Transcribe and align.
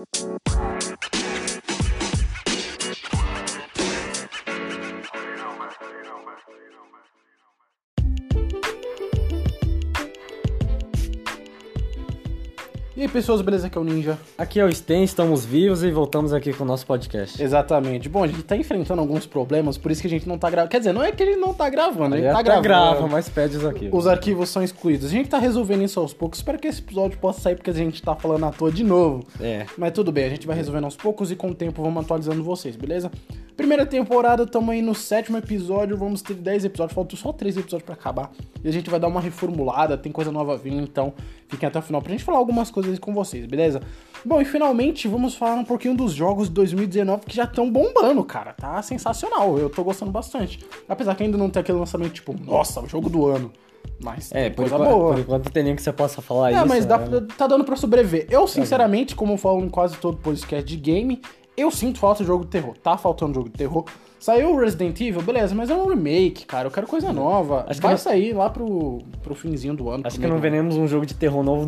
E 0.00 0.79
pessoas, 13.10 13.42
beleza? 13.42 13.66
Aqui 13.66 13.76
é 13.76 13.80
o 13.80 13.84
Ninja. 13.84 14.18
Aqui 14.38 14.60
é 14.60 14.64
o 14.64 14.72
Sten, 14.72 15.02
estamos 15.02 15.44
vivos 15.44 15.82
e 15.82 15.90
voltamos 15.90 16.32
aqui 16.32 16.52
com 16.52 16.64
o 16.64 16.66
nosso 16.66 16.86
podcast. 16.86 17.42
Exatamente. 17.42 18.08
Bom, 18.08 18.22
a 18.22 18.26
gente 18.26 18.42
tá 18.42 18.56
enfrentando 18.56 19.00
alguns 19.00 19.26
problemas, 19.26 19.76
por 19.76 19.90
isso 19.90 20.00
que 20.00 20.06
a 20.06 20.10
gente 20.10 20.28
não 20.28 20.38
tá 20.38 20.48
gravando. 20.48 20.70
Quer 20.70 20.78
dizer, 20.78 20.92
não 20.92 21.02
é 21.02 21.10
que 21.10 21.24
gente 21.24 21.38
não 21.38 21.52
tá 21.52 21.68
gravando, 21.68 22.16
Ele 22.16 22.26
tá 22.26 22.34
até 22.34 22.42
gravando. 22.44 22.62
grava, 22.62 23.08
mas 23.08 23.28
pede 23.28 23.56
os 23.56 23.64
arquivos. 23.64 23.98
Os 23.98 24.06
arquivos 24.06 24.48
são 24.48 24.62
excluídos. 24.62 25.06
A 25.06 25.10
gente 25.10 25.28
tá 25.28 25.38
resolvendo 25.38 25.82
isso 25.82 25.98
aos 25.98 26.12
poucos. 26.12 26.38
Espero 26.38 26.58
que 26.58 26.68
esse 26.68 26.80
episódio 26.80 27.18
possa 27.18 27.40
sair 27.40 27.56
porque 27.56 27.70
a 27.70 27.74
gente 27.74 28.00
tá 28.00 28.14
falando 28.14 28.46
à 28.46 28.50
toa 28.50 28.70
de 28.70 28.84
novo. 28.84 29.24
É. 29.40 29.66
Mas 29.76 29.92
tudo 29.92 30.12
bem, 30.12 30.24
a 30.24 30.30
gente 30.30 30.46
vai 30.46 30.56
resolvendo 30.56 30.84
aos 30.84 30.96
poucos 30.96 31.30
e 31.30 31.36
com 31.36 31.50
o 31.50 31.54
tempo 31.54 31.82
vamos 31.82 32.04
atualizando 32.04 32.42
vocês, 32.42 32.76
beleza? 32.76 33.10
Primeira 33.60 33.84
temporada, 33.84 34.44
estamos 34.44 34.70
aí 34.70 34.80
no 34.80 34.94
sétimo 34.94 35.36
episódio, 35.36 35.94
vamos 35.94 36.22
ter 36.22 36.32
10 36.32 36.64
episódios, 36.64 36.94
faltam 36.94 37.14
só 37.18 37.30
3 37.30 37.58
episódios 37.58 37.84
pra 37.84 37.92
acabar. 37.92 38.32
E 38.64 38.66
a 38.68 38.72
gente 38.72 38.88
vai 38.88 38.98
dar 38.98 39.06
uma 39.06 39.20
reformulada, 39.20 39.98
tem 39.98 40.10
coisa 40.10 40.32
nova 40.32 40.56
vindo, 40.56 40.80
então 40.82 41.12
fiquem 41.46 41.66
até 41.68 41.78
o 41.78 41.82
final 41.82 42.00
pra 42.00 42.10
gente 42.10 42.24
falar 42.24 42.38
algumas 42.38 42.70
coisas 42.70 42.98
com 42.98 43.12
vocês, 43.12 43.44
beleza? 43.44 43.82
Bom, 44.24 44.40
e 44.40 44.46
finalmente 44.46 45.06
vamos 45.06 45.34
falar 45.34 45.56
um 45.56 45.64
pouquinho 45.64 45.94
dos 45.94 46.12
jogos 46.14 46.48
de 46.48 46.54
2019 46.54 47.26
que 47.26 47.36
já 47.36 47.44
estão 47.44 47.70
bombando, 47.70 48.24
cara. 48.24 48.54
Tá 48.54 48.80
sensacional, 48.80 49.58
eu 49.58 49.68
tô 49.68 49.84
gostando 49.84 50.10
bastante. 50.10 50.58
Apesar 50.88 51.14
que 51.14 51.22
ainda 51.22 51.36
não 51.36 51.50
tem 51.50 51.60
aquele 51.60 51.76
lançamento 51.78 52.12
tipo, 52.14 52.34
nossa, 52.42 52.80
o 52.80 52.88
jogo 52.88 53.10
do 53.10 53.26
ano. 53.26 53.52
Mas 54.02 54.30
É, 54.32 54.48
por 54.48 54.62
coisa 54.62 54.74
enquanto, 54.76 54.90
boa. 54.90 55.12
por 55.12 55.20
enquanto 55.20 55.44
não 55.44 55.52
tem 55.52 55.62
nem 55.64 55.76
que 55.76 55.82
você 55.82 55.92
possa 55.92 56.22
falar 56.22 56.50
É, 56.50 56.56
isso. 56.56 56.66
mas 56.66 56.86
dá, 56.86 56.96
né? 56.96 57.26
tá 57.36 57.46
dando 57.46 57.64
pra 57.64 57.76
sobreviver. 57.76 58.26
Eu, 58.30 58.46
sinceramente, 58.48 59.14
como 59.14 59.34
eu 59.34 59.36
falo 59.36 59.60
em 59.62 59.68
quase 59.68 59.98
todo 59.98 60.16
podcast 60.16 60.64
de 60.66 60.76
game, 60.80 61.20
eu 61.60 61.70
sinto 61.70 61.98
falta 61.98 62.22
de 62.22 62.26
jogo 62.26 62.44
de 62.44 62.50
terror. 62.50 62.74
Tá 62.82 62.96
faltando 62.96 63.34
jogo 63.34 63.48
de 63.48 63.56
terror. 63.56 63.84
Saiu 64.18 64.50
o 64.50 64.60
Resident 64.60 65.00
Evil, 65.00 65.22
beleza, 65.22 65.54
mas 65.54 65.70
é 65.70 65.74
um 65.74 65.86
remake, 65.88 66.44
cara. 66.44 66.66
Eu 66.68 66.70
quero 66.70 66.86
coisa 66.86 67.10
nova. 67.10 67.64
Acho 67.66 67.80
que 67.80 67.82
Vai 67.86 67.92
não- 67.92 67.98
sair 67.98 68.34
lá 68.34 68.50
pro, 68.50 68.98
pro 69.22 69.34
finzinho 69.34 69.72
do 69.74 69.88
ano. 69.88 70.02
Acho 70.06 70.16
que 70.20 70.26
não 70.26 70.32
ano. 70.34 70.42
veremos 70.42 70.76
um 70.76 70.86
jogo 70.86 71.06
de 71.06 71.14
terror 71.14 71.42
novo 71.42 71.66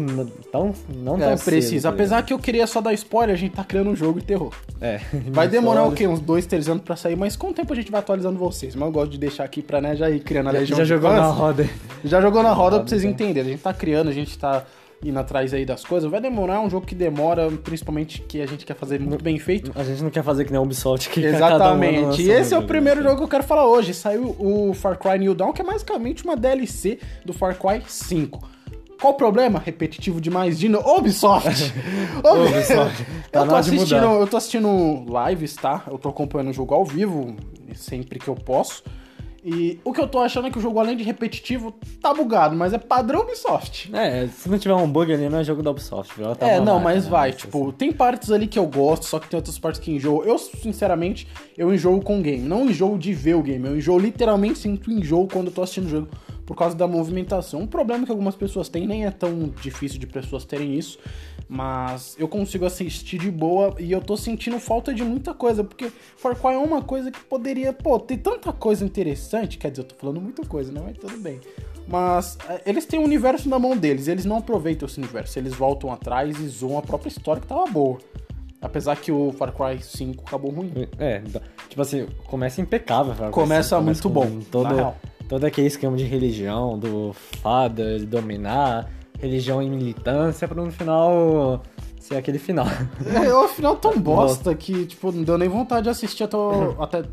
tão, 0.53 0.75
não 0.95 1.19
tão 1.19 1.31
É, 1.31 1.37
cedo, 1.39 1.47
precisa. 1.47 1.89
tá 1.89 1.95
Apesar 1.95 2.23
que 2.23 2.31
eu 2.31 2.39
queria 2.39 2.67
só 2.67 2.83
dar 2.83 2.93
spoiler, 2.93 3.35
a 3.35 3.39
gente 3.39 3.55
tá 3.55 3.65
criando 3.65 3.89
um 3.89 3.97
jogo 3.97 4.21
de 4.21 4.27
terror. 4.27 4.53
É. 4.83 5.01
Vai 5.33 5.49
demorar 5.49 5.85
o 5.85 5.93
quê? 5.93 6.07
Uns 6.07 6.21
dois, 6.21 6.45
três 6.45 6.69
anos 6.69 6.83
pra 6.83 6.95
sair, 6.95 7.17
mas 7.17 7.37
com 7.37 7.49
o 7.49 7.55
tempo 7.55 7.73
a 7.73 7.77
gente 7.77 7.91
vai 7.91 8.01
atualizando 8.01 8.39
vocês. 8.39 8.75
Mas 8.75 8.85
eu 8.87 8.93
gosto 8.93 9.13
de 9.13 9.19
deixar 9.19 9.45
aqui 9.45 9.63
pra 9.63 9.81
né, 9.81 9.97
já 9.97 10.11
ir 10.11 10.21
criando 10.21 10.49
a 10.49 10.53
legião 10.53 10.77
Já 10.77 10.85
jogou 10.85 11.09
fãs. 11.09 11.21
na 11.23 11.29
roda. 11.29 11.67
Já 12.05 12.21
jogou 12.21 12.43
na 12.43 12.53
roda 12.53 12.77
pra 12.81 12.87
vocês 12.89 13.03
então. 13.03 13.15
entenderem. 13.27 13.49
A 13.49 13.53
gente 13.55 13.63
tá 13.63 13.73
criando, 13.73 14.09
a 14.11 14.13
gente 14.13 14.39
tá 14.39 14.63
indo 15.05 15.19
atrás 15.19 15.53
aí 15.53 15.65
das 15.65 15.85
coisas. 15.85 16.11
Vai 16.11 16.21
demorar, 16.21 16.57
é 16.57 16.59
um 16.61 16.71
jogo 16.71 16.87
que 16.87 16.95
demora, 16.95 17.51
principalmente 17.51 18.21
que 18.23 18.41
a 18.41 18.47
gente 18.47 18.65
quer 18.65 18.75
fazer 18.75 19.01
muito 19.01 19.23
bem 19.23 19.39
feito. 19.39 19.73
A 19.75 19.83
gente 19.83 20.03
não 20.03 20.11
quer 20.11 20.23
fazer 20.23 20.45
que 20.45 20.51
nem 20.51 20.59
a 20.59 20.63
Ubisoft 20.63 21.11
que 21.11 21.21
um 21.21 21.25
Exatamente. 21.25 22.03
lança 22.03 22.23
E 22.23 22.29
um 22.29 22.33
esse 22.33 22.55
é 22.55 22.59
o 22.59 22.63
primeiro 22.63 23.03
jogo 23.03 23.17
que 23.17 23.23
eu 23.25 23.29
quero 23.29 23.45
falar 23.45 23.67
hoje. 23.67 23.95
Saiu 23.95 24.37
o 24.39 24.73
Far 24.75 24.99
Cry 24.99 25.19
New 25.19 25.35
Dawn, 25.35 25.53
que 25.53 25.63
é 25.63 25.65
basicamente 25.65 26.25
uma 26.25 26.37
DLC 26.37 26.99
do 27.25 27.33
Far 27.33 27.57
Cry 27.59 27.83
5. 27.87 28.53
Qual 29.01 29.15
o 29.15 29.17
problema? 29.17 29.59
Repetitivo 29.59 30.21
demais 30.21 30.57
de 30.57 30.69
novo. 30.69 30.99
Ubisoft! 30.99 31.75
Ubisoft. 32.23 33.07
Tá 33.33 33.41
eu, 33.41 33.49
tô 33.49 33.57
assistindo, 33.57 34.05
eu 34.05 34.27
tô 34.27 34.37
assistindo 34.37 35.07
lives, 35.27 35.57
tá? 35.57 35.85
Eu 35.91 35.97
tô 35.97 36.11
acompanhando 36.11 36.51
o 36.51 36.53
jogo 36.53 36.75
ao 36.75 36.85
vivo, 36.85 37.35
sempre 37.75 38.19
que 38.19 38.29
eu 38.29 38.35
posso. 38.35 38.83
E 39.45 39.81
o 39.85 39.93
que 39.93 40.01
eu 40.01 40.07
tô 40.07 40.21
achando 40.21 40.47
é 40.47 40.51
que 40.51 40.59
o 40.59 40.61
jogo, 40.61 40.79
além 40.79 40.97
de 40.97 41.03
repetitivo, 41.03 41.75
tá 42.01 42.15
bugado, 42.15 42.55
mas 42.55 42.73
é 42.73 42.79
padrão 42.79 43.23
Ubisoft. 43.23 43.91
É, 43.93 44.29
se 44.29 44.49
não 44.49 44.57
tiver 44.57 44.75
um 44.75 44.89
bug 44.89 45.13
ali, 45.13 45.29
não 45.29 45.39
é 45.41 45.45
jogo 45.45 45.63
da 45.63 45.71
Ubisoft. 45.71 46.15
viu? 46.17 46.35
Tá 46.37 46.47
É, 46.47 46.61
não, 46.61 46.75
marca, 46.75 46.85
mas 46.85 47.05
né? 47.05 47.11
vai, 47.11 47.33
tipo, 47.33 47.73
tem 47.73 47.91
partes 47.91 48.31
ali 48.31 48.47
que 48.47 48.59
eu 48.59 48.67
gosto, 48.67 49.05
só 49.05 49.19
que 49.19 49.29
tem 49.29 49.37
outras 49.37 49.59
partes 49.59 49.81
que 49.81 49.91
enjoo. 49.91 50.23
Eu, 50.25 50.39
sinceramente, 50.39 51.27
eu 51.59 51.75
enjoo 51.75 52.01
com 52.01 52.21
o 52.21 52.23
game. 52.23 52.39
Não 52.47 52.67
enjoo 52.67 52.97
de 52.97 53.13
ver 53.13 53.35
o 53.35 53.43
game, 53.43 53.67
eu 53.67 53.77
enjoo 53.77 53.99
literalmente, 53.99 54.61
sinto 54.61 54.91
enjoo 54.93 55.27
quando 55.27 55.49
eu 55.49 55.53
tô 55.53 55.63
assistindo 55.63 55.87
o 55.87 55.91
jogo 55.91 56.09
por 56.53 56.57
causa 56.59 56.77
da 56.77 56.87
movimentação. 56.87 57.61
Um 57.61 57.67
problema 57.67 58.05
que 58.05 58.11
algumas 58.11 58.37
pessoas 58.37 58.69
têm, 58.69 58.87
nem 58.87 59.07
é 59.07 59.11
tão 59.11 59.49
difícil 59.63 59.99
de 59.99 60.07
pessoas 60.07 60.45
terem 60.45 60.77
isso, 60.77 60.99
mas 61.49 62.15
eu 62.19 62.29
consigo 62.29 62.67
assistir 62.67 63.17
de 63.19 63.31
boa 63.31 63.75
e 63.79 63.91
eu 63.91 64.03
tô 64.03 64.19
sentindo 64.19 64.61
falta 64.61 64.93
de 64.93 65.03
muita 65.03 65.33
coisa, 65.33 65.65
porque 65.65 65.91
Far 66.15 66.37
Cry 66.39 66.53
é 66.53 66.59
uma 66.59 66.83
coisa 66.83 67.11
que 67.11 67.19
poderia, 67.21 67.73
pô, 67.73 67.99
ter 67.99 68.19
tanta 68.19 68.53
coisa 68.53 68.85
interessante, 68.85 69.57
quer 69.57 69.71
dizer, 69.71 69.81
eu 69.83 69.87
tô 69.87 69.95
falando 69.95 70.21
muita 70.21 70.45
coisa, 70.45 70.71
né, 70.71 70.83
mas 70.85 70.99
tudo 70.99 71.17
bem. 71.17 71.41
Mas 71.89 72.37
é, 72.47 72.61
eles 72.67 72.85
têm 72.85 73.01
o 73.01 73.03
universo 73.05 73.49
na 73.49 73.59
mão 73.59 73.75
deles, 73.75 74.07
eles 74.07 74.27
não 74.27 74.37
aproveitam 74.37 74.87
esse 74.87 74.99
universo, 74.99 75.39
eles 75.39 75.55
voltam 75.55 75.91
atrás 75.91 76.39
e 76.39 76.49
zoam 76.49 76.77
a 76.77 76.83
própria 76.83 77.09
história 77.09 77.41
que 77.41 77.49
tava 77.49 77.65
boa. 77.65 77.97
Apesar 78.61 78.95
que 78.97 79.11
o 79.11 79.33
Far 79.33 79.53
Cry 79.53 79.83
5 79.83 80.23
acabou 80.27 80.51
ruim. 80.53 80.71
É, 80.99 81.19
dá- 81.21 81.41
tipo 81.69 81.81
assim, 81.81 82.07
começa 82.27 82.61
impecável. 82.61 83.15
Far 83.15 83.31
Cry 83.31 83.33
Começa 83.33 83.77
5, 83.79 83.83
muito 83.83 84.09
bom, 84.11 84.39
Todo. 84.51 84.95
Todo 85.33 85.45
aquele 85.47 85.67
esquema 85.67 85.97
de 85.97 86.05
religião, 86.05 86.79
do 86.79 87.15
fada, 87.41 87.99
de 87.99 88.05
dominar, 88.05 88.91
religião 89.19 89.63
e 89.63 89.71
militância, 89.71 90.47
pra 90.47 90.63
no 90.63 90.71
final 90.71 91.63
ser 91.99 92.17
aquele 92.17 92.39
final. 92.39 92.67
É, 93.07 93.33
o 93.33 93.49
final 93.49 93.77
tão 93.77 93.99
bosta 93.99 94.55
que, 94.55 94.85
tipo, 94.85 95.11
não 95.11 95.23
deu 95.23 95.39
nem 95.39 95.49
vontade 95.49 95.85
de 95.85 95.89
assistir 95.89 96.25
até 96.25 96.37
o, 96.37 96.77
até 96.83 97.05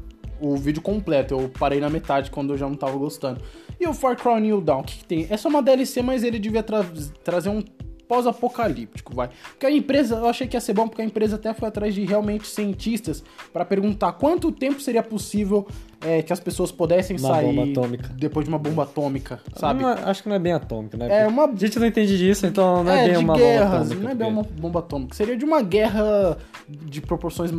o 0.42 0.58
vídeo 0.58 0.82
completo. 0.82 1.34
Eu 1.34 1.48
parei 1.58 1.80
na 1.80 1.90
metade 1.90 2.30
quando 2.30 2.52
eu 2.52 2.58
já 2.58 2.68
não 2.68 2.76
tava 2.76 2.98
gostando. 2.98 3.40
E 3.80 3.88
o 3.88 3.94
Far 3.94 4.18
Cry 4.18 4.42
New 4.42 4.60
Dawn, 4.60 4.82
o 4.82 4.84
que, 4.84 4.98
que 4.98 5.06
tem? 5.06 5.26
É 5.30 5.38
só 5.38 5.48
uma 5.48 5.64
DLC, 5.64 6.02
mas 6.02 6.22
ele 6.22 6.40
devia 6.40 6.62
tra- 6.62 6.86
trazer 7.24 7.48
um 7.48 7.64
pós-apocalíptico, 8.06 9.16
vai. 9.16 9.30
Porque 9.52 9.66
a 9.66 9.72
empresa, 9.72 10.16
eu 10.16 10.28
achei 10.28 10.46
que 10.46 10.58
ia 10.58 10.62
ser 10.62 10.74
bom, 10.74 10.90
porque 10.90 11.02
a 11.02 11.06
empresa 11.06 11.38
até 11.38 11.54
foi 11.54 11.70
atrás 11.70 11.96
de 11.96 12.04
realmente 12.04 12.48
cientistas 12.48 13.24
pra 13.54 13.64
perguntar 13.64 14.12
quanto 14.14 14.52
tempo 14.52 14.82
seria 14.82 15.04
possível 15.04 15.66
é, 16.02 16.22
que 16.22 16.32
as 16.32 16.40
pessoas 16.40 16.72
pudessem 16.72 17.18
Uma 17.18 17.28
sair 17.30 17.72
atômica. 17.72 18.10
depois 18.16 18.46
de 18.46 18.50
uma 18.50 18.58
bomba 18.60 18.84
atômica, 18.84 19.40
sabe? 19.56 19.82
Não, 19.84 19.90
acho 19.90 20.24
que 20.24 20.30
não 20.30 20.36
é 20.36 20.40
bem 20.40 20.54
atômico, 20.54 20.96
né? 20.98 21.24
É 21.24 21.28
uma- 21.28 21.46
A 21.46 21.56
gente 21.56 21.78
não 21.80 21.86
entende 21.88 22.18
disso, 22.18 22.46
então 22.48 22.84
não 22.84 22.92
é, 22.92 23.06
é, 23.06 23.08
bem 23.10 23.18
uma 23.18 23.36
guerras, 23.36 23.70
bomba 23.70 23.78
atômica. 23.84 24.04
não 24.04 24.10
é 24.12 24.16
bem 24.16 24.28
uma 24.28 24.44
bomba 24.44 24.80
atômica. 24.80 25.16
Seria 25.16 25.36
de 25.38 25.44
uma 25.46 25.62
guerra 25.62 26.38
de 26.68 27.02
proporções 27.02 27.52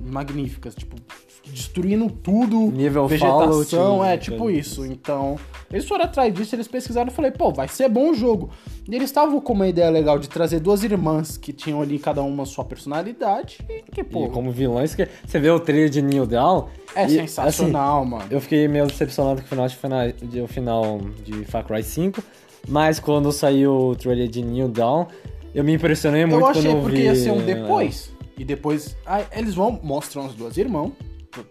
magníficas, 0.00 0.74
tipo, 0.74 0.96
destruindo 1.44 2.08
tudo, 2.08 2.70
Nível 2.70 3.06
vegetação, 3.08 3.38
Fallout, 3.66 3.76
é, 3.76 3.98
né, 4.10 4.16
tipo 4.16 4.48
isso. 4.48 4.86
Então, 4.86 5.36
eles 5.70 5.86
foram 5.86 6.04
atrás 6.04 6.32
disso, 6.32 6.54
eles 6.54 6.68
pesquisaram 6.68 7.08
e 7.08 7.12
falei, 7.14 7.30
pô, 7.32 7.52
vai 7.52 7.66
ser 7.68 7.88
bom 7.88 8.10
o 8.10 8.14
jogo. 8.14 8.50
E 8.88 8.94
eles 8.94 9.10
estavam 9.10 9.40
com 9.40 9.52
uma 9.52 9.66
ideia 9.68 9.90
legal 9.90 10.18
de 10.18 10.28
trazer 10.28 10.60
duas 10.60 10.82
irmãs 10.84 11.36
que 11.36 11.52
tinham 11.52 11.80
ali 11.82 11.98
cada 11.98 12.22
uma 12.22 12.44
sua 12.46 12.64
personalidade 12.64 13.58
e 13.68 13.82
que, 13.90 14.02
pô, 14.04 14.26
E 14.26 14.30
como 14.30 14.50
vilões, 14.52 14.94
que 14.94 15.08
você 15.26 15.38
vê 15.38 15.50
o 15.50 15.58
trailer 15.60 15.88
de 15.88 16.00
New 16.00 16.26
Dawn. 16.26 16.66
é 16.94 17.06
e, 17.06 17.10
sensacional, 17.10 17.81
mano. 18.04 18.16
assim, 18.16 18.34
eu 18.34 18.40
fiquei 18.40 18.68
meio 18.68 18.86
decepcionado 18.86 19.40
com 19.40 19.46
o 19.46 19.48
final 19.48 19.68
de, 19.68 19.76
final, 19.76 20.12
de, 20.12 20.40
o 20.40 20.48
final 20.48 21.00
de 21.24 21.44
Far 21.44 21.64
Cry 21.64 21.82
5, 21.82 22.22
mas 22.68 23.00
quando 23.00 23.30
saiu 23.32 23.72
o 23.88 23.96
trailer 23.96 24.28
de 24.28 24.42
New 24.42 24.68
Dawn, 24.68 25.06
eu 25.54 25.62
me 25.62 25.74
impressionei 25.74 26.24
muito 26.24 26.40
Eu 26.40 26.46
achei 26.46 26.62
quando 26.62 26.76
eu 26.76 26.82
porque 26.82 26.96
vi... 26.96 27.02
ia 27.04 27.14
ser 27.14 27.30
um 27.30 27.44
depois. 27.44 28.12
E 28.38 28.44
depois. 28.44 28.96
ah, 29.06 29.22
eles 29.32 29.54
vão, 29.54 29.78
mostram 29.82 30.26
as 30.26 30.34
duas 30.34 30.56
irmãs. 30.56 30.92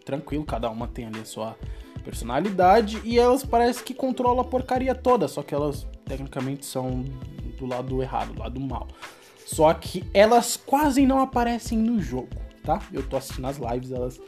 Tranquilo, 0.06 0.44
cada 0.44 0.70
uma 0.70 0.88
tem 0.88 1.06
ali 1.06 1.20
a 1.20 1.26
sua 1.26 1.56
personalidade. 2.04 3.00
E 3.04 3.20
elas 3.20 3.44
parecem 3.44 3.84
que 3.84 3.94
controlam 3.94 4.40
a 4.40 4.44
porcaria 4.44 4.96
toda. 4.96 5.28
Só 5.28 5.44
que 5.44 5.54
elas, 5.54 5.88
tecnicamente, 6.06 6.66
são 6.66 7.04
do 7.58 7.66
lado 7.66 8.02
errado, 8.02 8.34
do 8.34 8.40
lado 8.40 8.60
mal. 8.60 8.88
Só 9.46 9.74
que 9.74 10.04
elas 10.14 10.58
quase 10.58 11.06
não 11.06 11.20
aparecem 11.20 11.78
no 11.78 12.02
jogo, 12.02 12.30
tá? 12.64 12.82
Eu 12.92 13.04
tô 13.04 13.18
assistindo 13.18 13.46
as 13.46 13.58
lives, 13.58 13.92
elas. 13.92 14.20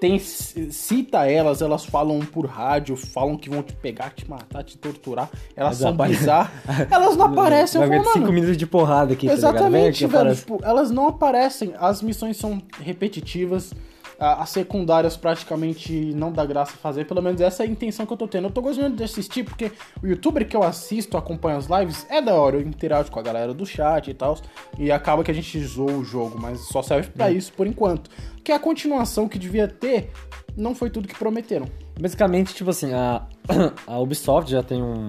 Tem, 0.00 0.18
cita 0.18 1.30
elas, 1.30 1.60
elas 1.60 1.84
falam 1.84 2.20
por 2.20 2.46
rádio, 2.46 2.96
falam 2.96 3.36
que 3.36 3.50
vão 3.50 3.62
te 3.62 3.74
pegar, 3.74 4.10
te 4.14 4.28
matar, 4.28 4.64
te 4.64 4.78
torturar. 4.78 5.28
Elas 5.54 5.72
Mas 5.72 5.78
são 5.78 5.90
apare- 5.90 6.16
bizarras. 6.16 6.50
Elas 6.90 7.16
não 7.16 7.26
aparecem, 7.26 7.82
eu 7.82 7.88
falo, 8.02 8.12
cinco 8.14 8.32
minutos 8.32 8.56
de 8.56 8.66
porrada 8.66 9.12
aqui, 9.12 9.26
tá 9.26 9.32
Exatamente, 9.34 10.04
aqui, 10.06 10.12
velho. 10.12 10.34
Tipo, 10.34 10.58
elas 10.62 10.90
não 10.90 11.08
aparecem. 11.08 11.74
As 11.78 12.00
missões 12.00 12.36
são 12.38 12.62
repetitivas. 12.80 13.72
As 14.20 14.50
secundárias 14.50 15.16
praticamente 15.16 16.12
não 16.14 16.30
dá 16.30 16.44
graça 16.44 16.72
fazer. 16.76 17.06
Pelo 17.06 17.22
menos 17.22 17.40
essa 17.40 17.64
é 17.64 17.66
a 17.66 17.70
intenção 17.70 18.04
que 18.04 18.12
eu 18.12 18.16
tô 18.18 18.28
tendo. 18.28 18.48
Eu 18.48 18.50
tô 18.50 18.60
gostando 18.60 18.94
de 18.94 19.02
assistir 19.02 19.44
porque 19.44 19.72
o 20.02 20.06
youtuber 20.06 20.46
que 20.46 20.54
eu 20.54 20.62
assisto, 20.62 21.16
acompanho 21.16 21.56
as 21.56 21.66
lives, 21.66 22.06
é 22.10 22.20
da 22.20 22.34
hora. 22.34 22.56
Eu 22.58 22.60
interajo 22.60 23.10
com 23.10 23.18
a 23.18 23.22
galera 23.22 23.54
do 23.54 23.64
chat 23.64 24.10
e 24.10 24.14
tal. 24.14 24.36
E 24.78 24.92
acaba 24.92 25.24
que 25.24 25.30
a 25.30 25.34
gente 25.34 25.58
zoa 25.64 25.92
o 25.92 26.04
jogo, 26.04 26.38
mas 26.38 26.60
só 26.68 26.82
serve 26.82 27.08
Hum. 27.08 27.12
pra 27.16 27.30
isso 27.30 27.50
por 27.54 27.66
enquanto. 27.66 28.10
Que 28.44 28.52
a 28.52 28.58
continuação 28.58 29.26
que 29.26 29.38
devia 29.38 29.66
ter 29.66 30.10
não 30.54 30.74
foi 30.74 30.90
tudo 30.90 31.08
que 31.08 31.14
prometeram. 31.18 31.66
Basicamente, 31.98 32.54
tipo 32.54 32.68
assim, 32.70 32.92
a, 32.92 33.22
a 33.86 33.98
Ubisoft 33.98 34.50
já 34.50 34.62
tem 34.62 34.82
um. 34.82 35.06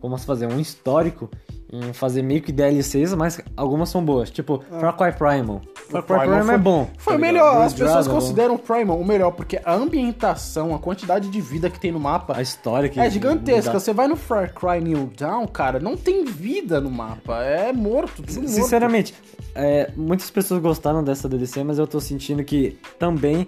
Como 0.00 0.16
se 0.18 0.24
fazer? 0.24 0.46
Um 0.46 0.58
histórico 0.58 1.30
em 1.72 1.92
fazer 1.92 2.22
meio 2.22 2.42
que 2.42 2.50
DLCs, 2.50 3.14
mas 3.14 3.40
algumas 3.56 3.88
são 3.88 4.04
boas. 4.04 4.30
Tipo, 4.30 4.62
Ah. 4.72 4.80
Far 4.80 4.96
Cry 4.96 5.12
Primal. 5.12 5.60
Far 5.74 6.02
Cry 6.02 6.18
Primal 6.18 6.50
é 6.50 6.58
bom. 6.58 6.90
Foi 6.98 7.12
tá 7.12 7.18
melhor. 7.18 7.62
As 7.62 7.72
pessoas 7.72 8.06
Dragon 8.06 8.10
é 8.10 8.20
consideram 8.20 8.54
o 8.54 8.58
Primal 8.58 8.98
o 8.98 9.04
melhor, 9.04 9.30
porque 9.30 9.60
a 9.64 9.74
ambientação, 9.74 10.74
a 10.74 10.78
quantidade 10.78 11.28
de 11.28 11.40
vida 11.40 11.70
que 11.70 11.78
tem 11.78 11.92
no 11.92 12.00
mapa 12.00 12.36
A 12.36 12.42
história 12.42 12.88
que... 12.88 12.98
é 12.98 13.08
gigantesca. 13.08 13.78
Você 13.78 13.92
vai 13.92 14.08
no 14.08 14.16
Far 14.16 14.52
Cry 14.52 14.80
New 14.80 15.12
Dawn, 15.16 15.46
cara, 15.46 15.78
não 15.78 15.96
tem 15.96 16.24
vida 16.24 16.80
no 16.80 16.90
mapa. 16.90 17.44
É 17.44 17.72
morto, 17.72 18.16
tudo 18.22 18.32
morto. 18.32 18.48
Sinceramente, 18.48 19.14
é, 19.54 19.92
muitas 19.96 20.30
pessoas 20.30 20.60
gostaram 20.60 21.04
dessa 21.04 21.28
DLC, 21.28 21.62
mas 21.62 21.78
eu 21.78 21.86
tô 21.86 22.00
sentindo 22.00 22.42
que 22.42 22.78
também. 22.98 23.46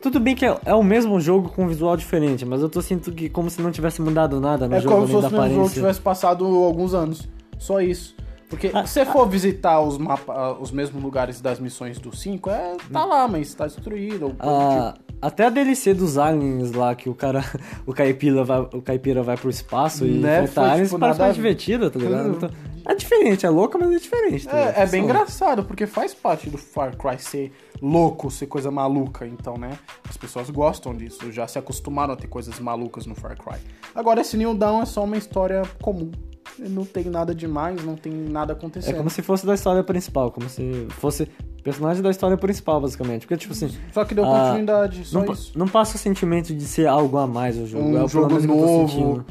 Tudo 0.00 0.20
bem 0.20 0.34
que 0.34 0.44
é, 0.44 0.56
é 0.64 0.74
o 0.74 0.82
mesmo 0.82 1.20
jogo 1.20 1.48
com 1.48 1.66
visual 1.66 1.96
diferente, 1.96 2.44
mas 2.44 2.62
eu 2.62 2.68
tô 2.68 2.80
sentindo 2.82 3.14
que 3.14 3.28
como 3.28 3.50
se 3.50 3.60
não 3.62 3.70
tivesse 3.70 4.00
mudado 4.00 4.40
nada 4.40 4.68
no 4.68 4.74
É 4.74 4.80
jogo 4.80 4.94
como 4.94 5.06
se 5.06 5.12
fosse 5.12 5.26
o 5.34 5.48
jogo 5.54 5.70
tivesse 5.70 6.00
passado 6.00 6.44
alguns 6.44 6.94
anos. 6.94 7.28
Só 7.58 7.80
isso. 7.80 8.14
Porque 8.48 8.70
Ah, 8.72 8.86
se 8.86 8.94
você 8.94 9.04
for 9.04 9.28
visitar 9.28 9.80
os 9.80 9.98
mapas, 9.98 10.56
os 10.60 10.70
mesmos 10.70 11.02
lugares 11.02 11.40
das 11.40 11.60
missões 11.60 11.98
do 11.98 12.14
5, 12.16 12.48
é, 12.48 12.76
tá 12.90 13.04
lá, 13.04 13.28
mas 13.28 13.52
tá 13.54 13.66
destruído. 13.66 14.26
ou 14.26 14.34
Ah, 14.38 14.94
até 15.20 15.46
a 15.46 15.50
DLC 15.50 15.94
dos 15.94 16.16
aliens 16.18 16.72
lá, 16.72 16.94
que 16.94 17.08
o 17.08 17.14
cara, 17.14 17.44
o 17.86 17.92
caipira 17.92 18.44
vai, 18.44 18.60
o 18.60 18.82
caipira 18.82 19.22
vai 19.22 19.36
pro 19.36 19.50
espaço 19.50 20.06
e 20.06 20.18
Né, 20.18 20.44
enfrenta 20.44 20.52
foi, 20.60 20.70
aliens, 20.70 20.88
tipo, 20.88 20.98
parece 21.00 21.18
nada 21.18 21.28
mais 21.28 21.36
divertida, 21.36 21.90
tá 21.90 21.98
ligado? 21.98 22.28
Hum. 22.28 22.32
Então, 22.36 22.50
é 22.86 22.94
diferente, 22.94 23.44
é 23.44 23.50
louca, 23.50 23.76
mas 23.78 23.90
é 23.92 23.98
diferente. 23.98 24.46
tá? 24.48 24.56
É, 24.56 24.82
é 24.82 24.86
bem 24.86 25.04
engraçado, 25.04 25.64
porque 25.64 25.86
faz 25.86 26.14
parte 26.14 26.48
do 26.48 26.56
Far 26.56 26.96
Cry 26.96 27.18
ser 27.18 27.52
louco, 27.82 28.30
ser 28.30 28.46
coisa 28.46 28.70
maluca. 28.70 29.26
Então, 29.26 29.54
né? 29.58 29.78
As 30.08 30.16
pessoas 30.16 30.48
gostam 30.48 30.94
disso, 30.94 31.30
já 31.30 31.46
se 31.46 31.58
acostumaram 31.58 32.14
a 32.14 32.16
ter 32.16 32.28
coisas 32.28 32.58
malucas 32.58 33.04
no 33.04 33.14
Far 33.14 33.36
Cry. 33.36 33.58
Agora, 33.94 34.20
esse 34.22 34.36
New 34.36 34.54
Dawn 34.54 34.80
é 34.82 34.86
só 34.86 35.04
uma 35.04 35.16
história 35.18 35.62
comum. 35.82 36.10
Não 36.58 36.84
tem 36.84 37.04
nada 37.04 37.34
demais, 37.34 37.84
não 37.84 37.94
tem 37.94 38.12
nada 38.12 38.52
É 38.52 38.56
acontecendo. 38.56 38.96
como 38.96 39.10
se 39.10 39.20
fosse 39.22 39.44
da 39.46 39.54
história 39.54 39.84
principal, 39.84 40.32
como 40.32 40.48
se 40.48 40.86
fosse 40.90 41.28
personagem 41.72 42.02
da 42.02 42.10
história 42.10 42.36
principal, 42.36 42.80
basicamente. 42.80 43.26
Porque, 43.26 43.36
tipo 43.36 43.52
assim, 43.52 43.70
Só 43.92 44.04
que 44.04 44.14
deu 44.14 44.24
Ah, 44.24 44.40
continuidade, 44.40 45.04
só 45.04 45.20
não, 45.24 45.32
isso. 45.32 45.52
não 45.58 45.68
passa 45.68 45.96
o 45.96 45.98
sentimento 45.98 46.54
de 46.54 46.64
ser 46.64 46.86
algo 46.86 47.16
a 47.18 47.26
mais 47.26 47.56
o 47.58 47.66
jogo. 47.66 47.84
Um 47.88 48.04
é 48.04 48.08
jogo 48.08 48.26
o 48.26 48.28
que 48.38 48.44
eu 48.44 48.48
tô 48.48 48.54
novo, 48.54 48.88
sentindo. 48.88 49.26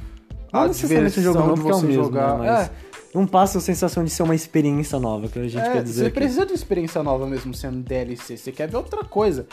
a 0.52 0.60
Não 0.62 0.68
necessariamente 0.68 1.20
um 1.20 1.24
jogo 1.24 1.40
novo, 1.40 1.54
porque 1.56 1.72
é 1.72 1.76
o 1.76 1.82
mesmo, 1.82 2.04
jogar. 2.04 2.38
né, 2.40 2.46
mas 2.48 2.68
É. 2.68 2.72
não 3.14 3.26
passa 3.28 3.58
a 3.58 3.62
sensação 3.62 4.04
de 4.04 4.10
ser 4.10 4.24
uma 4.24 4.36
experiência 4.36 5.00
nova, 5.00 5.28
que 5.28 5.40
a 5.40 5.44
gente 5.44 5.58
É, 5.58 5.72
quer 5.72 5.84
dizer 5.84 6.04
você 6.06 6.10
precisa 6.12 6.46
de 6.46 6.54
experiência 6.54 7.02
nova 7.04 7.26
mesmo 7.26 7.54
sendo 7.54 7.78
DLC. 7.80 8.38
Você 8.38 8.52
quer 8.52 8.68
ver 8.70 8.78
outra 8.78 9.04
coisa. 9.04 9.46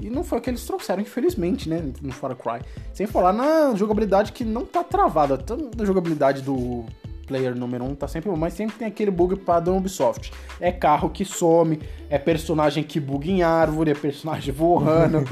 E 0.00 0.10
não 0.10 0.22
foi 0.22 0.38
o 0.38 0.40
que 0.42 0.50
eles 0.50 0.62
trouxeram, 0.66 1.00
infelizmente, 1.00 1.70
né? 1.70 1.82
No 2.02 2.12
Far 2.12 2.36
Cry. 2.36 2.60
Sem 2.92 3.06
falar 3.06 3.32
na 3.32 3.74
jogabilidade 3.74 4.30
que 4.32 4.44
não 4.44 4.62
tá 4.66 4.84
travada. 4.84 5.38
Tanto 5.38 5.70
na 5.74 5.86
jogabilidade 5.86 6.42
do 6.42 6.84
player 7.26 7.54
número 7.56 7.84
1 7.84 7.88
um 7.88 7.94
tá 7.94 8.06
sempre 8.08 8.30
bom, 8.30 8.36
mas 8.36 8.54
sempre 8.54 8.76
tem 8.76 8.86
aquele 8.88 9.10
bug 9.10 9.36
padrão 9.36 9.76
Ubisoft. 9.78 10.32
É 10.60 10.70
carro 10.72 11.10
que 11.10 11.24
some, 11.24 11.78
é 12.08 12.18
personagem 12.18 12.82
que 12.84 13.00
buga 13.00 13.26
em 13.28 13.42
árvore, 13.42 13.90
é 13.90 13.94
personagem 13.94 14.52
voando, 14.54 15.24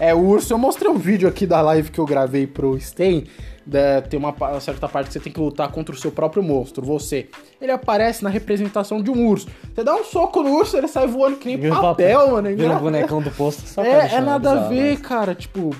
é 0.00 0.14
urso. 0.14 0.52
Eu 0.52 0.58
mostrei 0.58 0.90
um 0.90 0.98
vídeo 0.98 1.28
aqui 1.28 1.46
da 1.46 1.60
live 1.60 1.90
que 1.90 1.98
eu 1.98 2.04
gravei 2.06 2.46
pro 2.46 2.78
Steam. 2.80 3.22
da- 3.66 4.02
tem 4.02 4.18
uma, 4.18 4.30
pa- 4.30 4.60
certa 4.60 4.86
parte 4.86 5.06
que 5.06 5.12
você 5.14 5.20
tem 5.20 5.32
que 5.32 5.40
lutar 5.40 5.70
contra 5.72 5.94
o 5.94 5.98
seu 5.98 6.12
próprio 6.12 6.42
monstro, 6.42 6.84
você. 6.84 7.28
Ele 7.60 7.72
aparece 7.72 8.22
na 8.22 8.28
representação 8.28 9.00
de 9.00 9.10
um 9.10 9.26
urso. 9.26 9.46
Você 9.74 9.82
dá 9.82 9.94
um 9.94 10.04
soco 10.04 10.42
no 10.42 10.50
urso, 10.54 10.76
ele 10.76 10.86
sai 10.86 11.06
voando 11.06 11.36
que 11.38 11.46
nem 11.48 11.56
Vira 11.56 11.74
um 11.74 11.80
papel, 11.80 12.30
mano. 12.32 12.48
é 12.48 12.54
Vira 12.54 12.76
um 12.76 12.78
bonecão 12.80 13.22
do 13.22 13.30
posto 13.30 13.66
só 13.66 13.82
é, 13.82 14.16
é 14.16 14.20
nada 14.20 14.50
a 14.50 14.54
bizarro, 14.54 14.68
ver, 14.74 14.90
mas- 14.98 15.00
cara. 15.00 15.34
Tipo, 15.34 15.70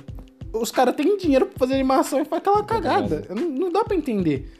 os 0.54 0.70
caras 0.70 0.94
têm 0.96 1.16
dinheiro 1.18 1.44
pra 1.44 1.58
fazer 1.58 1.74
animação 1.74 2.22
e 2.22 2.24
faz 2.24 2.40
aquela 2.40 2.62
Tá 2.62 2.74
cagada. 2.80 3.26
Não, 3.28 3.50
não 3.50 3.70
dá 3.72 3.84
pra 3.84 3.94
entender. 3.94 4.50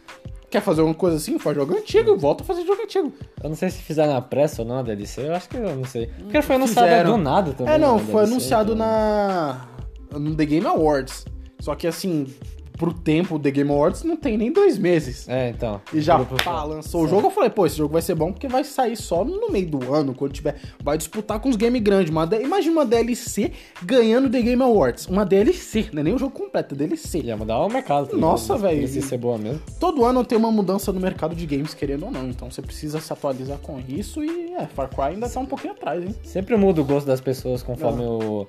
Quer 0.55 0.61
fazer 0.61 0.83
uma 0.83 0.95
coisa 0.95 1.17
assim? 1.17 1.37
Faz 1.37 1.57
jogo 1.57 1.77
antigo, 1.77 2.17
volta 2.17 2.45
a 2.45 2.47
fazer 2.47 2.65
jogo 2.65 2.81
antigo. 2.81 3.13
Eu 3.43 3.49
não 3.49 3.57
sei 3.57 3.71
se 3.71 3.79
fizeram 3.83 4.13
na 4.13 4.21
pressa 4.21 4.63
ou 4.63 4.69
não 4.69 4.79
a 4.79 4.83
DLC, 4.83 5.27
eu 5.27 5.35
acho 5.35 5.49
que 5.49 5.57
eu 5.57 5.75
não 5.75 5.85
sei. 5.85 6.07
Porque 6.17 6.41
foi 6.43 6.55
anunciado 6.55 6.87
Fizeram. 6.87 7.11
do 7.11 7.19
nada 7.19 7.53
também. 7.55 7.75
É, 7.75 7.77
não, 7.79 7.97
né, 7.97 8.05
foi 8.05 8.15
DLC, 8.15 8.31
anunciado 8.33 8.73
então- 8.75 8.87
na. 8.87 9.67
no 10.13 10.33
The 10.37 10.45
Game 10.47 10.65
Awards. 10.65 11.25
Só 11.59 11.75
que 11.75 11.89
assim, 11.89 12.33
pro 12.77 12.93
tempo 12.93 13.39
The 13.39 13.51
Game 13.51 13.71
Awards 13.71 14.03
não 14.03 14.17
tem 14.17 14.37
nem 14.37 14.53
dois 14.53 14.77
meses. 14.79 15.29
É, 15.29 15.49
então. 15.51 15.81
E 15.93 16.01
já 16.01 16.19
pá, 16.19 16.65
lançou 16.65 17.05
o 17.05 17.09
jogo, 17.09 17.29
eu 17.29 17.31
falei, 17.31 17.51
pô, 17.51 17.65
esse 17.67 17.77
jogo 17.77 17.93
vai 17.93 18.03
ser 18.03 18.15
bom 18.15 18.33
porque 18.33 18.49
vai 18.49 18.65
sair 18.65 18.97
só 18.97 19.25
no 19.25 19.49
meio 19.51 19.67
do 19.67 19.95
ano, 19.95 20.15
quando 20.15 20.33
tiver. 20.33 20.57
Vai 20.83 20.99
disputar 20.99 21.39
com 21.41 21.49
os 21.49 21.57
game 21.57 21.79
grandes. 21.81 22.11
Uma 22.11 22.29
Imagina 22.43 22.73
uma 22.73 22.85
DLC 22.85 23.53
ganhando 23.83 24.29
The 24.31 24.43
Game 24.43 24.63
Awards. 24.63 25.07
Uma 25.07 25.25
DLC, 25.25 25.87
não 25.93 26.01
é 26.01 26.05
nem 26.05 26.15
o 26.15 26.19
jogo 26.19 26.33
completo, 26.33 26.75
é 26.75 26.79
DLC. 26.79 27.21
Ia 27.21 27.37
mudar 27.37 27.59
o 27.61 27.69
mercado. 27.69 28.09
tá 28.09 28.17
Nossa, 28.17 28.55
ligado? 28.55 28.71
velho. 28.71 28.89
Se 28.89 29.03
ser 29.03 29.19
boa 29.19 29.39
mesmo. 29.39 29.61
Todo 29.79 30.05
ano 30.05 30.25
tem 30.25 30.37
uma 30.37 30.51
mudança 30.51 30.93
no 30.93 31.01
mercado 31.01 31.35
de 31.35 31.47
games, 31.47 31.75
querendo 31.75 32.07
ou 32.07 32.11
não. 32.11 32.29
Então 32.29 32.51
você 32.51 32.61
precisa 32.63 33.01
se 33.01 33.13
atualizar 33.13 33.59
com 33.59 33.79
isso 33.89 34.23
e 34.25 34.53
é, 34.55 34.67
Far 34.67 34.89
Cry 34.89 35.03
ainda 35.15 35.29
tá 35.29 35.39
um 35.41 35.47
pouquinho 35.47 35.73
atrás, 35.75 36.03
hein? 36.03 36.15
Sempre 36.23 36.57
muda 36.57 36.81
o 36.81 36.85
gosto 36.85 37.07
das 37.07 37.21
pessoas 37.21 37.63
conforme 37.63 38.03
o- 38.03 38.43
os 38.43 38.47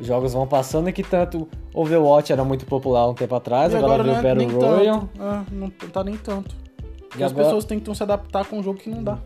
jogos 0.00 0.32
vão 0.32 0.46
passando, 0.46 0.88
e 0.88 0.92
que 0.92 1.02
tanto 1.02 1.48
Overwatch 1.74 2.32
era 2.32 2.44
muito 2.44 2.66
popular 2.66 3.08
um 3.08 3.14
tempo 3.14 3.34
atrás, 3.34 3.72
E 3.72 3.76
agora, 3.76 4.02
veio 4.02 4.14
não 4.14 4.22
o 4.22 4.26
é 4.26 4.34
Battle 4.34 4.60
Royale. 4.76 5.08
É, 5.18 5.54
não 5.54 5.70
tá 5.70 6.04
nem 6.04 6.16
tanto. 6.16 6.54
Porque 7.08 7.22
E 7.22 7.24
as 7.24 7.30
agora- 7.32 7.46
pessoas 7.46 7.64
tentam 7.64 7.94
se 7.94 8.02
adaptar 8.02 8.44
com 8.44 8.58
um 8.58 8.62
jogo 8.62 8.78
que 8.78 8.90
não 8.90 9.02
dá. 9.02 9.18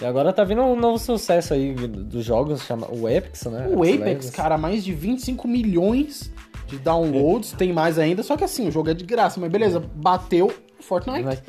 E 0.00 0.04
agora 0.04 0.32
tá 0.32 0.44
vindo 0.44 0.62
um 0.62 0.76
novo 0.76 0.98
sucesso 0.98 1.54
aí 1.54 1.74
dos 1.74 2.24
jogos, 2.24 2.62
chama 2.62 2.86
o 2.88 3.06
Apex, 3.06 3.44
né? 3.46 3.66
O 3.68 3.82
Apex, 3.82 3.98
Legends. 4.00 4.30
cara, 4.30 4.56
mais 4.56 4.84
de 4.84 4.92
25 4.94 5.48
milhões 5.48 6.32
de 6.68 6.78
downloads, 6.78 7.52
tem 7.52 7.72
mais 7.72 7.98
ainda, 7.98 8.22
só 8.22 8.36
que 8.36 8.44
assim, 8.44 8.68
o 8.68 8.70
jogo 8.70 8.90
é 8.90 8.94
de 8.94 9.04
graça, 9.04 9.40
mas 9.40 9.50
beleza, 9.50 9.82
bateu 9.96 10.52
Fortnite. 10.80 11.24
Mas- 11.24 11.42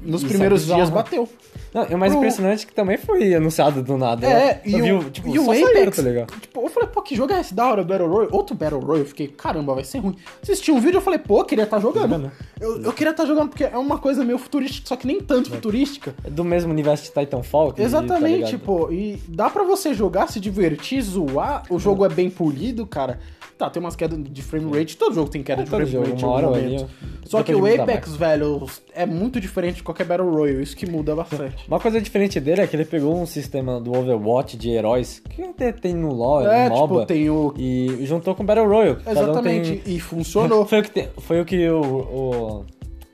Nos 0.00 0.16
isso 0.22 0.26
é 0.26 0.28
primeiros 0.30 0.62
bizarro, 0.62 0.78
dias 0.80 0.88
né? 0.88 0.94
bateu. 0.94 1.28
Não, 1.74 1.86
e 1.88 1.94
o 1.94 1.98
mais 1.98 2.12
Pro- 2.12 2.18
impressionante 2.20 2.64
é 2.64 2.66
que 2.68 2.74
também 2.74 2.98
foi 2.98 3.34
anunciado 3.34 3.82
do 3.82 3.96
nada. 3.96 4.26
É, 4.26 4.60
Eu 4.64 4.78
e 4.78 4.82
vi, 4.82 4.92
o, 4.92 5.10
tipo, 5.10 5.34
e 5.34 5.38
o 5.38 5.44
saiu, 5.46 5.66
Apex, 5.68 5.96
tá 5.96 6.02
ligado? 6.02 6.32
tipo, 6.40 6.60
eu 6.60 6.68
falei, 6.68 6.88
pô, 6.90 7.00
que 7.00 7.16
jogo 7.16 7.32
é 7.32 7.40
esse 7.40 7.54
da 7.54 7.66
hora, 7.70 7.82
Battle 7.82 8.08
Royale? 8.08 8.28
Outro 8.32 8.54
Battle 8.54 8.80
Royale, 8.80 9.00
eu 9.00 9.06
fiquei, 9.06 9.28
caramba, 9.28 9.74
vai 9.74 9.84
ser 9.84 9.98
ruim. 9.98 10.14
Assisti 10.42 10.70
um 10.70 10.78
vídeo, 10.80 10.98
eu 10.98 11.00
falei, 11.00 11.18
pô, 11.18 11.40
eu 11.40 11.44
queria 11.44 11.64
estar 11.64 11.80
jogando. 11.80 12.02
Jogando. 12.10 12.32
Eu, 12.60 12.82
eu 12.82 12.92
queria 12.92 13.10
estar 13.12 13.24
jogando 13.24 13.48
porque 13.48 13.64
é 13.64 13.76
uma 13.78 13.98
coisa 13.98 14.22
meio 14.24 14.38
futurística, 14.38 14.86
só 14.86 14.96
que 14.96 15.06
nem 15.06 15.20
tanto 15.20 15.50
futurística. 15.50 16.14
É 16.24 16.28
do 16.30 16.44
mesmo 16.44 16.70
universo 16.70 17.04
de 17.04 17.10
Titanfall. 17.20 17.72
que- 17.72 17.82
Exatamente, 17.82 18.52
tá 18.58 18.64
pô. 18.64 18.90
E 18.90 19.20
dá 19.28 19.48
pra 19.48 19.62
você 19.64 19.94
jogar, 19.94 20.28
se 20.28 20.38
divertir, 20.38 21.00
zoar. 21.02 21.62
O 21.70 21.78
jogo 21.78 22.04
é 22.04 22.08
bem 22.08 22.28
polido, 22.28 22.86
cara. 22.86 23.18
Tá, 23.62 23.70
tem 23.70 23.80
umas 23.80 23.94
quedas 23.94 24.18
de 24.22 24.42
frame 24.42 24.76
rate. 24.76 24.96
Todo 24.96 25.14
jogo 25.14 25.30
tem 25.30 25.40
queda 25.42 25.62
É, 25.62 25.64
de 25.64 25.70
frame 25.70 25.86
jogo, 25.86 26.06
rate 26.10 26.24
uma 26.24 26.32
hora 26.32 26.46
momento. 26.48 26.86
Só 27.24 27.42
que 27.44 27.54
o 27.54 27.64
Apex, 27.64 28.16
velho, 28.16 28.66
é 28.94 29.06
muito 29.06 29.40
diferente 29.40 29.76
de 29.76 29.82
qualquer 29.84 30.04
Battle 30.04 30.28
Royale. 30.30 30.62
Isso 30.62 30.76
que 30.76 30.84
muda 30.90 31.14
bastante. 31.14 31.64
Uma 31.68 31.78
coisa 31.78 32.00
diferente 32.00 32.40
dele 32.40 32.60
é 32.62 32.66
que 32.66 32.74
ele 32.74 32.84
pegou 32.84 33.16
um 33.16 33.24
sistema 33.24 33.80
do 33.80 33.96
Overwatch 33.96 34.56
de 34.56 34.70
heróis 34.70 35.22
que 35.30 35.42
até 35.42 35.70
tem 35.70 35.94
no 35.94 36.12
LoL, 36.12 36.44
É, 36.46 36.68
no 36.68 36.74
MOBA, 36.74 36.94
tipo, 36.96 37.06
tem 37.06 37.30
o. 37.30 37.54
e 37.56 38.00
juntou 38.04 38.34
com 38.34 38.44
Battle 38.44 38.66
Royale. 38.66 38.96
Cada 38.96 39.20
um 39.20 39.22
Exatamente. 39.24 39.76
tem- 39.76 39.94
E 39.94 40.00
funcionou. 40.00 40.66
Foi 40.66 40.80
o 40.80 40.82
que, 40.82 40.90
tem- 40.90 41.08
foi 41.18 41.40
o, 41.40 41.44
que 41.44 41.68
o, 41.68 41.80
o, 41.80 42.64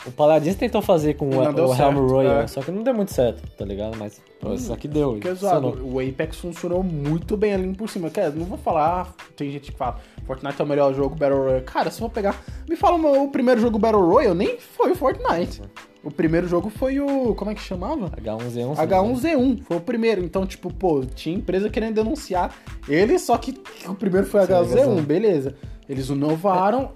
o 0.06 0.12
Paladins 0.12 0.54
tentou 0.54 0.80
fazer 0.80 1.14
com 1.14 1.28
o, 1.28 1.44
não 1.44 1.52
deu 1.52 1.66
o 1.66 1.74
Helm 1.74 1.96
Royal, 1.96 2.42
é. 2.42 2.46
só 2.46 2.60
que 2.60 2.70
não 2.70 2.82
deu 2.82 2.94
muito 2.94 3.12
certo, 3.12 3.42
tá 3.56 3.64
ligado? 3.64 3.96
Mas 3.96 4.20
pô, 4.40 4.54
isso 4.54 4.72
aqui 4.72 4.86
deu. 4.86 5.18
Que 5.18 5.28
funcionou. 5.28 5.76
O 5.82 5.98
Apex 6.00 6.36
funcionou 6.36 6.82
muito 6.82 7.36
bem 7.36 7.54
ali 7.54 7.74
por 7.74 7.88
cima. 7.88 8.08
Quer, 8.08 8.32
não 8.32 8.46
vou 8.46 8.58
falar. 8.58 9.12
Tem 9.36 9.50
gente 9.50 9.72
que 9.72 9.76
fala, 9.76 9.98
Fortnite 10.24 10.60
é 10.60 10.64
o 10.64 10.68
melhor 10.68 10.94
jogo 10.94 11.16
Battle 11.16 11.40
Royale. 11.40 11.64
Cara, 11.64 11.90
se 11.90 11.98
eu 11.98 12.06
vou 12.06 12.10
pegar. 12.10 12.40
Me 12.68 12.76
fala 12.76 12.96
o 12.96 13.24
o 13.24 13.30
primeiro 13.30 13.60
jogo 13.60 13.78
Battle 13.78 14.06
Royale, 14.06 14.36
nem 14.36 14.58
foi 14.58 14.92
o 14.92 14.94
Fortnite. 14.94 15.62
O 16.02 16.10
primeiro 16.10 16.46
jogo 16.46 16.70
foi 16.70 17.00
o. 17.00 17.34
Como 17.34 17.50
é 17.50 17.54
que 17.54 17.60
chamava? 17.60 18.10
H1Z1. 18.10 18.76
H1Z1 18.76 19.62
foi 19.62 19.76
o 19.76 19.80
primeiro. 19.80 20.24
Então, 20.24 20.46
tipo, 20.46 20.72
pô, 20.72 21.04
tinha 21.04 21.36
empresa 21.36 21.68
querendo 21.68 21.96
denunciar 21.96 22.54
ele, 22.88 23.18
só 23.18 23.36
que 23.36 23.60
o 23.86 23.94
primeiro 23.94 24.26
foi 24.26 24.40
H1Z1, 24.42 25.02
beleza. 25.02 25.56
Eles 25.88 26.08
inovaram 26.08 26.92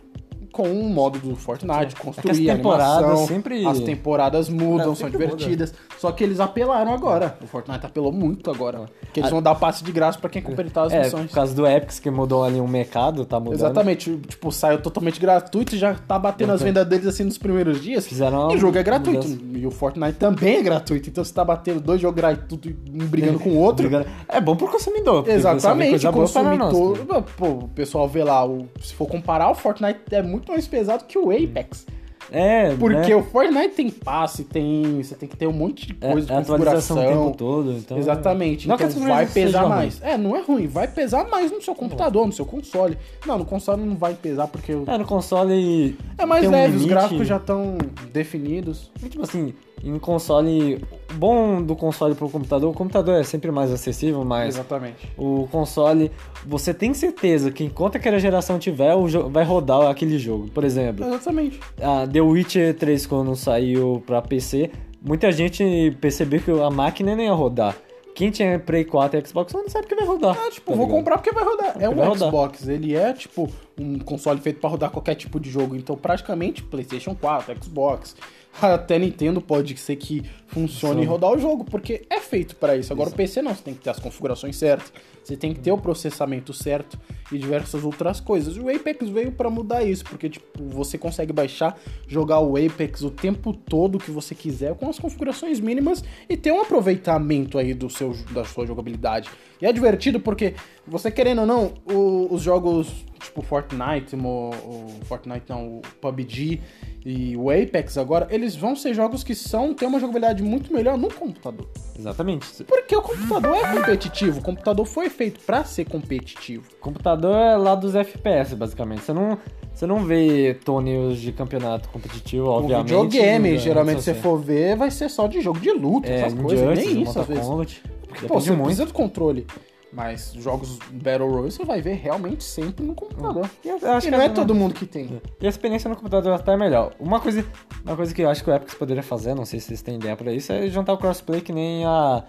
com 0.52 0.64
o 0.70 0.84
modo 0.90 1.18
do 1.18 1.34
Fortnite, 1.34 1.96
construir 1.96 2.28
É 2.28 2.50
as 2.52 2.56
temporadas 2.56 2.96
animação, 3.04 3.26
sempre- 3.26 3.66
As 3.66 3.80
temporadas 3.80 4.48
mudam, 4.48 4.92
É, 4.92 4.94
são 4.94 5.08
divertidas. 5.10 5.72
Só 5.98 6.12
que 6.12 6.22
eles 6.22 6.38
apelaram 6.40 6.92
agora. 6.92 7.36
O 7.42 7.46
Fortnite 7.46 7.86
apelou 7.86 8.12
muito 8.12 8.50
agora. 8.50 8.86
Que 9.12 9.20
eles 9.20 9.28
Ah. 9.28 9.34
vão 9.34 9.42
dar 9.42 9.54
passe 9.54 9.82
de 9.82 9.90
graça 9.92 10.18
pra 10.18 10.28
quem 10.28 10.42
completar 10.42 10.86
as 10.86 10.92
É, 10.92 11.04
missões. 11.04 11.26
por 11.28 11.34
causa 11.34 11.54
do 11.54 11.66
Epics 11.66 11.98
que 11.98 12.10
mudou 12.10 12.44
ali 12.44 12.60
um 12.60 12.68
mercado, 12.68 13.24
tá 13.24 13.38
mudando. 13.40 13.54
Exatamente, 13.54 14.16
tipo, 14.28 14.50
saiu 14.52 14.80
totalmente 14.80 15.18
gratuito 15.20 15.74
e 15.74 15.78
já 15.78 15.94
tá 15.94 16.18
batendo 16.18 16.52
as 16.52 16.62
vendas 16.62 16.86
deles 16.86 17.06
assim 17.06 17.24
nos 17.24 17.38
primeiros 17.38 17.80
dias. 17.80 18.06
Fizeram 18.06 18.50
E 18.50 18.56
o 18.56 18.58
jogo 18.58 18.76
é 18.78 18.82
gratuito. 18.82 19.26
mudança. 19.26 19.58
E 19.58 19.66
o 19.66 19.70
Fortnite 19.70 20.18
também 20.18 20.56
é 20.56 20.62
gratuito. 20.62 21.08
Então 21.08 21.24
você 21.24 21.32
tá 21.32 21.44
batendo 21.44 21.80
dois 21.80 22.00
jogos 22.00 22.16
gratuitos 22.16 22.70
e 22.70 22.76
um 23.02 23.06
brigando 23.06 23.38
com 23.38 23.50
o 23.50 23.56
outro. 23.58 23.88
É 24.28 24.40
bom 24.40 24.56
pro 24.56 24.68
consumidor. 24.68 25.28
Exatamente, 25.28 26.00
para 26.00 26.12
consumidor. 26.12 26.98
cara. 27.06 27.22
Pô, 27.36 27.46
o 27.46 27.68
pessoal 27.68 28.08
vê 28.08 28.24
lá, 28.24 28.44
o- 28.46 28.66
se 28.80 28.94
for 28.94 29.06
comparar, 29.06 29.50
o 29.50 29.54
Fortnite 29.54 30.00
é 30.10 30.22
muito 30.22 30.41
mais 30.48 30.66
pesado 30.66 31.04
que 31.04 31.18
o 31.18 31.30
Apex. 31.30 31.86
É, 32.30 32.74
Porque 32.76 32.96
né? 33.10 33.16
o 33.16 33.22
Fortnite 33.22 33.74
tem 33.74 33.90
passe, 33.90 34.44
tem. 34.44 35.02
Você 35.02 35.14
tem 35.14 35.28
que 35.28 35.36
ter 35.36 35.46
um 35.46 35.52
monte 35.52 35.86
de 35.86 35.96
É, 36.00 36.12
coisa 36.12 36.26
de 36.26 36.32
é 36.32 36.36
atualização 36.36 36.96
o 36.96 37.00
tempo 37.00 37.12
configuração. 37.12 37.32
todo. 37.34 37.72
Então... 37.72 37.98
Exatamente. 37.98 38.68
Não 38.68 38.74
então 38.74 38.88
vai 38.88 39.26
pesar 39.26 39.68
mais. 39.68 40.00
É, 40.02 40.16
não 40.16 40.34
é 40.34 40.40
ruim. 40.40 40.66
Vai 40.66 40.88
pesar 40.88 41.28
mais 41.28 41.50
no 41.50 41.60
seu 41.60 41.74
computador, 41.74 42.26
no 42.26 42.32
seu 42.32 42.46
console. 42.46 42.96
Não, 43.26 43.38
no 43.38 43.44
console 43.44 43.82
não 43.84 43.96
vai 43.96 44.14
pesar 44.14 44.46
porque. 44.46 44.72
É, 44.72 44.98
no 44.98 45.04
console. 45.04 45.96
É 46.16 46.24
mais 46.24 46.40
tem 46.42 46.48
um 46.48 46.52
leve, 46.52 46.76
os 46.76 46.84
gráficos 46.86 47.28
já 47.28 47.36
estão 47.36 47.76
definidos. 48.12 48.90
E, 49.02 49.08
Tipo 49.08 49.24
assim, 49.24 49.52
em 49.82 49.98
console. 49.98 50.82
O 51.10 51.14
bom 51.14 51.62
do 51.62 51.76
console 51.76 52.14
pro 52.14 52.28
computador, 52.28 52.70
o 52.70 52.74
computador 52.74 53.20
é 53.20 53.24
sempre 53.24 53.50
mais 53.50 53.70
acessível, 53.70 54.24
mas 54.24 54.54
Exatamente. 54.54 55.12
o 55.16 55.46
console, 55.50 56.10
você 56.46 56.72
tem 56.72 56.94
certeza 56.94 57.50
que 57.50 57.64
enquanto 57.64 57.96
aquela 57.96 58.18
geração 58.18 58.58
tiver, 58.58 58.94
o 58.94 59.28
vai 59.28 59.44
rodar 59.44 59.90
aquele 59.90 60.18
jogo. 60.18 60.48
Por 60.50 60.64
exemplo, 60.64 61.04
Exatamente. 61.04 61.60
a 61.80 62.06
The 62.06 62.20
Witcher 62.20 62.74
3 62.76 63.06
quando 63.06 63.34
saiu 63.36 64.02
pra 64.06 64.22
PC, 64.22 64.70
muita 65.02 65.30
gente 65.32 65.96
percebeu 66.00 66.40
que 66.40 66.50
a 66.50 66.70
máquina 66.70 67.14
nem 67.14 67.26
ia 67.26 67.32
rodar. 67.32 67.76
Quem 68.14 68.30
tinha 68.30 68.58
Play 68.58 68.84
4 68.84 69.18
e 69.18 69.26
Xbox 69.26 69.54
não 69.54 69.66
sabe 69.70 69.86
que 69.86 69.94
vai 69.94 70.04
rodar. 70.04 70.36
Ah, 70.38 70.50
tipo, 70.50 70.70
tá 70.70 70.76
vou 70.76 70.84
ligado? 70.84 70.98
comprar 70.98 71.16
porque 71.18 71.32
vai 71.32 71.44
rodar. 71.44 71.76
É 71.80 71.88
um 71.88 71.94
vai 71.94 72.06
rodar. 72.06 72.28
Xbox, 72.28 72.68
ele 72.68 72.94
é 72.94 73.10
tipo 73.14 73.50
um 73.78 73.98
console 74.00 74.38
feito 74.38 74.60
pra 74.60 74.68
rodar 74.68 74.90
qualquer 74.90 75.14
tipo 75.14 75.40
de 75.40 75.48
jogo. 75.48 75.74
Então, 75.74 75.96
praticamente, 75.96 76.62
PlayStation 76.62 77.14
4, 77.14 77.56
Xbox, 77.64 78.14
até 78.60 78.98
Nintendo 78.98 79.40
pode 79.40 79.76
ser 79.78 79.96
que 79.96 80.22
funcione 80.46 81.02
e 81.02 81.06
rodar 81.06 81.30
o 81.32 81.38
jogo, 81.38 81.64
porque 81.64 82.04
é 82.10 82.20
feito 82.20 82.54
pra 82.56 82.76
isso. 82.76 82.92
Agora, 82.92 83.08
o 83.08 83.12
PC 83.12 83.40
não, 83.40 83.54
você 83.54 83.62
tem 83.62 83.72
que 83.74 83.80
ter 83.80 83.88
as 83.90 83.98
configurações 83.98 84.56
certas, 84.56 84.92
você 85.24 85.34
tem 85.36 85.54
que 85.54 85.60
ter 85.60 85.72
o 85.72 85.78
processamento 85.78 86.52
certo 86.52 86.98
e 87.32 87.38
diversas 87.38 87.82
outras 87.84 88.20
coisas. 88.20 88.58
O 88.58 88.68
Apex 88.68 89.08
veio 89.08 89.32
pra 89.32 89.48
mudar 89.48 89.82
isso, 89.82 90.04
porque 90.04 90.28
tipo, 90.28 90.62
você 90.68 90.98
consegue 90.98 91.32
baixar, 91.32 91.78
jogar 92.06 92.40
o 92.40 92.56
Apex 92.58 93.02
o 93.02 93.10
tempo 93.10 93.54
todo 93.54 93.98
que 93.98 94.10
você 94.10 94.34
quiser 94.34 94.74
com 94.74 94.90
as 94.90 94.98
configurações 94.98 95.58
mínimas 95.58 96.04
e 96.28 96.36
ter 96.36 96.52
um 96.52 96.60
aproveitamento 96.60 97.56
aí 97.56 97.72
do 97.72 97.88
seu, 97.88 98.14
da 98.32 98.44
sua 98.44 98.66
jogabilidade. 98.66 99.30
E 99.60 99.64
é 99.66 99.72
divertido 99.72 100.20
porque 100.20 100.54
você 100.86 101.10
querendo 101.10 101.40
ou 101.40 101.46
não, 101.46 101.72
o- 101.90 102.28
os 102.34 102.42
jogos 102.42 102.88
tipo 103.22 103.40
Fortnite, 103.40 104.14
o, 104.16 104.50
o 104.50 105.04
Fortnite 105.04 105.44
não, 105.48 105.78
o 105.78 105.82
PUBG 106.00 106.60
e 107.04 107.36
o 107.36 107.50
Apex 107.50 107.98
agora, 107.98 108.28
eles 108.30 108.54
vão 108.54 108.76
ser 108.76 108.94
jogos 108.94 109.24
que 109.24 109.34
são 109.34 109.74
ter 109.74 109.86
uma 109.86 109.98
jogabilidade 109.98 110.42
muito 110.42 110.72
melhor 110.72 110.96
no 110.96 111.12
computador. 111.12 111.66
Exatamente. 111.98 112.62
Porque 112.64 112.94
o 112.94 113.02
computador 113.02 113.56
é 113.56 113.72
competitivo, 113.76 114.38
o 114.38 114.42
computador 114.42 114.86
foi 114.86 115.08
feito 115.10 115.40
pra 115.40 115.64
ser 115.64 115.84
competitivo. 115.84 116.64
computador 116.80 117.34
é 117.34 117.56
lá 117.56 117.74
dos 117.74 117.94
FPS, 117.94 118.54
basicamente. 118.54 119.02
Você 119.02 119.12
não, 119.12 119.36
você 119.74 119.86
não 119.86 120.04
vê 120.04 120.54
torneios 120.64 121.20
de 121.20 121.32
campeonato 121.32 121.88
competitivo, 121.88 122.46
O 122.46 122.50
obviamente. 122.50 122.86
videogame, 122.88 123.50
né, 123.52 123.58
geralmente 123.58 123.98
se 124.02 124.12
você 124.12 124.14
for 124.14 124.38
ver, 124.38 124.76
vai 124.76 124.90
ser 124.90 125.08
só 125.08 125.26
de 125.26 125.40
jogo 125.40 125.58
de 125.58 125.72
luta, 125.72 126.08
é, 126.08 126.20
essas 126.20 126.34
coisas, 126.34 126.78
nem 126.78 127.02
isso 127.02 127.18
às 127.18 127.26
vezes. 127.26 127.44
Kombat. 127.44 127.82
Pô, 127.82 127.88
Depende 128.14 128.28
você 128.28 128.50
muito. 128.50 128.64
precisa 128.64 128.86
do 128.86 128.92
controle. 128.92 129.46
Mas 129.92 130.32
jogos 130.38 130.78
Battle 130.90 131.28
Royale 131.28 131.50
você 131.50 131.64
vai 131.64 131.82
ver 131.82 131.94
realmente 131.94 132.42
sempre 132.42 132.82
no 132.84 132.94
computador. 132.94 133.48
E 133.62 133.68
acho 133.70 133.84
E 134.06 134.10
que 134.10 134.10
não 134.10 134.20
é 134.22 134.26
é- 134.26 134.28
todo 134.30 134.54
mundo 134.54 134.72
que 134.72 134.86
tem. 134.86 135.20
E 135.40 135.46
a 135.46 135.48
experiência 135.50 135.88
no 135.88 135.94
computador 135.96 136.32
até 136.32 136.54
é 136.54 136.56
melhor. 136.56 136.94
Uma 136.98 137.20
coisa, 137.20 137.44
uma 137.84 137.94
coisa 137.94 138.14
que 138.14 138.22
eu 138.22 138.30
acho 138.30 138.42
que 138.42 138.50
o 138.50 138.54
Epic 138.54 138.74
poderia 138.78 139.02
fazer, 139.02 139.34
não 139.34 139.44
sei 139.44 139.60
se 139.60 139.66
vocês 139.66 139.82
têm 139.82 139.96
ideia 139.96 140.16
pra 140.16 140.32
isso, 140.32 140.50
é 140.52 140.66
juntar 140.68 140.94
o 140.94 140.98
crossplay 140.98 141.42
que 141.42 141.52
nem 141.52 141.84
a, 141.84 142.24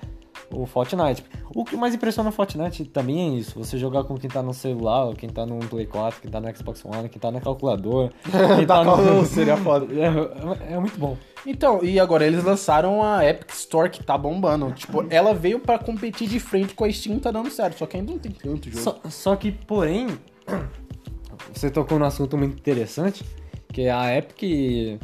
o 0.51 0.65
Fortnite. 0.65 1.23
O 1.55 1.63
que 1.63 1.75
mais 1.75 1.93
impressiona 1.93 2.29
no 2.29 2.35
Fortnite 2.35 2.85
também 2.85 3.35
é 3.35 3.37
isso. 3.37 3.57
Você 3.57 3.77
jogar 3.77 4.03
com 4.03 4.17
quem 4.17 4.29
tá 4.29 4.41
no 4.41 4.53
celular, 4.53 5.13
quem 5.15 5.29
tá 5.29 5.45
no 5.45 5.59
Play 5.59 5.85
4, 5.85 6.21
quem 6.21 6.31
tá 6.31 6.39
no 6.39 6.55
Xbox 6.55 6.83
One, 6.85 7.09
quem 7.09 7.19
tá 7.19 7.31
na 7.31 7.39
calculadora. 7.39 8.11
Quem 8.57 8.65
Da 8.65 8.83
tá 8.83 8.97
no... 8.97 9.25
seria 9.25 9.57
foda. 9.57 9.87
É, 9.93 10.73
é 10.73 10.79
muito 10.79 10.97
bom. 10.97 11.17
Então, 11.45 11.83
e 11.83 11.99
agora 11.99 12.25
eles 12.25 12.43
lançaram 12.43 13.03
a 13.03 13.25
Epic 13.25 13.49
Store 13.51 13.89
que 13.89 14.03
tá 14.03 14.17
bombando. 14.17 14.71
Tipo, 14.71 15.05
ela 15.09 15.33
veio 15.33 15.59
pra 15.59 15.77
competir 15.77 16.27
de 16.27 16.39
frente 16.39 16.73
com 16.73 16.85
a 16.85 16.91
Steam, 16.91 17.19
tá 17.19 17.31
dando 17.31 17.49
certo. 17.49 17.79
Só 17.79 17.85
que 17.85 17.97
ainda 17.97 18.11
não 18.11 18.19
tem 18.19 18.31
tanto 18.31 18.69
jogo. 18.69 18.81
Só, 18.81 18.99
só 19.09 19.35
que, 19.35 19.51
porém, 19.51 20.07
você 21.53 21.69
tocou 21.69 21.99
num 21.99 22.05
assunto 22.05 22.37
muito 22.37 22.57
interessante, 22.57 23.23
que 23.71 23.89
a 23.89 24.17
Epic 24.17 24.99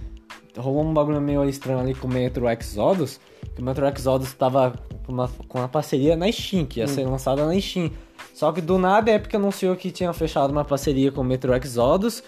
rolou 0.57 0.83
um 0.83 0.93
bagulho 0.93 1.21
meio 1.21 1.47
estranho 1.47 1.79
ali 1.79 1.93
com 1.93 2.07
o 2.07 2.11
Metro 2.11 2.49
Exodus, 2.49 3.19
que 3.59 3.63
o 3.63 3.65
Metro 3.65 3.85
Exodus 3.85 4.33
tava 4.33 4.73
com 5.05 5.11
uma, 5.11 5.29
com 5.47 5.57
uma 5.59 5.67
parceria 5.67 6.15
na 6.15 6.31
Steam, 6.31 6.65
que 6.65 6.79
ia 6.79 6.87
ser 6.87 7.05
lançada 7.05 7.45
na 7.45 7.59
Steam. 7.59 7.91
Só 8.33 8.51
que 8.51 8.61
do 8.61 8.77
nada 8.77 9.11
a 9.11 9.15
Epic 9.15 9.35
anunciou 9.35 9.75
que 9.75 9.91
tinha 9.91 10.11
fechado 10.13 10.51
uma 10.51 10.63
parceria 10.63 11.11
com 11.11 11.21
o 11.21 11.23
Metro 11.23 11.53
Exodus 11.53 12.23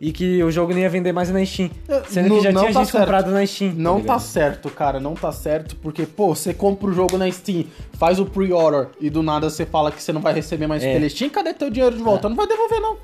e 0.00 0.12
que 0.12 0.42
o 0.44 0.50
jogo 0.50 0.72
não 0.72 0.78
ia 0.80 0.88
vender 0.90 1.12
mais 1.12 1.30
na 1.30 1.44
Steam. 1.44 1.70
Sendo 2.08 2.28
Não- 2.28 2.36
que 2.36 2.42
já 2.44 2.50
tinha 2.52 2.62
tá 2.72 2.80
gente 2.80 2.90
certo. 2.92 2.98
comprado 3.04 3.30
na 3.32 3.44
Steam. 3.46 3.72
Não 3.74 3.94
tá 3.94 4.00
ligado? 4.02 4.20
certo, 4.20 4.70
cara, 4.70 5.00
não 5.00 5.14
tá 5.14 5.32
certo, 5.32 5.74
porque, 5.76 6.04
pô, 6.06 6.34
você 6.34 6.54
compra 6.54 6.88
o 6.88 6.92
jogo 6.92 7.16
na 7.18 7.30
Steam, 7.30 7.64
faz 7.94 8.20
o 8.20 8.26
pre-order 8.26 8.88
e 9.00 9.10
do 9.10 9.22
nada 9.22 9.50
você 9.50 9.64
fala 9.66 9.90
que 9.90 10.00
você 10.02 10.12
não 10.12 10.20
vai 10.20 10.34
receber 10.34 10.66
mais 10.66 10.84
É. 10.84 10.92
pela 10.92 11.08
Steam, 11.08 11.30
cadê 11.30 11.52
teu 11.54 11.70
dinheiro 11.70 11.96
de 11.96 12.02
volta? 12.02 12.28
Não 12.28 12.36
vai 12.36 12.46
devolver, 12.46 12.80
não. 12.80 12.96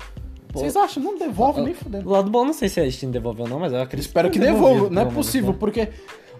Vocês 0.53 0.75
acham? 0.75 1.01
Não 1.01 1.17
devolve 1.17 1.61
nem 1.61 1.73
Do 1.73 1.79
fudendo. 1.79 2.09
lado 2.09 2.29
bom, 2.29 2.45
não 2.45 2.53
sei 2.53 2.69
se 2.69 2.79
a 2.79 2.89
Steam 2.91 3.11
devolveu 3.11 3.45
ou 3.45 3.49
não, 3.49 3.59
mas 3.59 3.73
eu 3.73 3.81
acredito 3.81 4.05
Espero 4.07 4.29
que 4.29 4.37
devolvido, 4.37 4.67
devolva. 4.89 4.93
Não 4.93 5.01
é 5.01 5.05
possível, 5.05 5.53
porque. 5.55 5.89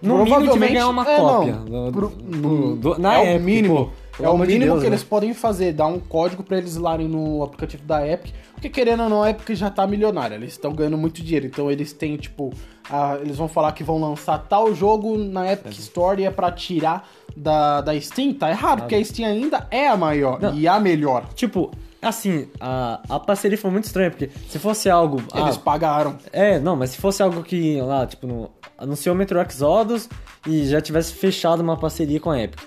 No 0.04 0.18
mínimo 0.18 0.36
provavelmente- 0.36 0.72
ganhar 0.74 0.88
uma 0.88 1.02
é, 1.10 1.16
cópia. 1.16 1.58
não, 1.68 1.84
do- 1.86 1.92
pro- 1.92 2.08
do- 2.08 2.76
do- 2.76 2.98
na 2.98 3.20
é 3.20 3.34
Epic, 3.34 3.44
mínimo. 3.44 3.76
pô, 3.76 3.90
pelo 4.16 4.28
é 4.28 4.30
o 4.30 4.34
amor 4.34 4.46
de 4.46 4.52
mínimo 4.54 4.72
Deus, 4.72 4.82
que 4.84 4.90
né? 4.90 4.96
eles 4.96 5.04
podem 5.04 5.34
fazer, 5.34 5.72
dar 5.72 5.86
um 5.86 5.98
código 5.98 6.42
pra 6.42 6.58
eles 6.58 6.76
lá 6.76 6.96
no 6.98 7.42
aplicativo 7.42 7.82
da 7.84 8.06
Epic. 8.06 8.32
Porque 8.52 8.68
querendo 8.68 9.02
ou 9.02 9.08
não, 9.08 9.22
a 9.22 9.30
Epic 9.30 9.50
já 9.56 9.68
tá 9.70 9.86
milionária. 9.86 10.34
Eles 10.36 10.52
estão 10.52 10.72
ganhando 10.72 10.96
muito 10.96 11.22
dinheiro. 11.22 11.46
Então 11.46 11.70
eles 11.70 11.92
têm, 11.92 12.16
tipo. 12.16 12.50
a- 12.88 13.18
eles 13.20 13.36
vão 13.36 13.48
falar 13.48 13.72
que 13.72 13.82
vão 13.84 13.98
lançar 14.00 14.38
tal 14.38 14.74
jogo 14.74 15.16
na 15.18 15.52
Epic 15.52 15.72
Store 15.78 16.20
e 16.22 16.24
é 16.24 16.30
pra 16.30 16.50
tirar 16.52 17.08
da, 17.36 17.80
da 17.80 18.00
Steam. 18.00 18.32
Tá 18.34 18.50
errado, 18.50 18.80
porque 18.80 18.94
a 18.94 19.04
Steam 19.04 19.28
ainda 19.28 19.66
é 19.70 19.88
a 19.88 19.96
maior 19.96 20.40
Não. 20.40 20.54
e 20.54 20.66
a 20.68 20.78
melhor. 20.80 21.26
Tipo, 21.34 21.70
assim, 22.00 22.48
a, 22.60 23.00
a 23.08 23.18
parceria 23.20 23.58
foi 23.58 23.70
muito 23.70 23.84
estranha, 23.84 24.10
porque 24.10 24.30
se 24.48 24.58
fosse 24.58 24.88
algo. 24.88 25.22
ah, 25.32 25.40
Eles 25.40 25.56
pagaram. 25.56 26.16
é, 26.32 26.58
não, 26.58 26.76
mas 26.76 26.90
se 26.90 26.98
fosse 26.98 27.22
algo 27.22 27.42
que 27.42 27.80
lá, 27.80 28.06
tipo, 28.06 28.26
no, 28.26 28.50
anunciou 28.78 29.14
Metro 29.14 29.40
Exodus 29.40 30.08
e 30.46 30.64
já 30.66 30.80
tivesse 30.80 31.12
fechado 31.14 31.60
uma 31.62 31.76
parceria 31.76 32.20
com 32.20 32.30
a 32.30 32.40
Epic. 32.40 32.60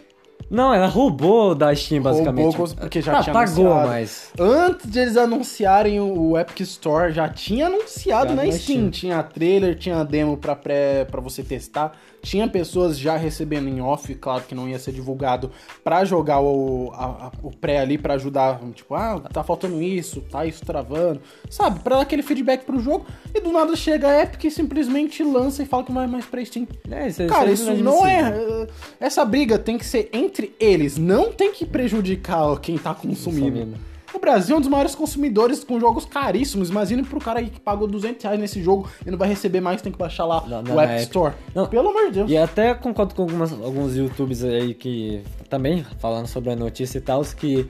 Não, 0.50 0.74
ela 0.74 0.88
roubou 0.88 1.54
da 1.54 1.76
Steam, 1.76 2.02
basicamente. 2.02 2.56
Roubou, 2.56 2.76
porque 2.76 3.02
já 3.02 3.14
Tá, 3.14 3.24
tinha 3.24 3.34
pagou, 3.34 3.66
anunciado. 3.74 3.88
mas. 3.90 4.32
Antes 4.40 4.90
de 4.90 5.00
eles 5.00 5.18
anunciarem 5.18 6.00
o 6.00 6.38
Epic 6.38 6.62
Store, 6.62 7.12
já 7.12 7.28
tinha 7.28 7.68
anunciado 7.68 8.30
Já 8.30 8.36
na. 8.36 8.52
Steam. 8.52 8.90
Tinha 8.90 9.22
trailer, 9.24 9.78
tinha 9.78 10.04
demo 10.06 10.38
pra, 10.38 10.56
pré, 10.56 11.04
pra 11.06 11.20
você 11.20 11.44
testar. 11.44 11.98
Tinha 12.22 12.48
pessoas 12.48 12.98
já 13.00 13.16
recebendo 13.16 13.70
em 13.70 13.80
off, 13.82 14.14
claro 14.16 14.44
que 14.44 14.54
não 14.56 14.68
ia 14.68 14.78
ser 14.80 14.92
divulgado, 14.92 15.50
pra 15.84 16.04
jogar 16.04 16.42
o, 16.42 16.92
a- 16.94 17.28
a- 17.28 17.32
o 17.42 17.52
pré 17.56 17.80
ali, 17.80 17.98
pra 17.98 18.16
ajudar. 18.16 18.60
Tipo, 18.74 18.96
ah, 18.96 19.20
tá 19.32 19.44
faltando 19.44 19.82
isso, 19.82 20.22
tá 20.22 20.46
isso 20.46 20.66
travando. 20.66 21.22
Sabe? 21.50 21.80
Pra 21.80 21.98
dar 21.98 22.02
aquele 22.02 22.24
feedback 22.24 22.66
pro 22.66 22.80
jogo. 22.80 23.06
E 23.34 23.40
do 23.40 23.52
nada 23.52 23.76
chega 23.76 24.08
a 24.10 24.24
Epic 24.24 24.44
e 24.46 24.52
simplesmente 24.52 25.24
lança 25.24 25.64
e 25.64 25.66
fala 25.66 25.84
que 25.84 25.92
não 25.92 26.02
vai 26.02 26.08
mais 26.08 26.26
pra 26.26 26.44
Steam. 26.44 26.68
É, 26.92 27.08
isso, 27.08 27.26
Cara, 27.28 27.52
isso 27.52 27.64
isso 27.64 27.72
é 27.72 27.76
não 27.84 28.06
é. 28.06 28.20
eh, 28.36 28.68
Essa 29.00 29.24
briga 29.24 29.58
tem 29.58 29.78
que 29.78 29.86
ser 29.86 30.10
entre 30.12 30.54
eles, 30.60 30.98
não 30.98 31.32
tem 31.32 31.54
que 31.54 31.66
prejudicar 31.66 32.60
quem 32.60 32.78
tá 32.78 32.94
consumindo. 32.94 33.52
Consumindo. 33.52 33.78
O 34.18 34.20
Brasil 34.20 34.56
é 34.56 34.58
um 34.58 34.62
dos 34.62 34.70
maiores 34.70 34.96
consumidores 34.96 35.64
com 35.64 35.80
jogos 35.80 36.04
caríssimos. 36.06 36.70
Imagina 36.72 37.04
pro 37.04 37.20
cara 37.20 37.40
aí 37.40 37.50
que 37.52 37.60
pagou 37.60 37.88
200 37.88 38.24
reais 38.24 38.40
nesse 38.40 38.62
jogo 38.64 38.90
e 39.06 39.12
não 39.12 39.18
vai 39.18 39.30
receber 39.30 39.62
mais, 39.62 39.80
tem 39.82 39.92
que 39.92 39.98
baixar 39.98 40.26
lá 40.26 40.44
Na- 40.48 40.60
o 40.60 40.64
na 40.76 40.84
App. 40.84 41.04
Store. 41.04 41.34
Não. 41.54 41.68
Pelo 41.68 41.90
amor 41.90 42.06
de 42.08 42.12
Deus. 42.14 42.32
E 42.32 42.36
até 42.36 42.74
concordo 42.74 43.14
com 43.14 43.22
algumas, 43.22 43.52
alguns 43.54 43.96
youtubers 43.96 44.44
aí 44.44 44.74
que 44.74 45.22
também 45.50 45.86
falando 46.00 46.26
sobre 46.26 46.50
a 46.52 46.56
notícia 46.56 46.98
e 46.98 47.02
tal, 47.02 47.22
que 47.24 47.70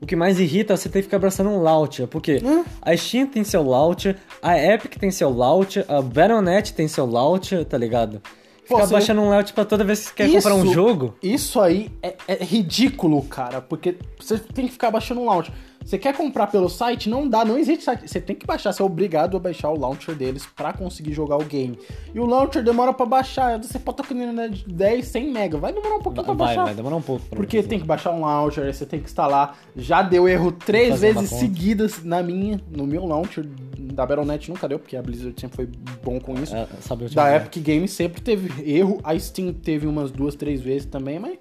o 0.00 0.06
que 0.06 0.14
mais 0.14 0.38
irrita 0.38 0.72
é 0.74 0.76
você 0.76 0.88
ter 0.88 1.00
que 1.00 1.04
ficar 1.06 1.16
abraçando 1.16 1.50
um 1.50 1.60
launcher, 1.60 2.06
porque 2.06 2.40
Hã? 2.44 2.62
a 2.80 2.96
Steam 2.96 3.26
tem 3.26 3.42
seu 3.42 3.64
launcher, 3.64 4.16
a 4.40 4.56
Epic 4.56 4.94
tem 4.96 5.10
seu 5.10 5.30
launcher, 5.30 5.84
a 5.88 6.00
Battle.net 6.00 6.74
tem 6.74 6.86
seu 6.86 7.04
launcher, 7.06 7.64
tá 7.64 7.76
ligado? 7.76 8.22
Pô, 8.68 8.74
Ficar 8.76 8.86
você- 8.86 8.92
baixando 8.92 9.20
um 9.22 9.30
launcher 9.30 9.52
pra 9.54 9.64
toda 9.64 9.82
vez 9.82 10.00
que 10.00 10.06
você 10.08 10.14
quer 10.14 10.28
Isso- 10.28 10.48
comprar 10.48 10.54
um 10.54 10.72
jogo. 10.72 11.14
Isso 11.22 11.58
aí 11.60 11.90
é, 12.02 12.14
é 12.28 12.44
ridículo, 12.44 13.22
cara, 13.22 13.60
porque 13.60 13.96
você 14.20 14.38
tem 14.38 14.66
que 14.66 14.72
ficar 14.72 14.90
baixando 14.92 15.20
um 15.22 15.24
launcher. 15.24 15.52
Você 15.84 15.96
quer 15.96 16.14
comprar 16.14 16.48
pelo 16.48 16.68
site? 16.68 17.08
Não 17.08 17.26
dá, 17.26 17.44
não 17.44 17.56
existe 17.56 17.84
site. 17.84 18.06
Você 18.06 18.20
tem 18.20 18.36
que 18.36 18.46
baixar, 18.46 18.72
você 18.72 18.82
é 18.82 18.84
obrigado 18.84 19.36
a 19.36 19.40
baixar 19.40 19.70
o 19.70 19.78
launcher 19.78 20.14
deles 20.14 20.44
pra 20.54 20.72
conseguir 20.72 21.12
jogar 21.14 21.36
o 21.36 21.44
game. 21.44 21.78
E 22.14 22.20
o 22.20 22.26
launcher 22.26 22.62
demora 22.62 22.92
pra 22.92 23.06
baixar. 23.06 23.56
Você 23.62 23.78
pode 23.78 24.02
estar 24.02 24.14
com 24.14 24.72
10, 24.74 25.06
100 25.06 25.30
mega. 25.30 25.56
Vai 25.56 25.72
demorar 25.72 25.96
um 25.96 26.02
pouquinho 26.02 26.24
pra 26.24 26.34
Vai, 26.34 26.46
baixar. 26.48 26.64
vai 26.64 26.74
demorar 26.74 26.96
um 26.96 27.00
pouco. 27.02 27.24
pra 27.26 27.36
Porque 27.36 27.56
fazer. 27.58 27.68
tem 27.68 27.80
que 27.80 27.86
baixar 27.86 28.12
um 28.12 28.20
launcher, 28.20 28.72
você 28.72 28.84
tem 28.84 29.00
que 29.00 29.06
instalar. 29.06 29.58
Já 29.74 30.02
deu 30.02 30.28
erro 30.28 30.52
três 30.52 31.00
vezes 31.00 31.30
seguidas 31.30 32.04
na 32.04 32.22
minha, 32.22 32.60
no 32.70 32.86
meu 32.86 33.06
launcher. 33.06 33.46
Da 33.78 34.04
Battle.net 34.06 34.50
nunca 34.50 34.68
deu, 34.68 34.78
porque 34.78 34.96
a 34.96 35.02
Blizzard 35.02 35.40
sempre 35.40 35.56
foi 35.56 35.68
bom 36.04 36.20
com 36.20 36.34
isso. 36.34 36.54
É, 36.54 36.66
da 37.14 37.34
Epic 37.36 37.64
Games 37.66 37.90
sempre 37.92 38.20
teve 38.20 38.70
erro. 38.70 39.00
A 39.02 39.18
Steam 39.18 39.52
teve 39.52 39.86
umas 39.86 40.10
duas, 40.10 40.34
três 40.34 40.60
vezes 40.60 40.86
também, 40.86 41.18
mas. 41.18 41.38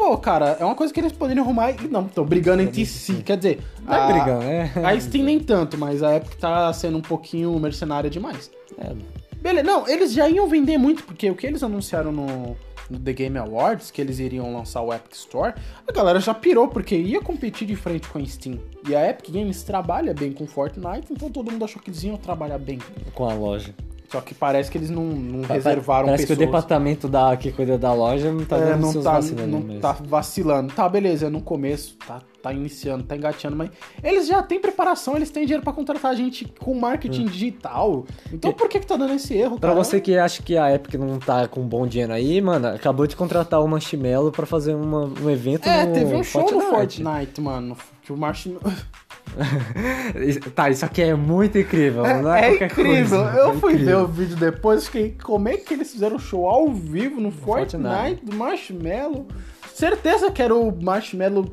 Pô, 0.00 0.16
cara, 0.16 0.56
é 0.58 0.64
uma 0.64 0.74
coisa 0.74 0.94
que 0.94 0.98
eles 0.98 1.12
poderiam 1.12 1.44
arrumar 1.44 1.72
e 1.72 1.86
não, 1.86 2.06
estão 2.06 2.24
brigando 2.24 2.62
entre 2.62 2.86
si. 2.86 3.22
Quer 3.22 3.36
dizer, 3.36 3.60
Não 3.82 3.94
é 3.94 4.10
brigando, 4.10 4.44
é. 4.44 4.72
A 4.82 4.98
Steam 4.98 5.26
nem 5.26 5.38
tanto, 5.38 5.76
mas 5.76 6.02
a 6.02 6.16
Epic 6.16 6.36
tá 6.36 6.72
sendo 6.72 6.96
um 6.96 7.02
pouquinho 7.02 7.54
mercenária 7.60 8.08
demais. 8.08 8.50
É, 8.78 8.94
Beleza, 9.42 9.62
não, 9.62 9.86
eles 9.86 10.14
já 10.14 10.26
iam 10.26 10.48
vender 10.48 10.78
muito, 10.78 11.04
porque 11.04 11.30
o 11.30 11.34
que 11.34 11.46
eles 11.46 11.62
anunciaram 11.62 12.10
no, 12.10 12.56
no 12.88 12.98
The 12.98 13.12
Game 13.12 13.36
Awards, 13.36 13.90
que 13.90 14.00
eles 14.00 14.18
iriam 14.18 14.50
lançar 14.54 14.80
o 14.80 14.90
Epic 14.90 15.12
Store, 15.12 15.52
a 15.86 15.92
galera 15.92 16.18
já 16.18 16.32
pirou, 16.32 16.66
porque 16.66 16.96
ia 16.96 17.20
competir 17.20 17.68
de 17.68 17.76
frente 17.76 18.08
com 18.08 18.18
a 18.18 18.24
Steam. 18.24 18.58
E 18.88 18.96
a 18.96 19.06
Epic 19.06 19.30
Games 19.30 19.62
trabalha 19.62 20.14
bem 20.14 20.32
com 20.32 20.46
Fortnite, 20.46 21.08
então 21.10 21.28
todo 21.28 21.52
mundo 21.52 21.62
achou 21.62 21.80
que 21.80 21.90
eles 21.90 22.02
iam 22.04 22.16
trabalhar 22.16 22.56
bem. 22.56 22.78
com 23.14 23.28
a 23.28 23.34
loja. 23.34 23.74
Só 24.10 24.20
que 24.20 24.34
parece 24.34 24.68
que 24.70 24.76
eles 24.76 24.90
não, 24.90 25.04
não 25.04 25.42
Pa- 25.46 25.54
reservaram 25.54 26.06
Parece 26.06 26.26
que 26.26 26.32
o 26.32 26.36
pessoas. 26.36 26.46
departamento 26.48 27.06
da, 27.08 27.36
que 27.36 27.52
cuida 27.52 27.78
da 27.78 27.92
loja 27.92 28.32
não 28.32 28.44
tá 28.44 28.56
É, 28.56 28.66
dando 28.70 28.80
não 28.80 28.90
seus 28.92 29.04
tá, 29.04 29.12
vacilos 29.12 29.42
ali 29.42 29.52
não 29.52 29.60
mesmo. 29.60 29.80
tá 29.80 29.92
vacilando. 29.92 30.72
Tá, 30.74 30.88
beleza, 30.88 31.26
é 31.28 31.30
no 31.30 31.40
começo, 31.40 31.96
tá, 32.04 32.20
tá 32.42 32.52
iniciando, 32.52 33.04
tá 33.04 33.14
engateando, 33.16 33.56
mas 33.56 33.70
eles 34.02 34.26
já 34.26 34.42
têm 34.42 34.58
preparação, 34.60 35.14
eles 35.14 35.30
têm 35.30 35.44
dinheiro 35.44 35.62
pra 35.62 35.72
contratar 35.72 36.16
gente 36.16 36.44
com 36.58 36.74
marketing 36.74 37.26
digital. 37.26 38.04
Então 38.32 38.52
por 38.52 38.68
que 38.68 38.80
que 38.80 38.86
tá 38.86 38.96
dando 38.96 39.12
esse 39.14 39.32
erro, 39.32 39.54
Hum. 39.54 39.58
Pra 39.60 39.70
cara? 39.70 39.84
você 39.84 40.00
que 40.00 40.18
acha 40.18 40.42
que 40.42 40.56
a 40.56 40.74
Epic 40.74 40.94
não 40.94 41.20
tá 41.20 41.46
com 41.46 41.60
bom 41.62 41.86
dinheiro 41.86 42.12
aí, 42.12 42.40
mano, 42.40 42.66
acabou 42.66 43.06
de 43.06 43.14
contratar 43.14 43.62
o 43.62 43.68
Marshmello 43.68 44.32
pra 44.32 44.44
fazer 44.44 44.74
uma- 44.74 45.04
um 45.04 45.30
evento 45.30 45.68
É, 45.68 45.86
no 45.86 45.92
teve 45.94 46.16
um 46.16 46.24
show 46.24 46.42
no 46.42 46.48
Fortnite. 46.60 47.02
Fortnite, 47.04 47.40
mano, 47.40 47.76
que 48.02 48.12
o 48.12 48.16
Marshmallow... 48.16 48.60
Tá, 50.54 50.68
isso 50.70 50.84
aqui 50.84 51.02
é 51.02 51.14
muito 51.14 51.58
incrível, 51.58 52.02
não 52.02 52.32
é, 52.34 52.40
É, 52.40 52.44
é 52.44 52.48
qualquer 52.50 52.66
incrível. 52.72 53.22
coisa. 53.22 53.38
Eu 53.38 53.50
É 53.50 53.54
fui 53.54 53.72
ver 53.74 53.80
incrível. 53.82 54.00
o 54.02 54.06
vídeo 54.06 54.36
depois, 54.36 54.86
fiquei, 54.86 55.16
como 55.22 55.48
é 55.48 55.56
que 55.56 55.74
eles 55.74 55.90
fizeram 55.92 56.18
show 56.18 56.46
ao 56.48 56.68
vivo 56.68 57.20
no 57.20 57.30
Fortnite, 57.30 57.82
Fortnite. 57.88 58.24
do 58.26 58.36
Marshmallow? 58.36 59.26
Certeza 59.74 60.30
que 60.30 60.42
era 60.42 60.54
o 60.54 60.70
Marshmallow 60.82 61.46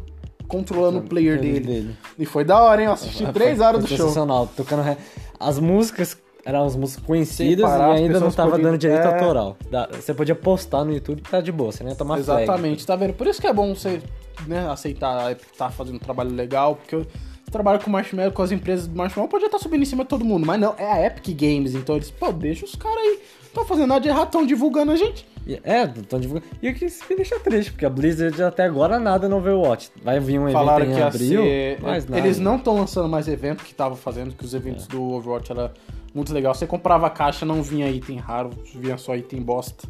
controlando 0.47 0.99
o 0.99 1.01
player 1.01 1.39
dele. 1.39 1.95
E 2.17 2.25
foi 2.25 2.43
da 2.43 2.59
hora, 2.59 2.81
hein? 2.81 2.87
Eu 2.87 2.93
assisti 2.93 3.23
Foi- 3.23 3.33
três 3.33 3.59
horas 3.59 3.81
do 3.81 3.87
show. 3.87 3.97
Sensacional, 3.97 4.47
tocando 4.55 4.97
as 5.39 5.59
músicas 5.59 6.17
eram 6.45 6.65
as 6.65 6.77
músicas 6.77 7.03
conhecidas 7.05 7.69
parar, 7.69 7.99
e 7.99 8.03
ainda 8.03 8.21
não 8.21 8.31
tava 8.31 8.51
podiam- 8.51 8.69
dando 8.71 8.79
direito 8.79 9.01
é. 9.05 9.13
autoral. 9.13 9.57
Você 9.91 10.13
podia 10.13 10.33
postar 10.35 10.85
no 10.85 10.93
YouTube 10.93 11.19
e 11.19 11.21
tá 11.21 11.41
de 11.41 11.51
boa, 11.51 11.73
você 11.73 11.83
nem 11.83 11.91
ia 11.91 11.97
tomar 11.97 12.17
flag. 12.19 12.43
Exatamente, 12.43 12.87
tá 12.87 12.95
vendo? 12.95 13.13
Por 13.13 13.27
isso 13.27 13.41
que 13.41 13.47
é 13.47 13.51
bom 13.51 13.75
você 13.75 14.01
né, 14.47 14.65
aceitar 14.69 15.25
a 15.25 15.31
Epic 15.33 15.45
tá 15.57 15.69
fazendo 15.69 15.95
um 15.95 15.99
trabalho 15.99 16.33
legal, 16.33 16.75
porque 16.77 17.05
eu 17.47 17.51
trabalho 17.51 17.79
com 17.79 17.89
Marshmallow, 17.89 18.31
com 18.33 18.41
as 18.41 18.51
empresas 18.51 18.87
do 18.87 18.95
Marshmallow, 18.95 19.29
podia 19.29 19.45
estar 19.47 19.57
subindo 19.59 19.81
em 19.81 19.85
cima 19.85 20.03
de 20.03 20.09
todo 20.09 20.25
mundo, 20.25 20.45
mas 20.45 20.59
não, 20.59 20.75
é 20.77 20.85
a 20.91 21.05
Epic 21.07 21.27
Games, 21.39 21.73
então 21.73 21.95
eles, 21.95 22.11
pô, 22.11 22.31
deixa 22.31 22.65
os 22.65 22.75
caras 22.75 22.97
aí, 22.97 23.19
não 23.55 23.63
tô 23.63 23.65
fazendo 23.65 23.87
nada 23.87 24.01
de 24.01 24.09
errado, 24.09 24.29
tão 24.29 24.45
divulgando 24.45 24.91
a 24.91 24.95
gente. 24.95 25.25
É, 25.63 25.83
estão 25.83 26.19
divulgando. 26.19 26.45
E 26.61 26.69
o 26.69 26.75
que 26.75 26.85
me 26.85 27.15
deixa 27.15 27.39
triste, 27.39 27.71
porque 27.71 27.85
a 27.85 27.89
Blizzard 27.89 28.43
até 28.43 28.65
agora 28.65 28.99
nada 28.99 29.29
no 29.29 29.37
Overwatch. 29.37 29.89
Vai 30.03 30.19
vir 30.19 30.37
um 30.41 30.51
Falaram 30.51 30.83
evento 30.83 30.93
que 30.95 30.99
em 30.99 30.99
ia 31.01 31.07
abril, 31.07 31.41
ser. 31.41 31.81
mas 31.81 32.05
nada. 32.05 32.21
Eles 32.21 32.37
não 32.37 32.57
estão 32.57 32.75
lançando 32.75 33.07
mais 33.07 33.29
evento 33.29 33.63
que 33.63 33.73
tava 33.73 33.95
fazendo, 33.95 34.35
que 34.35 34.43
os 34.43 34.53
eventos 34.53 34.83
É. 34.83 34.87
do 34.89 35.01
Overwatch 35.01 35.49
era 35.53 35.71
muito 36.13 36.33
legal. 36.33 36.53
Você 36.53 36.67
comprava 36.67 37.07
a 37.07 37.09
caixa, 37.09 37.45
não 37.45 37.63
vinha 37.63 37.89
item 37.89 38.17
raro, 38.17 38.49
vinha 38.75 38.97
só 38.97 39.15
item 39.15 39.41
bosta. 39.41 39.87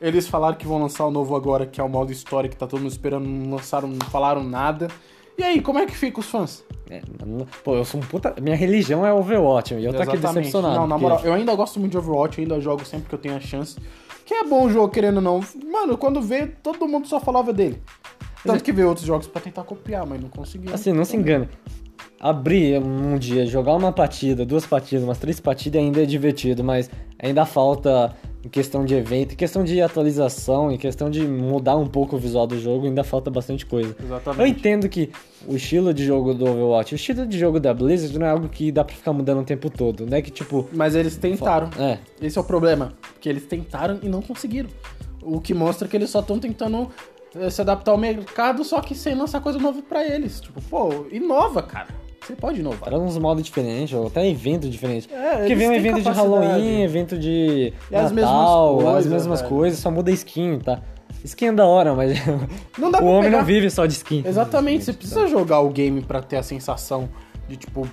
Eles 0.00 0.28
falaram 0.28 0.56
que 0.56 0.64
vão 0.66 0.80
lançar 0.80 1.04
o 1.06 1.10
novo 1.10 1.34
agora, 1.34 1.66
que 1.66 1.80
é 1.80 1.84
o 1.84 1.88
modo 1.88 2.12
história, 2.12 2.48
que 2.48 2.56
tá 2.56 2.64
todo 2.66 2.80
mundo 2.80 2.92
esperando, 2.92 3.26
não 3.26 3.56
lançaram, 3.56 3.88
não 3.88 4.06
falaram 4.06 4.44
nada. 4.44 4.86
E 5.36 5.42
aí, 5.42 5.60
como 5.60 5.78
é 5.78 5.86
que 5.86 5.96
fica 5.96 6.20
os 6.20 6.26
fãs? 6.26 6.64
É, 6.90 7.00
pô, 7.64 7.74
eu 7.76 7.84
sou 7.84 8.00
um 8.00 8.04
puta. 8.04 8.34
Minha 8.40 8.56
religião 8.56 9.04
é 9.06 9.12
Overwatch, 9.12 9.74
e 9.74 9.84
eu 9.84 9.92
tô 9.92 10.02
aqui 10.02 10.16
decepcionado. 10.18 10.74
Não, 10.74 10.86
na 10.86 10.94
porque- 10.96 11.02
moral, 11.02 11.24
eu 11.24 11.32
ainda 11.34 11.54
gosto 11.54 11.80
muito 11.80 11.92
de 11.92 11.98
Overwatch, 11.98 12.38
eu 12.38 12.42
ainda 12.42 12.60
jogo 12.60 12.84
sempre 12.84 13.08
que 13.08 13.14
eu 13.14 13.18
tenho 13.18 13.36
a 13.36 13.40
chance. 13.40 13.76
Que 14.24 14.34
é 14.34 14.44
bom 14.44 14.66
o 14.66 14.70
jogo, 14.70 14.88
querendo 14.88 15.16
ou 15.16 15.22
não. 15.22 15.40
Mano, 15.70 15.98
quando 15.98 16.20
vê, 16.20 16.46
todo 16.46 16.86
mundo 16.86 17.06
só 17.06 17.18
falava 17.20 17.52
dele. 17.52 17.82
Tanto 18.44 18.62
que 18.62 18.72
vê 18.72 18.84
outros 18.84 19.06
jogos 19.06 19.26
pra 19.26 19.40
tentar 19.40 19.64
copiar, 19.64 20.06
mas 20.06 20.20
não 20.20 20.28
conseguiu. 20.28 20.72
Assim, 20.74 20.92
não 20.92 21.04
se 21.04 21.16
engane. 21.16 21.48
Abrir 22.20 22.80
um 22.82 23.18
dia, 23.18 23.44
jogar 23.46 23.74
uma 23.74 23.92
partida, 23.92 24.46
duas 24.46 24.64
partidas, 24.66 25.04
umas 25.04 25.18
três 25.18 25.40
partidas 25.40 25.80
ainda 25.80 26.02
é 26.02 26.06
divertido, 26.06 26.62
mas 26.64 26.90
ainda 27.18 27.44
falta 27.44 28.14
em 28.44 28.48
questão 28.48 28.84
de 28.84 28.94
evento, 28.94 29.32
em 29.32 29.36
questão 29.36 29.64
de 29.64 29.80
atualização, 29.80 30.70
em 30.70 30.76
questão 30.76 31.08
de 31.08 31.26
mudar 31.26 31.76
um 31.76 31.86
pouco 31.86 32.16
o 32.16 32.18
visual 32.18 32.46
do 32.46 32.60
jogo, 32.60 32.86
ainda 32.86 33.02
falta 33.02 33.30
bastante 33.30 33.64
coisa. 33.64 33.96
Eu 33.98 34.04
Exatamente. 34.04 34.50
entendo 34.50 34.88
que 34.88 35.10
o 35.46 35.56
estilo 35.56 35.94
de 35.94 36.04
jogo 36.04 36.34
do 36.34 36.44
Overwatch, 36.44 36.94
o 36.94 36.96
estilo 36.96 37.26
de 37.26 37.38
jogo 37.38 37.58
da 37.58 37.72
Blizzard 37.72 38.18
não 38.18 38.26
é 38.26 38.30
algo 38.30 38.48
que 38.48 38.70
dá 38.70 38.84
pra 38.84 38.94
ficar 38.94 39.12
mudando 39.12 39.40
o 39.40 39.44
tempo 39.44 39.70
todo, 39.70 40.06
não 40.06 40.16
é 40.16 40.20
que 40.22 40.30
tipo. 40.30 40.68
Mas 40.72 40.94
eles 40.94 41.16
tentaram. 41.16 41.70
É, 41.78 41.98
Esse 42.20 42.36
é 42.36 42.40
o 42.40 42.44
problema. 42.44 42.92
Porque 43.14 43.28
eles 43.28 43.46
tentaram 43.46 43.98
e 44.02 44.08
não 44.08 44.20
conseguiram. 44.20 44.68
O 45.22 45.40
que 45.40 45.54
mostra 45.54 45.88
que 45.88 45.96
eles 45.96 46.10
só 46.10 46.20
estão 46.20 46.38
tentando 46.38 46.90
eh, 47.34 47.48
se 47.48 47.62
adaptar 47.62 47.92
ao 47.92 47.98
mercado, 47.98 48.62
só 48.62 48.82
que 48.82 48.94
sem 48.94 49.14
lançar 49.14 49.40
coisa 49.40 49.58
nova 49.58 49.80
pra 49.80 50.04
eles. 50.06 50.38
Tipo, 50.40 50.60
pô, 50.62 51.06
inova, 51.10 51.62
cara. 51.62 51.88
Você 52.26 52.34
pode 52.34 52.60
inovar. 52.60 52.80
para 52.88 52.98
uns 52.98 53.16
modos 53.18 53.42
diferentes, 53.44 53.94
ou 53.94 54.06
até 54.06 54.26
evento 54.28 54.68
diferente. 54.68 55.08
É, 55.12 55.38
Porque 55.38 55.54
vem 55.54 55.68
um 55.68 55.72
evento 55.74 56.00
de. 56.00 56.08
Halloween, 56.08 56.82
evento 56.82 57.18
de 57.18 57.72
E 57.90 57.96
as 57.96 58.10
mesmas 58.12 58.32
Natal, 58.32 58.78
as 58.78 58.84
coisas, 58.84 59.12
mesmas 59.12 59.40
velho. 59.40 59.50
coisas, 59.54 59.78
só 59.78 59.90
muda 59.90 60.10
skin, 60.10 60.58
tá? 60.58 60.80
Skin 61.24 61.46
é 61.46 61.52
da 61.52 61.66
hora, 61.66 61.94
mas 61.94 62.18
Não 62.78 62.90
dá 62.90 63.00
o 63.00 63.06
homem 63.06 63.24
pegar- 63.24 63.38
não 63.38 63.44
vive 63.44 63.70
só 63.70 63.86
de 63.86 63.92
skin. 63.94 64.22
Exatamente, 64.26 64.84
você 64.84 64.92
precisa 64.92 65.26
jogar 65.26 65.60
o 65.60 65.68
game 65.70 66.00
pra 66.02 66.20
ter 66.22 66.36
a 66.36 66.42
sensação 66.42 67.08
de, 67.48 67.56
tipo, 67.56 67.86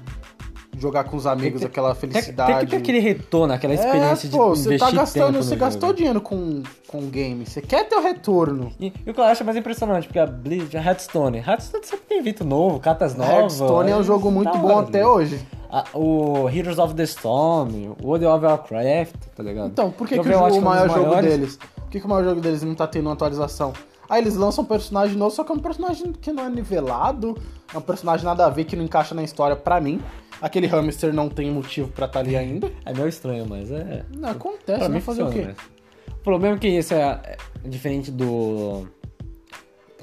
jogar 0.78 1.04
com 1.04 1.16
os 1.18 1.28
amigos, 1.28 1.64
aquela 1.64 1.94
felicidade. 1.94 2.52
tem 2.52 2.60
que 2.62 2.72
ter 2.72 2.78
aquele 2.78 3.00
retorno, 3.00 3.54
aquela 3.54 3.74
experiência 3.74 4.28
é, 4.28 4.32
pô, 4.32 4.54
de 4.54 4.60
você 4.62 4.78
tá 4.78 4.92
gastando, 4.92 5.38
você 5.44 5.56
gastou 5.56 5.90
jogo. 5.90 5.98
dinheiro 5.98 6.22
com, 6.22 6.64
com 6.88 7.00
o 7.00 7.08
game, 7.08 7.46
você 7.46 7.62
quer 7.62 7.88
ter 7.88 7.96
o 7.96 8.02
retorno. 8.02 8.72
E, 8.80 8.92
e 9.06 9.10
o 9.10 9.14
que 9.14 9.20
eu 9.20 9.24
acho 9.24 9.44
mais 9.44 9.58
impressionante, 9.58 10.08
porque 10.08 10.20
a 10.20 10.26
Blizzard, 10.26 10.78
a 10.78 10.82
Hearthstone, 10.84 11.38
Hearthstone 11.40 11.86
sempre 11.86 12.06
tem 12.08 12.18
evento 12.20 12.44
novo, 12.44 12.80
cartas 12.80 13.16
novas. 13.16 13.34
Hearthstone 13.60 13.92
é 13.92 13.96
um 13.98 14.04
jogo 14.04 14.32
muito 14.32 14.52
da 14.52 14.58
bom 14.60 14.80
até 14.80 15.00
né? 15.00 15.06
hoje. 15.06 15.40
A- 15.70 15.86
o 15.94 16.50
Heroes 16.50 16.80
of 16.80 16.94
the 16.96 17.04
Storm, 17.04 17.94
o 18.02 18.08
World 18.08 18.26
of 18.26 18.46
Warcraft, 18.46 19.16
tá 19.36 19.44
ligado? 19.44 19.68
Então, 19.70 19.90
por 19.92 20.08
que, 20.08 20.16
Eu 20.16 20.24
que 20.24 20.30
o, 20.30 20.32
jogo- 20.34 20.56
o 20.58 20.62
maior 20.62 20.90
jogo 20.90 21.08
maiores. 21.08 21.30
deles? 21.32 21.58
Por 21.76 21.90
que, 21.90 22.00
que 22.00 22.06
o 22.06 22.10
maior 22.10 22.24
jogo 22.26 22.42
deles 22.42 22.62
não 22.64 22.76
tá 22.76 22.88
tendo 22.88 23.06
uma 23.08 23.14
atualização? 23.14 23.72
Aí 24.10 24.22
eles 24.22 24.36
lançam 24.36 24.66
um 24.66 24.68
personagem 24.68 25.16
novo, 25.16 25.34
só 25.34 25.44
que 25.46 25.52
é 25.54 25.56
um 25.56 25.60
personagem 25.60 26.12
que 26.12 26.34
não 26.34 26.44
é 26.46 26.50
nivelado, 26.50 27.38
é 27.74 27.78
um 27.78 27.82
personagem 27.82 28.26
nada 28.26 28.46
a 28.46 28.50
ver, 28.50 28.66
que 28.66 28.76
não 28.76 28.84
encaixa 28.84 29.16
na 29.16 29.24
história 29.24 29.56
pra 29.56 29.80
mim. 29.80 30.02
Aquele 30.42 30.66
hamster 30.68 31.14
não 31.14 31.30
tem 31.30 31.52
motivo 31.52 31.90
pra 31.90 32.06
estar 32.08 32.20
ali 32.22 32.36
ainda. 32.36 32.72
É 32.86 32.94
meio 32.94 33.08
estranho, 33.08 33.46
mas 33.48 33.72
é... 33.72 34.04
Não, 34.18 34.30
acontece, 34.30 34.80
Pra 34.80 34.90
mim 34.90 35.00
fazer 35.00 35.24
o 35.24 35.30
quê? 35.30 35.48
mas- 35.48 36.16
O 36.16 36.24
problema 36.24 36.56
é 36.56 36.60
que 36.60 36.68
isso 36.68 36.94
é, 36.94 37.22
é 37.64 37.68
diferente 37.68 38.10
do... 38.12 38.88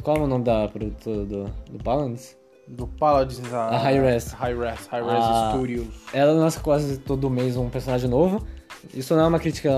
Qual 0.03 0.17
é 0.17 0.21
o 0.21 0.27
nome 0.27 0.45
da 0.45 0.69
produtora 0.69 1.25
do, 1.25 1.45
do 1.71 1.83
Balance? 1.83 2.37
Do 2.69 2.87
Paladins 2.87 3.53
a, 3.53 3.69
A 3.69 3.79
Hi-Res. 3.91 4.33
Hi-Res, 4.33 4.87
Hi-Res 4.93 5.25
Ah. 5.25 5.51
Studios. 5.53 5.89
Ela 6.13 6.33
lança 6.33 6.61
quase 6.61 6.99
todo 6.99 7.29
mês 7.29 7.57
um 7.57 7.69
personagem 7.69 8.09
novo. 8.09 8.47
Isso 8.95 9.15
não 9.17 9.25
é 9.25 9.27
uma 9.27 9.41
crítica... 9.41 9.71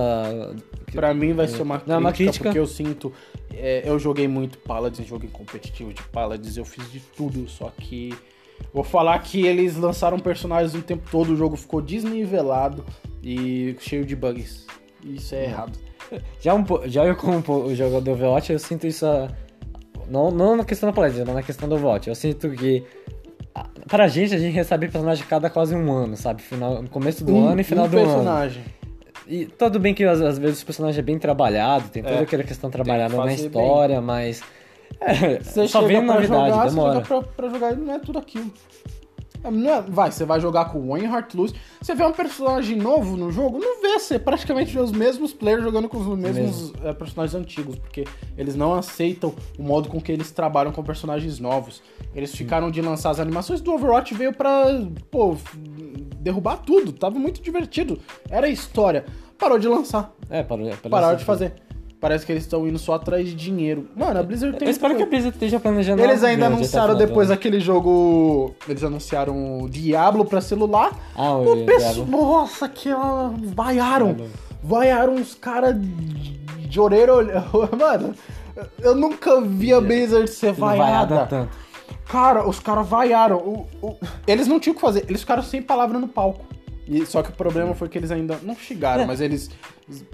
Pra 0.92 1.14
mim 1.14 1.32
vai 1.32 1.46
ser 1.48 1.62
uma 1.62 1.76
crítica, 1.76 1.88
Não, 1.88 1.96
é 1.96 1.98
uma 2.00 2.12
crítica. 2.12 2.44
porque 2.44 2.58
eu 2.58 2.66
sinto... 2.66 3.12
é, 3.54 3.82
eu 3.88 3.98
joguei 3.98 4.26
muito 4.28 4.58
Paladins, 4.58 5.06
joguei 5.06 5.30
competitivo 5.30 5.92
de 5.94 6.02
Paladins, 6.02 6.56
eu 6.56 6.64
fiz 6.64 6.90
de 6.92 7.00
tudo, 7.00 7.48
só 7.48 7.72
que... 7.78 8.14
Vou 8.72 8.84
falar 8.84 9.18
que 9.20 9.44
eles 9.46 9.76
lançaram 9.76 10.18
personagens 10.18 10.74
o 10.74 10.82
tempo 10.82 11.08
todo, 11.10 11.32
o 11.32 11.36
jogo 11.36 11.56
ficou 11.56 11.80
desnivelado 11.82 12.84
e 13.22 13.74
cheio 13.80 14.04
de 14.04 14.14
bugs. 14.14 14.66
Isso 15.04 15.34
é 15.34 15.44
errado. 15.44 15.78
Já, 16.40 16.54
um, 16.54 16.64
já 16.86 17.04
eu 17.06 17.14
como 17.14 17.40
po- 17.40 17.72
jogador 17.74 18.00
do 18.00 18.10
Overwatch, 18.10 18.52
eu 18.52 18.58
sinto 18.58 18.84
isso... 18.86 19.06
a- 19.06 19.28
Não, 20.08 20.30
não 20.32 20.56
na 20.56 20.64
questão 20.64 20.88
da 20.88 20.92
Paladins, 20.92 21.22
mas 21.24 21.34
na 21.36 21.42
questão 21.42 21.68
do 21.68 21.76
Overwatch. 21.76 22.08
Eu 22.08 22.14
sinto 22.16 22.50
que... 22.50 22.82
a- 23.54 23.66
Pra 23.86 24.08
gente, 24.08 24.34
a 24.34 24.38
gente 24.38 24.52
recebe 24.52 24.88
personagem 24.88 25.24
cada 25.28 25.48
quase 25.48 25.74
um 25.74 25.92
ano, 25.92 26.16
sabe? 26.16 26.42
Final, 26.42 26.82
no 26.82 26.88
começo 26.88 27.24
do 27.24 27.36
ano 27.46 27.60
e 27.60 27.64
final 27.64 27.86
um 27.86 27.88
do 27.88 27.96
ano. 27.98 28.06
personagem. 28.08 28.64
E 29.28 29.44
tudo 29.46 29.78
bem 29.78 29.94
que 29.94 30.02
às, 30.02 30.20
às 30.20 30.36
vezes 30.38 30.62
o 30.62 30.66
personagem 30.66 30.98
é 30.98 31.02
bem 31.02 31.16
trabalhado, 31.16 31.88
tem 31.90 32.02
toda 32.02 32.16
É. 32.16 32.22
aquela 32.22 32.42
questão 32.42 32.68
trabalhada 32.70 33.16
na 33.16 33.22
fazer 33.22 33.46
história, 33.46 34.00
mas. 34.00 34.42
É, 35.00 35.40
Você 35.40 35.66
só 35.66 35.80
vem 35.82 36.04
pra 36.04 36.14
novidade, 36.14 36.50
jogar, 36.50 36.68
demora. 36.68 37.00
você 37.00 37.06
pra, 37.06 37.22
pra 37.22 37.48
jogar 37.48 37.76
não 37.76 37.94
é 37.94 37.98
tudo 37.98 38.18
aquilo. 38.18 38.50
É, 39.42 39.50
não 39.50 39.70
é- 39.70 39.80
vai, 39.80 40.12
você 40.12 40.24
vai 40.26 40.38
jogar 40.38 40.66
com 40.66 40.78
o 40.78 40.88
Wayne 40.90 41.08
Luz. 41.34 41.54
Você 41.80 41.94
vê 41.94 42.04
um 42.04 42.12
personagem 42.12 42.76
novo 42.76 43.16
no 43.16 43.32
jogo, 43.32 43.58
não 43.58 43.80
vê, 43.80 43.98
você 43.98 44.18
praticamente 44.18 44.72
vê 44.74 44.80
os 44.80 44.92
mesmos 44.92 45.32
players 45.32 45.62
jogando 45.62 45.88
com 45.88 45.96
os 45.96 46.18
mesmos 46.18 46.72
é, 46.84 46.92
personagens 46.92 47.34
antigos, 47.34 47.76
porque 47.78 48.04
eles 48.36 48.54
não 48.54 48.74
aceitam 48.74 49.34
o 49.58 49.62
modo 49.62 49.88
com 49.88 49.98
que 50.00 50.12
eles 50.12 50.30
trabalham 50.30 50.70
com 50.72 50.82
personagens 50.82 51.38
novos. 51.40 51.82
Eles 52.14 52.34
ficaram 52.34 52.70
de 52.70 52.82
lançar 52.82 53.08
as 53.10 53.18
animações 53.20 53.62
do 53.62 53.72
Overwatch 53.72 54.12
veio 54.12 54.34
pra, 54.34 54.66
pô, 55.10 55.34
derrubar 56.18 56.58
tudo. 56.58 56.92
Tava 56.92 57.18
muito 57.18 57.40
divertido. 57.40 57.98
Era 58.28 58.48
história. 58.48 59.06
Parou 59.38 59.58
de 59.58 59.66
lançar. 59.68 60.12
É, 60.28 60.42
parou, 60.42 60.66
parou 60.68 60.90
Pararam 60.90 61.16
de 61.16 61.24
fazer. 61.24 61.54
Parece 62.00 62.24
que 62.24 62.32
eles 62.32 62.44
estão 62.44 62.66
indo 62.66 62.78
só 62.78 62.94
atrás 62.94 63.28
de 63.28 63.34
dinheiro. 63.34 63.86
Mano, 63.94 64.18
a 64.18 64.22
Blizzard 64.22 64.56
tem 64.58 64.66
Eu 64.66 64.70
espero 64.72 64.96
que 64.96 65.02
a 65.02 65.06
Blizzard 65.06 65.36
esteja 65.36 65.60
planejando 65.60 66.00
eles 66.02 66.24
ainda 66.24 66.46
grande 66.46 66.62
anunciaram 66.62 66.94
do 66.94 66.98
depois 66.98 67.28
ano. 67.28 67.34
aquele 67.34 67.60
jogo. 67.60 68.54
Eles 68.66 68.82
anunciaram 68.82 69.60
o 69.60 69.68
Diablo 69.68 70.24
pra 70.24 70.40
celular. 70.40 70.92
Ah, 71.14 71.34
o 71.36 71.62
O 71.62 71.66
pessoal. 71.66 72.06
Nossa, 72.06 72.68
que 72.68 72.88
ela- 72.88 73.34
vaiaram. 73.54 74.16
Vaiaram 74.62 75.14
uns 75.14 75.34
caras 75.34 75.76
de 75.78 76.80
orelha. 76.80 77.12
olha- 77.14 77.44
Mano, 77.78 78.14
eu 78.82 78.94
nunca 78.94 79.40
vi 79.42 79.72
a 79.74 79.80
Blizzard 79.80 80.28
ser 80.30 80.52
Vaiada 80.52 81.14
vaiada. 81.14 81.26
tanto. 81.26 81.50
Cara, 82.06 82.48
os 82.48 82.58
caras 82.58 82.88
vaiaram. 82.88 83.36
O- 83.36 83.66
o- 83.82 83.96
Eles 84.26 84.46
não 84.48 84.58
tinham 84.58 84.72
o 84.72 84.76
que 84.76 84.80
fazer. 84.80 85.04
Eles 85.08 85.20
ficaram 85.20 85.42
sem 85.42 85.60
palavra 85.62 85.98
no 85.98 86.08
palco. 86.08 86.44
E, 86.92 87.06
só 87.06 87.22
que 87.22 87.30
o 87.30 87.32
problema 87.32 87.72
foi 87.72 87.88
que 87.88 87.96
eles 87.96 88.10
ainda 88.10 88.38
não 88.42 88.56
chegaram, 88.56 89.04
É. 89.04 89.06
mas 89.06 89.20
eles 89.20 89.48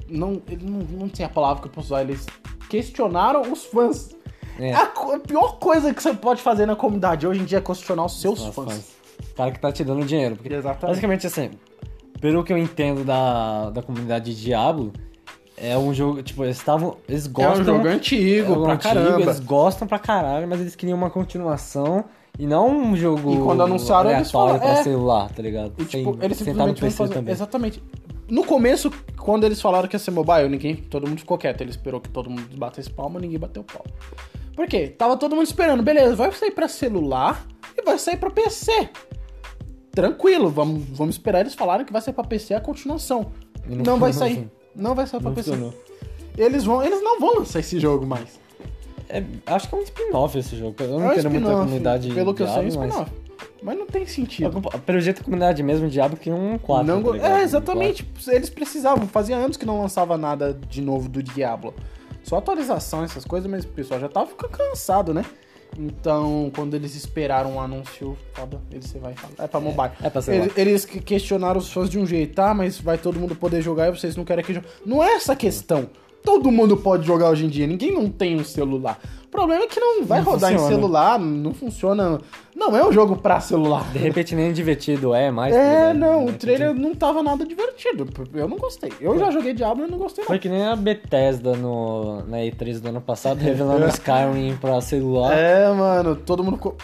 não, 0.08 0.42
eles 0.46 0.62
não, 0.62 0.80
não 0.80 1.08
tem 1.08 1.24
a 1.24 1.28
palavra 1.28 1.62
que 1.62 1.68
eu 1.68 1.72
posso 1.72 1.86
usar. 1.88 2.02
Eles 2.02 2.26
questionaram 2.68 3.50
os 3.50 3.64
fãs. 3.64 4.10
É. 4.60 4.72
A, 4.74 4.82
a 4.82 5.18
pior 5.18 5.58
coisa 5.58 5.94
que 5.94 6.02
você 6.02 6.12
pode 6.12 6.42
fazer 6.42 6.66
na 6.66 6.76
comunidade 6.76 7.26
hoje 7.26 7.40
em 7.40 7.44
dia 7.44 7.58
é 7.58 7.60
questionar 7.62 8.04
os 8.04 8.20
seus 8.20 8.40
Nossa, 8.40 8.52
fãs. 8.52 8.72
fãs. 8.72 8.96
O 9.30 9.34
cara 9.34 9.50
que 9.52 9.58
tá 9.58 9.72
te 9.72 9.82
dando 9.84 10.04
dinheiro. 10.04 10.36
Porque 10.36 10.52
Exatamente. 10.52 10.86
basicamente 10.86 11.26
assim, 11.26 11.50
pelo 12.20 12.44
que 12.44 12.52
eu 12.52 12.58
entendo 12.58 13.04
da, 13.04 13.70
da 13.70 13.82
comunidade 13.82 14.34
de 14.34 14.42
Diablo, 14.42 14.92
é 15.56 15.76
um 15.78 15.94
jogo, 15.94 16.22
tipo, 16.22 16.44
eles 16.44 16.58
estavam. 16.58 16.98
Eles 17.08 17.24
É 17.24 17.28
gostam. 17.30 17.62
um 17.62 17.64
jogo 17.64 17.88
antigo, 17.88 18.52
é 18.52 18.58
um 18.58 18.62
pra 18.64 18.72
antigo, 18.74 18.94
caramba. 18.94 19.20
Eles 19.22 19.40
gostam 19.40 19.88
pra 19.88 19.98
caralho, 19.98 20.46
mas 20.46 20.60
eles 20.60 20.76
queriam 20.76 20.98
uma 20.98 21.08
continuação 21.08 22.04
e 22.38 22.46
não 22.46 22.68
um 22.76 22.96
jogo 22.96 23.32
E 23.34 23.38
quando 23.38 23.62
anunciaram, 23.62 24.10
eles 24.10 24.30
falaram- 24.30 24.58
pra 24.58 24.68
é. 24.70 24.82
celular, 24.82 25.30
tá 25.30 25.42
ligado? 25.42 25.72
E, 25.78 25.84
Sem- 25.84 26.04
tipo, 26.04 26.18
eles 26.22 26.36
sem 26.36 26.46
no 26.46 26.52
simplesmente 26.52 26.80
PC 26.80 26.96
fazer. 26.96 27.14
também. 27.14 27.32
Exatamente. 27.32 27.82
No 28.28 28.44
começo, 28.44 28.90
quando 29.18 29.44
eles 29.44 29.60
falaram 29.60 29.86
que 29.88 29.94
ia 29.94 30.00
ser 30.00 30.10
mobile, 30.10 30.48
ninguém, 30.48 30.76
todo 30.76 31.06
mundo 31.06 31.18
ficou 31.20 31.38
quieto. 31.38 31.60
Ele 31.60 31.70
esperou 31.70 32.00
que 32.00 32.08
todo 32.08 32.28
mundo 32.28 32.44
batesse 32.56 32.90
palma, 32.90 33.20
ninguém 33.20 33.38
bateu 33.38 33.62
palma. 33.64 33.88
Por 34.54 34.66
quê? 34.66 34.88
Tava 34.88 35.16
todo 35.16 35.36
mundo 35.36 35.46
esperando. 35.46 35.82
Beleza, 35.82 36.16
vai 36.16 36.32
sair 36.32 36.50
pra 36.50 36.66
celular 36.66 37.46
e 37.76 37.82
vai 37.82 37.98
sair 37.98 38.16
pra 38.16 38.30
PC. 38.30 38.88
Tranquilo, 39.92 40.50
vamos, 40.50 40.82
vamos 40.90 41.14
esperar 41.14 41.40
eles 41.40 41.54
falarem 41.54 41.86
que 41.86 41.92
vai 41.92 42.02
sair 42.02 42.14
pra 42.14 42.24
PC 42.24 42.52
a 42.54 42.60
continuação. 42.60 43.32
Não, 43.66 43.84
não- 43.84 43.98
vai 43.98 44.12
sair. 44.12 44.50
Não 44.74 44.94
vai 44.94 45.06
sair 45.06 45.20
pra 45.20 45.30
Não 45.30 45.34
PC. 45.34 45.50
funcionou. 45.52 45.74
Eles, 46.36 46.64
vão, 46.64 46.82
eles 46.82 47.02
não 47.02 47.18
vão 47.18 47.36
lançar 47.38 47.60
esse 47.60 47.80
jogo 47.80 48.04
mais. 48.06 48.38
É, 49.08 49.22
acho 49.46 49.68
que 49.68 49.74
é 49.74 49.78
um 49.78 49.82
spin-off 49.82 50.38
esse 50.38 50.56
jogo. 50.56 50.74
Eu 50.80 50.86
É 50.86 50.88
não 50.88 50.96
um 50.98 51.12
entendo 51.12 51.30
muito 51.30 51.36
a 51.36 51.38
spin-off, 51.40 51.64
comunidade 51.64 52.12
Pelo 52.12 52.34
que 52.34 52.42
eu 52.42 52.46
sei, 52.48 52.56
é 52.56 52.60
um 52.60 52.68
Diablo, 52.68 52.80
mas- 52.80 52.90
spin-off. 52.90 53.12
Mas 53.62 53.78
não 53.78 53.86
tem 53.86 54.06
sentido. 54.06 54.62
Pelo 54.84 55.00
jeito, 55.00 55.20
a 55.22 55.24
comunidade 55.24 55.62
mesmo, 55.62 55.88
Diablo, 55.88 56.16
queria 56.16 56.38
um 56.38 56.56
4. 56.58 56.86
Não 56.86 57.02
tá 57.02 57.16
é, 57.28 57.34
Um 57.34 57.38
exatamente. 57.38 58.08
Eles 58.28 58.48
precisavam. 58.48 59.08
Fazia 59.08 59.36
anos 59.36 59.56
que 59.56 59.66
não 59.66 59.80
lançava 59.80 60.16
nada 60.16 60.56
de 60.68 60.80
novo 60.80 61.08
do 61.08 61.22
Diablo. 61.22 61.74
Só 62.22 62.36
atualização, 62.36 63.02
essas 63.04 63.24
coisas, 63.24 63.50
mas 63.50 63.64
o 63.64 63.68
pessoal 63.68 63.98
já 63.98 64.08
tava 64.08 64.26
ficando 64.26 64.50
cansado, 64.50 65.12
né? 65.14 65.24
Então, 65.78 66.50
quando 66.54 66.74
eles 66.74 66.94
esperaram 66.94 67.54
um 67.56 67.60
anúncio, 67.60 68.16
foda, 68.34 68.60
eles 68.70 68.86
você 68.86 68.98
vai 68.98 69.14
falar. 69.14 69.32
É 69.38 69.46
pra 69.46 69.60
mobile. 69.60 69.90
é 70.02 70.08
pra 70.10 70.22
celular. 70.22 70.44
Eles, 70.44 70.58
eles 70.58 70.84
que- 70.84 71.00
questionaram 71.00 71.58
os 71.58 71.70
fãs 71.72 71.90
de 71.90 71.98
um 71.98 72.06
jeito, 72.06 72.34
tá? 72.34 72.54
Mas 72.54 72.80
vai 72.80 72.96
todo 72.98 73.18
mundo 73.18 73.34
poder 73.34 73.60
jogar 73.62 73.88
e 73.88 73.90
vocês 73.98 74.16
não 74.16 74.24
querem 74.24 74.44
que 74.44 74.54
jogue. 74.54 74.66
Não 74.84 75.02
é 75.02 75.14
essa 75.14 75.32
a 75.32 75.36
questão. 75.36 75.88
Todo 76.26 76.50
mundo 76.50 76.76
pode 76.76 77.06
jogar 77.06 77.30
hoje 77.30 77.46
em 77.46 77.48
dia, 77.48 77.66
ninguém 77.68 77.92
não 77.94 78.10
tem 78.10 78.34
um 78.38 78.44
celular. 78.44 78.98
O 79.24 79.28
problema 79.28 79.64
é 79.64 79.66
que 79.68 79.78
não 79.78 80.04
vai 80.04 80.20
Não 80.20 80.32
rodar 80.32 80.50
em 80.52 80.56
funciona. 80.56 80.74
celular, 80.74 81.18
não 81.20 81.54
funciona. 81.54 82.20
Não 82.54 82.76
é 82.76 82.84
um 82.86 82.92
jogo 82.92 83.16
pra 83.16 83.38
celular. 83.38 83.84
De 83.92 83.98
repente 83.98 84.34
nem 84.34 84.52
divertido 84.52 85.14
é 85.14 85.30
mais. 85.30 85.54
É, 85.54 85.92
não, 85.94 86.24
Não 86.24 86.26
o 86.26 86.32
trailer 86.32 86.74
não 86.74 86.94
tava 86.94 87.22
nada 87.22 87.44
divertido. 87.46 88.08
Eu 88.34 88.48
não 88.48 88.56
gostei. 88.56 88.92
Eu 89.00 89.16
já 89.18 89.30
joguei 89.30 89.52
Diablo 89.54 89.86
e 89.86 89.90
não 89.90 89.98
gostei 89.98 90.22
não. 90.22 90.26
Foi 90.26 90.38
que 90.40 90.48
nem 90.48 90.66
a 90.66 90.74
Bethesda 90.74 91.54
no, 91.54 92.22
na 92.26 92.38
E3 92.38 92.80
do 92.80 92.88
ano 92.88 93.00
passado, 93.00 93.38
revelando 93.38 93.86
Skyrim 93.88 94.56
pra 94.60 94.80
celular. 94.80 95.32
É, 95.36 95.70
mano, 95.72 96.16
todo 96.16 96.42
mundo 96.42 96.56
ficou. 96.56 96.76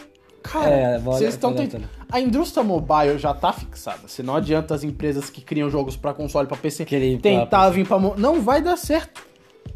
Cara, 0.43 0.69
É, 0.71 0.99
vocês 0.99 1.35
estão 1.35 1.55
tentando. 1.55 1.89
A 2.11 2.21
indústria 2.21 2.63
mobile 2.63 3.17
já 3.19 3.33
tá 3.33 3.53
fixada. 3.53 4.09
Se 4.09 4.23
não 4.23 4.37
adianta 4.37 4.75
as 4.75 4.85
empresas 4.85 5.31
que 5.31 5.41
criam 5.41 5.71
jogos 5.71 5.97
pra 5.97 6.13
console, 6.13 6.47
pra 6.47 6.57
PC, 6.57 6.83
ir 6.83 7.19
pra 7.19 7.31
tentar 7.31 7.71
vir 7.71 7.87
pra. 7.87 7.99
Não 7.99 8.41
vai 8.41 8.61
dar 8.61 8.77
certo. 8.77 9.32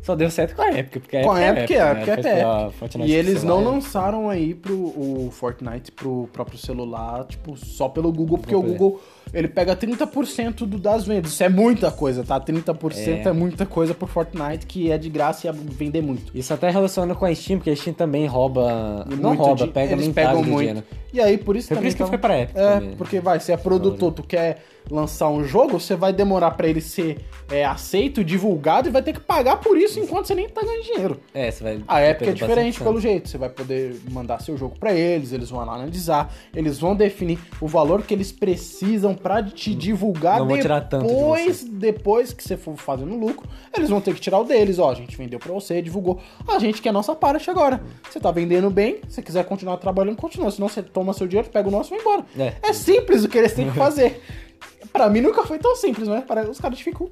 Só 0.07 0.15
deu 0.15 0.31
certo 0.31 0.55
com 0.55 0.63
a 0.63 0.71
Epic, 0.73 1.03
porque 1.03 1.17
a 1.17 1.23
Com 1.25 1.33
a 1.33 1.43
Epic 1.43 1.59
Epic, 1.65 1.71
é, 1.73 1.79
né? 1.85 1.95
porque 1.97 2.11
é 2.11 2.17
Depois 2.17 2.35
pra 2.37 2.63
Epic. 2.63 2.79
Fortnite 2.79 3.11
E 3.11 3.15
eles 3.15 3.41
celular, 3.41 3.61
não 3.61 3.69
é. 3.69 3.75
lançaram 3.75 4.31
aí 4.31 4.55
pro 4.55 4.75
o 4.75 5.29
Fortnite 5.33 5.91
pro 5.91 6.29
próprio 6.33 6.57
celular, 6.59 7.25
tipo, 7.25 7.57
só 7.57 7.89
pelo 7.89 8.13
Google, 8.13 8.39
porque 8.39 8.55
o. 8.55 8.63
Google 8.63 9.01
ele 9.35 9.49
pega 9.49 9.75
30% 9.75 10.59
do, 10.65 10.79
das 10.79 11.05
vendas. 11.05 11.33
Isso 11.33 11.43
é 11.43 11.49
muita 11.49 11.91
coisa, 11.91 12.23
tá? 12.23 12.41
30% 12.41 12.97
é. 13.27 13.29
É. 13.29 13.33
muita 13.33 13.67
coisa 13.67 13.93
pro 13.93 14.07
Fortnite, 14.07 14.65
que 14.67 14.93
é 14.93 14.97
de 14.97 15.09
graça 15.11 15.45
e 15.45 15.51
ia 15.51 15.53
vender 15.53 16.01
muito. 16.03 16.31
Isso 16.33 16.55
até 16.55 16.71
relaciona 16.71 17.13
com 17.13 17.25
a 17.25 17.35
Steam, 17.35 17.59
porque 17.59 17.71
a 17.71 17.77
Steam 17.77 17.93
também 17.93 18.27
rouba. 18.27 19.05
Não 19.11 19.31
Muito 19.31 19.43
rouba, 19.43 19.67
de- 19.67 19.73
pega 19.73 19.93
eles 19.95 20.09
pegam 20.09 20.43
muito. 20.45 20.59
dinheiro. 20.59 20.83
E 21.13 21.21
aí, 21.21 21.37
por 21.37 21.57
isso 21.57 21.67
Foi 21.67 21.75
por 21.77 21.79
também 21.81 21.89
isso 21.89 21.97
que 21.97 22.03
tava- 22.05 22.11
foi 22.11 22.19
pra 22.19 22.41
Epic 22.41 22.57
É, 22.57 22.75
também. 22.75 22.97
porque 22.97 23.19
vai, 23.19 23.41
se 23.41 23.51
é 23.51 23.57
produtor, 23.57 24.13
tu 24.13 24.23
quer 24.23 24.63
lançar 24.91 25.29
um 25.29 25.45
jogo, 25.45 25.79
você 25.79 25.97
vai 25.97 26.13
demorar 26.13 26.53
pra 26.53 26.69
ele 26.69 26.81
ser 26.81 27.19
é, 27.51 27.65
aceito, 27.65 28.25
divulgado 28.25 28.89
e 28.89 28.93
vai 28.93 29.03
ter 29.03 29.13
que 29.13 29.21
pagar 29.21 29.57
por 29.57 29.77
isso 29.77 29.99
enquanto 30.01 30.27
você 30.27 30.35
nem 30.35 30.49
tá 30.49 30.63
ganhando 30.63 30.83
dinheiro. 30.83 31.21
É, 31.35 31.51
você 31.51 31.65
vai. 31.65 31.81
A 31.87 32.03
Epic 32.03 32.29
é 32.29 32.33
diferente 32.33 32.81
pelo 32.81 33.01
jeito. 33.01 33.29
Você 33.29 33.39
vai 33.39 33.49
poder 33.49 34.01
mandar 34.11 34.41
seu 34.41 34.57
jogo 34.57 34.77
pra 34.79 34.95
eles, 34.95 35.33
eles 35.33 35.51
vão 35.51 35.61
analisar, 35.61 36.33
eles 36.55 36.79
vão 36.79 36.95
definir 36.95 37.39
o 37.61 37.67
valor 37.67 38.03
que 38.03 38.15
eles 38.15 38.33
precisam 38.33 39.15
pra 39.15 39.43
te 39.43 39.75
divulgar 39.75 40.39
Não 40.39 40.47
vou 40.47 40.59
tirar 40.59 40.81
tanto 40.83 41.07
de 41.07 41.15
depois, 41.15 41.65
depois 41.65 42.33
que 42.33 42.43
você 42.43 42.57
for 42.57 42.77
fazendo 42.77 43.15
lucro, 43.17 43.49
eles 43.77 43.91
vão 43.91 44.01
ter 44.01 44.15
que 44.15 44.21
tirar 44.21 44.39
o 44.39 44.45
deles, 44.45 44.79
ó, 44.79 44.91
a 44.91 44.95
gente 44.95 45.17
vendeu 45.17 45.39
pra 45.39 45.53
você, 45.53 45.83
divulgou. 45.83 46.21
A 46.47 46.59
gente 46.59 46.81
quer 46.81 46.91
a 46.91 46.93
nossa 46.93 47.15
parte 47.15 47.51
agora. 47.51 47.81
Você 48.09 48.21
tá 48.21 48.31
vendendo 48.31 48.71
bem, 48.71 49.01
se 49.09 49.23
quiser 49.23 49.45
continuar 49.45 49.77
trabalhando, 49.79 50.17
continua. 50.17 50.51
Senão 50.51 50.69
você 50.69 50.83
toma 50.83 51.13
seu 51.13 51.27
dinheiro, 51.27 51.49
pega 51.51 51.69
o 51.69 51.71
nosso 51.71 51.95
e 51.95 51.99
vai 51.99 52.01
embora. 52.01 52.27
É. 52.39 52.71
É 52.71 52.73
simples 52.73 53.25
o 53.25 53.29
que 53.29 53.39
eles 53.39 53.53
têm 53.53 53.71
que 53.71 53.77
fazer. 53.77 54.23
pra 54.93 55.09
mim 55.09 55.21
nunca 55.21 55.45
foi 55.45 55.59
tão 55.59 55.75
simples, 55.77 56.09
né? 56.09 56.23
Para 56.27 56.49
os 56.51 56.61
caras 56.61 56.81
ficam. 56.81 57.09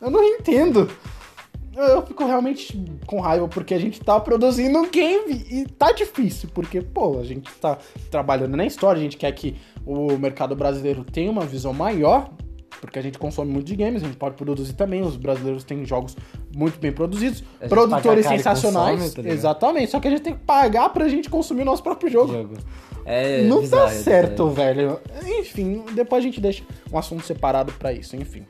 Eu 0.00 0.10
não 0.10 0.22
entendo. 0.22 0.88
Eu- 1.76 1.84
Eu 1.84 2.02
fico 2.06 2.24
realmente 2.26 2.76
com 3.06 3.20
raiva 3.20 3.46
porque 3.46 3.72
a 3.72 3.78
gente 3.78 4.00
tá 4.00 4.18
produzindo 4.18 4.78
um 4.80 4.90
game 4.90 5.44
e 5.48 5.64
tá 5.64 5.92
difícil, 5.92 6.48
porque, 6.52 6.80
pô, 6.82 7.20
a 7.20 7.24
gente 7.24 7.48
tá 7.60 7.78
trabalhando 8.10 8.56
na 8.56 8.66
história, 8.66 8.98
a 8.98 9.02
gente 9.02 9.16
quer 9.16 9.30
que 9.32 9.54
o 9.86 10.16
mercado 10.18 10.56
brasileiro 10.56 11.04
tenha 11.04 11.30
uma 11.30 11.44
visão 11.46 11.72
maior, 11.72 12.30
porque 12.80 12.98
a 12.98 13.02
gente 13.02 13.16
consome 13.16 13.52
muito 13.52 13.66
de 13.66 13.76
games, 13.76 14.02
a 14.02 14.06
gente 14.06 14.16
pode 14.18 14.34
produzir 14.34 14.72
também, 14.72 15.02
os 15.02 15.16
brasileiros 15.16 15.62
têm 15.62 15.84
jogos 15.84 16.16
muito 16.54 16.80
bem 16.80 16.90
produzidos, 16.90 17.44
produtores 17.68 18.24
sensacionais, 18.38 19.00
consome, 19.00 19.22
tá 19.28 19.32
exatamente, 19.32 19.90
só 19.92 20.00
que 20.00 20.08
a 20.08 20.10
gente 20.10 20.22
tem 20.22 20.34
que 20.34 20.44
pagar 20.44 20.88
pra 20.88 21.08
gente 21.08 21.30
consumir 21.30 21.62
o 21.62 21.64
nosso 21.64 21.82
próprio 21.82 22.10
jogo. 22.10 22.32
Jogo. 22.32 22.54
É 23.10 23.42
Não 23.42 23.60
bizarro, 23.60 23.86
tá 23.86 23.92
é 23.94 23.96
certo, 23.96 24.48
velho. 24.50 25.00
Enfim, 25.40 25.82
depois 25.94 26.22
a 26.22 26.26
gente 26.26 26.40
deixa 26.40 26.62
um 26.92 26.98
assunto 26.98 27.24
separado 27.24 27.72
pra 27.72 27.92
isso, 27.92 28.14
enfim. 28.16 28.44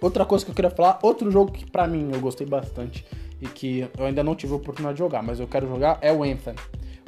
Outra 0.00 0.24
coisa 0.24 0.44
que 0.44 0.50
eu 0.50 0.54
queria 0.54 0.70
falar, 0.70 0.98
outro 1.02 1.30
jogo 1.30 1.52
que 1.52 1.70
pra 1.70 1.86
mim 1.86 2.10
eu 2.12 2.20
gostei 2.20 2.46
bastante 2.46 3.06
e 3.40 3.46
que 3.46 3.86
eu 3.98 4.04
ainda 4.06 4.24
não 4.24 4.34
tive 4.34 4.52
a 4.52 4.56
oportunidade 4.56 4.96
de 4.96 4.98
jogar, 4.98 5.22
mas 5.22 5.38
eu 5.38 5.46
quero 5.46 5.68
jogar 5.68 5.98
é 6.00 6.12
o 6.12 6.22
Anthem. 6.24 6.54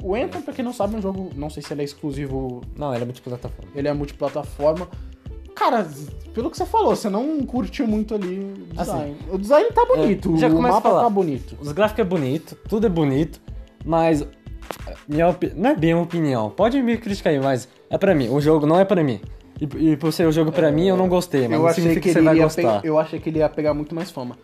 O 0.01 0.15
Anthem, 0.15 0.41
pra 0.41 0.53
quem 0.53 0.63
não 0.63 0.73
sabe, 0.73 0.95
é 0.95 0.97
um 0.99 1.01
jogo, 1.01 1.29
não 1.35 1.49
sei 1.49 1.61
se 1.63 1.73
ele 1.73 1.81
é 1.81 1.85
exclusivo, 1.85 2.61
Não, 2.77 2.93
ele 2.93 3.03
é 3.03 3.05
multiplataforma. 3.05 3.71
ele 3.75 3.87
é 3.87 3.93
multiplataforma. 3.93 4.87
Cara, 5.55 5.87
pelo 6.33 6.49
que 6.49 6.57
você 6.57 6.65
falou, 6.65 6.95
você 6.95 7.09
não 7.09 7.39
curtiu 7.45 7.87
muito 7.87 8.13
ali 8.15 8.39
o 8.39 8.75
design. 8.75 9.15
o 9.31 9.37
design 9.37 9.69
tá 9.71 9.85
bonito, 9.85 10.29
Assim, 10.29 10.37
já 10.39 10.47
o 10.47 10.61
mapa 10.61 10.81
falar. 10.81 11.03
tá 11.03 11.09
bonito. 11.09 11.57
Os 11.59 11.71
gráficos 11.71 12.01
é 12.01 12.07
bonito, 12.07 12.55
tudo 12.67 12.85
é 12.85 12.89
bonito, 12.89 13.39
mas 13.85 14.25
minha 15.07 15.29
opi- 15.29 15.51
não 15.55 15.69
é 15.71 15.75
bem 15.75 15.93
uma 15.93 16.03
opinião. 16.03 16.49
Pode 16.49 16.81
me 16.81 16.97
criticar 16.97 17.31
aí, 17.33 17.39
mas 17.39 17.67
é 17.89 17.97
pra 17.97 18.13
mim. 18.15 18.29
O 18.29 18.39
jogo 18.41 18.65
não 18.65 18.79
é 18.79 18.85
pra 18.85 19.03
mim. 19.03 19.19
E, 19.61 19.91
e 19.91 19.97
por 19.97 20.11
ser 20.11 20.27
o 20.27 20.31
jogo 20.31 20.51
pra 20.51 20.71
mim, 20.71 20.87
eu 20.87 20.97
não 20.97 21.07
gostei, 21.07 21.47
mas 21.47 21.57
eu 21.59 21.65
não 21.65 21.73
significa 21.73 22.01
que 22.01 22.07
que, 22.09 22.13
você 22.13 22.19
ele 22.19 22.25
vai 22.25 22.35
gostar. 22.37 22.81
pe- 22.81 22.87
eu 22.87 22.99
achei 22.99 23.19
que 23.19 23.29
ele 23.29 23.39
ia 23.39 23.49
pegar 23.49 23.73
muito 23.73 23.93
mais 23.95 24.09
fama. 24.11 24.37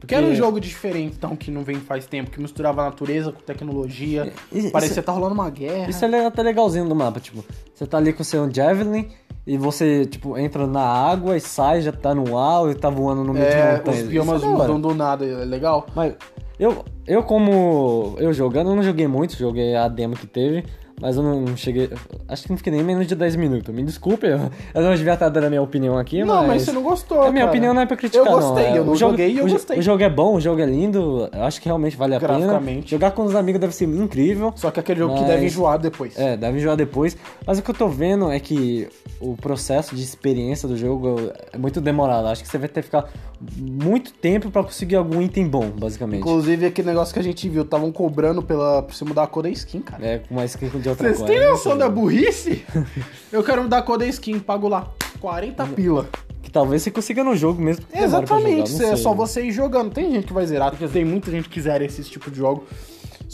Porque 0.00 0.14
era 0.14 0.26
um 0.26 0.34
jogo 0.34 0.60
diferente, 0.60 1.14
então, 1.16 1.34
que 1.34 1.50
não 1.50 1.62
vem 1.62 1.76
faz 1.76 2.04
tempo, 2.04 2.30
que 2.30 2.38
misturava 2.40 2.84
natureza 2.84 3.32
com 3.32 3.40
tecnologia. 3.40 4.32
E- 4.52 4.70
parecia 4.70 4.92
isso- 4.92 5.00
que 5.00 5.06
tá 5.06 5.12
rolando 5.12 5.34
uma 5.34 5.48
guerra. 5.48 5.88
Isso 5.88 6.04
é 6.04 6.26
até 6.26 6.42
legalzinho 6.42 6.86
do 6.88 6.94
mapa, 6.94 7.20
tipo, 7.20 7.42
você 7.74 7.86
tá 7.86 7.96
ali 7.98 8.12
com 8.12 8.20
o 8.20 8.24
seu 8.24 8.52
Javelin 8.52 9.08
e 9.46 9.56
você, 9.56 10.04
tipo, 10.04 10.36
entra 10.36 10.66
na 10.66 10.82
água 10.82 11.36
e 11.36 11.40
sai, 11.40 11.80
já 11.80 11.92
tá 11.92 12.14
no 12.14 12.36
ar 12.36 12.70
e 12.70 12.74
tá 12.74 12.90
voando 12.90 13.24
no 13.24 13.32
meio 13.32 13.46
de 13.46 13.52
é, 13.52 13.72
montanha. 13.76 13.96
os 13.96 14.00
Isso 14.02 14.10
biomas 14.10 14.42
é 14.42 14.46
mudam 14.46 14.80
do 14.80 14.94
nada, 14.94 15.24
é 15.24 15.44
legal. 15.44 15.86
Mas 15.94 16.14
eu, 16.58 16.84
eu 17.06 17.22
como 17.22 18.14
eu 18.18 18.32
jogando, 18.32 18.70
eu 18.70 18.76
não 18.76 18.82
joguei 18.82 19.06
muito, 19.06 19.36
joguei 19.36 19.74
a 19.74 19.88
demo 19.88 20.14
que 20.16 20.26
teve, 20.26 20.64
mas 21.00 21.16
eu 21.16 21.22
não 21.24 21.56
cheguei, 21.56 21.90
acho 22.28 22.44
que 22.44 22.50
não 22.50 22.56
fiquei 22.56 22.72
nem 22.72 22.82
menos 22.84 23.06
de 23.08 23.16
10 23.16 23.34
minutos. 23.34 23.74
Me 23.74 23.82
desculpe, 23.82 24.26
eu, 24.28 24.38
eu 24.72 24.82
não 24.82 24.94
devia 24.94 25.14
estar 25.14 25.28
dando 25.28 25.44
a 25.46 25.48
minha 25.50 25.60
opinião 25.60 25.98
aqui, 25.98 26.22
não, 26.24 26.36
mas 26.42 26.46
mas... 26.46 26.62
você 26.62 26.70
não 26.72 26.82
gostou, 26.84 27.22
A 27.22 27.32
minha 27.32 27.40
cara. 27.46 27.50
opinião 27.50 27.74
não 27.74 27.82
é 27.82 27.86
pra 27.86 27.96
criticar, 27.96 28.24
Eu 28.24 28.32
gostei, 28.32 28.68
não. 28.70 28.76
eu 28.76 28.84
não 28.84 28.92
o 28.92 28.96
joguei 28.96 29.32
e 29.32 29.38
eu 29.38 29.44
o 29.46 29.48
gostei. 29.48 29.78
O 29.78 29.82
jogo 29.82 30.02
é 30.04 30.08
bom, 30.08 30.36
o 30.36 30.40
jogo 30.40 30.60
é 30.60 30.66
lindo, 30.66 31.28
eu 31.32 31.42
acho 31.42 31.60
que 31.60 31.66
realmente 31.66 31.96
vale 31.96 32.14
a 32.14 32.20
pena. 32.20 32.60
Jogar 32.86 33.10
com 33.10 33.24
os 33.24 33.34
amigos 33.34 33.60
deve 33.60 33.74
ser 33.74 33.86
incrível. 33.86 34.52
Só 34.54 34.70
que 34.70 34.78
aquele 34.78 35.00
jogo 35.00 35.14
que 35.14 35.20
Mas- 35.22 35.30
deve 35.30 35.46
enjoar 35.46 35.78
depois. 35.78 36.16
É, 36.16 36.36
deve 36.36 36.58
enjoar 36.58 36.76
depois. 36.76 37.16
Mas 37.44 37.58
o 37.58 37.62
que 37.62 37.70
eu 37.70 37.74
tô 37.74 37.88
vendo 37.88 38.30
é 38.30 38.38
que 38.38 38.88
o 39.24 39.36
processo 39.36 39.96
de 39.96 40.02
experiência 40.02 40.68
do 40.68 40.76
jogo 40.76 41.32
é 41.50 41.56
muito 41.56 41.80
demorado. 41.80 42.28
Acho 42.28 42.42
que 42.42 42.48
você 42.48 42.58
vai 42.58 42.68
ter 42.68 42.82
que 42.82 42.86
ficar 42.86 43.08
muito 43.56 44.12
tempo 44.12 44.50
pra 44.50 44.62
conseguir 44.62 44.96
algum 44.96 45.22
item 45.22 45.48
bom, 45.48 45.70
basicamente. 45.70 46.20
Inclusive, 46.20 46.66
aquele 46.66 46.88
negócio 46.88 47.14
que 47.14 47.20
a 47.20 47.22
gente 47.22 47.48
viu, 47.48 47.62
estavam 47.62 47.90
cobrando 47.90 48.42
pela, 48.42 48.82
pra 48.82 48.94
você 48.94 49.04
mudar 49.04 49.22
a 49.22 49.26
cor 49.26 49.42
da 49.42 49.48
skin, 49.48 49.80
cara. 49.80 50.04
É, 50.04 50.18
com 50.18 50.34
uma 50.34 50.44
skin 50.44 50.68
de 50.68 50.88
outra 50.88 51.08
Vocês 51.08 51.18
coisa. 51.18 51.32
têm 51.32 51.50
noção 51.50 51.78
da 51.78 51.88
burrice? 51.88 52.64
eu 53.32 53.42
quero 53.42 53.62
mudar 53.62 53.78
a 53.78 53.82
cor 53.82 53.96
da 53.96 54.06
skin, 54.06 54.38
pago 54.38 54.68
lá 54.68 54.92
40 55.20 55.66
pila. 55.68 56.06
Que 56.42 56.50
talvez 56.50 56.82
você 56.82 56.90
consiga 56.90 57.24
no 57.24 57.34
jogo 57.34 57.62
mesmo. 57.62 57.86
Exatamente, 57.94 58.70
jogar, 58.72 58.84
é 58.84 58.88
sei. 58.88 58.96
só 58.98 59.14
você 59.14 59.46
ir 59.46 59.52
jogando. 59.52 59.90
Tem 59.90 60.12
gente 60.12 60.26
que 60.26 60.32
vai 60.34 60.46
zerar, 60.46 60.70
porque 60.70 60.86
tem 60.86 61.04
muita 61.04 61.30
gente 61.30 61.48
que 61.48 61.58
zera 61.60 61.82
esse 61.82 62.02
tipo 62.02 62.30
de 62.30 62.36
jogo. 62.36 62.66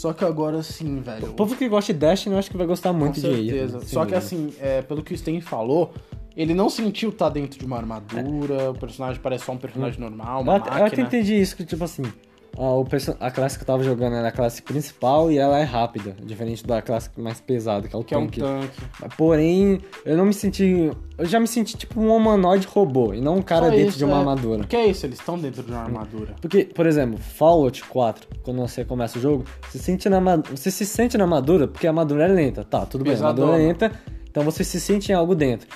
Só 0.01 0.13
que 0.13 0.25
agora 0.25 0.63
sim, 0.63 0.99
velho. 0.99 1.27
O 1.29 1.33
povo 1.33 1.55
que 1.55 1.69
gosta 1.69 1.93
de 1.93 1.99
Destiny, 1.99 2.33
eu 2.33 2.39
acho 2.39 2.49
que 2.49 2.57
vai 2.57 2.65
gostar 2.65 2.91
muito 2.91 3.15
de 3.15 3.21
certeza. 3.21 3.79
sem 3.81 3.89
Só 3.89 4.03
que 4.03 4.15
assim, 4.15 4.51
é, 4.59 4.81
pelo 4.81 5.03
que 5.03 5.13
o 5.13 5.17
Sten 5.17 5.39
falou, 5.41 5.93
ele 6.35 6.55
não 6.55 6.71
sentiu 6.71 7.09
estar 7.11 7.29
dentro 7.29 7.59
de 7.59 7.65
uma 7.65 7.77
armadura, 7.77 8.71
o 8.71 8.73
personagem 8.73 9.21
parece 9.21 9.45
só 9.45 9.51
um 9.51 9.57
personagem 9.57 9.99
normal, 9.99 10.41
uma 10.41 10.53
Eu 10.53 10.57
até- 10.57 10.69
eu 10.69 10.73
máquina. 10.73 10.87
até 10.87 11.01
entendi 11.17 11.39
isso, 11.39 11.55
que 11.55 11.63
tipo 11.63 11.83
assim, 11.83 12.01
a, 12.57 13.25
a 13.27 13.31
classe 13.31 13.57
que 13.57 13.63
eu 13.63 13.67
tava 13.67 13.83
jogando 13.83 14.15
era 14.15 14.27
a 14.27 14.31
classe 14.31 14.61
principal 14.61 15.31
e 15.31 15.37
ela 15.37 15.57
é 15.59 15.63
rápida, 15.63 16.15
diferente 16.23 16.65
da 16.65 16.81
classe 16.81 17.09
mais 17.17 17.39
pesada, 17.39 17.87
que 17.87 17.95
é 17.95 17.99
o 17.99 18.03
Que 18.03 18.13
é 18.13 18.17
um 18.17 18.27
tanque. 18.27 18.39
tanque. 18.39 19.15
Porém, 19.17 19.79
eu 20.05 20.17
não 20.17 20.25
me 20.25 20.33
senti. 20.33 20.91
Eu 21.17 21.25
já 21.25 21.39
me 21.39 21.47
senti 21.47 21.77
tipo 21.77 21.99
um 22.01 22.15
humanoide 22.15 22.67
robô 22.67 23.13
e 23.13 23.21
não 23.21 23.35
um 23.37 23.41
cara 23.41 23.65
Só 23.65 23.71
dentro 23.71 23.89
isso, 23.89 23.97
de 23.97 24.05
uma 24.05 24.15
é. 24.15 24.19
armadura. 24.19 24.63
Que 24.65 24.75
é 24.75 24.85
isso, 24.87 25.05
eles 25.05 25.19
estão 25.19 25.37
dentro 25.37 25.61
de 25.63 25.71
uma 25.71 25.81
armadura. 25.81 26.35
Porque, 26.41 26.65
por 26.65 26.85
exemplo, 26.85 27.17
Fallout 27.19 27.83
4, 27.85 28.27
quando 28.43 28.59
você 28.59 28.83
começa 28.83 29.17
o 29.17 29.21
jogo, 29.21 29.45
você, 29.69 29.77
sente 29.77 30.09
na, 30.09 30.19
você 30.37 30.71
se 30.71 30.85
sente 30.85 31.17
na 31.17 31.23
armadura 31.23 31.67
porque 31.67 31.85
a 31.87 31.89
armadura 31.91 32.25
é 32.25 32.27
lenta. 32.27 32.63
Tá, 32.63 32.85
tudo 32.85 33.03
bem, 33.03 33.13
a 33.13 33.15
armadura 33.17 33.49
é 33.49 33.57
Pesadona. 33.57 33.67
lenta, 33.67 33.91
então 34.29 34.43
você 34.43 34.63
se 34.63 34.79
sente 34.79 35.11
em 35.11 35.15
algo 35.15 35.35
dentro. 35.35 35.67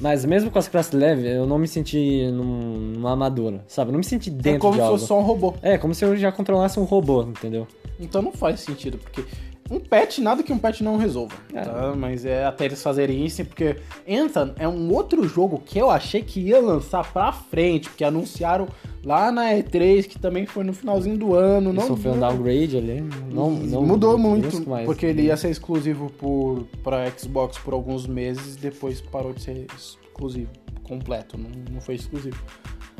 Mas 0.00 0.24
mesmo 0.24 0.50
com 0.50 0.58
as 0.58 0.68
classes 0.68 0.92
leves, 0.92 1.24
eu 1.24 1.46
não 1.46 1.58
me 1.58 1.66
senti 1.66 2.30
num- 2.30 2.92
numa 2.94 3.10
armadura, 3.12 3.64
sabe? 3.66 3.88
Eu 3.88 3.92
não 3.92 3.98
me 3.98 4.04
senti 4.04 4.28
É 4.28 4.32
dentro 4.32 4.60
como 4.60 4.72
de 4.72 4.78
se 4.78 4.82
algo. 4.82 4.94
fosse 4.98 5.06
só 5.08 5.18
um 5.18 5.22
robô. 5.22 5.54
É, 5.62 5.78
como 5.78 5.94
se 5.94 6.04
eu 6.04 6.14
já 6.16 6.30
controlasse 6.30 6.78
um 6.78 6.84
robô, 6.84 7.22
entendeu? 7.22 7.66
Então 7.98 8.20
não 8.20 8.30
faz 8.32 8.60
sentido, 8.60 8.98
porque 8.98 9.24
um 9.70 9.80
patch, 9.80 10.18
nada 10.18 10.42
que 10.42 10.52
um 10.52 10.58
patch 10.58 10.80
não 10.80 10.96
resolva. 10.96 11.34
É. 11.52 11.62
tá? 11.62 11.94
Mas 11.96 12.24
é 12.24 12.44
até 12.44 12.64
eles 12.66 12.82
fazerem 12.82 13.24
isso, 13.24 13.44
porque 13.44 13.76
Anthem 14.08 14.52
é 14.58 14.68
um 14.68 14.92
outro 14.92 15.26
jogo 15.28 15.60
que 15.64 15.78
eu 15.78 15.90
achei 15.90 16.22
que 16.22 16.40
ia 16.40 16.60
lançar 16.60 17.10
pra 17.12 17.32
frente, 17.32 17.88
porque 17.88 18.04
anunciaram 18.04 18.68
lá 19.04 19.30
na 19.32 19.52
E3, 19.52 20.06
que 20.06 20.18
também 20.18 20.46
foi 20.46 20.64
no 20.64 20.72
finalzinho 20.72 21.18
do 21.18 21.34
ano. 21.34 21.70
Ele 21.70 21.78
Não, 21.78 21.86
sofreu 21.86 22.14
um 22.14 22.20
downgrade 22.20 22.76
ali. 22.76 23.00
Não, 23.32 23.50
não 23.50 23.82
mudou 23.82 24.16
muito, 24.16 24.68
mas- 24.68 24.84
porque 24.86 25.06
ele 25.06 25.22
ia 25.22 25.36
ser 25.36 25.50
exclusivo 25.50 26.10
por, 26.10 26.66
pra 26.82 27.10
Xbox 27.10 27.58
por 27.58 27.74
alguns 27.74 28.06
meses, 28.06 28.56
depois 28.56 29.00
parou 29.00 29.32
de 29.32 29.42
ser 29.42 29.66
exclusivo, 29.76 30.50
completo, 30.84 31.36
não, 31.36 31.50
não 31.72 31.80
foi 31.80 31.96
exclusivo. 31.96 32.36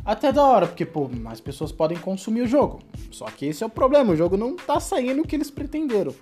Até 0.04 0.30
da 0.32 0.44
hora, 0.44 0.68
porque, 0.68 0.86
pô, 0.86 1.08
mais 1.08 1.40
pessoas 1.40 1.72
podem 1.72 1.98
consumir 1.98 2.42
o 2.42 2.46
jogo. 2.46 2.78
Só 3.10 3.24
que 3.24 3.46
esse 3.46 3.64
é 3.64 3.66
o 3.66 3.70
problema, 3.70 4.12
o 4.12 4.16
jogo 4.16 4.36
não 4.36 4.54
tá 4.54 4.78
saindo 4.78 5.22
o 5.22 5.26
que 5.26 5.34
eles 5.34 5.50
pretenderam. 5.50 6.14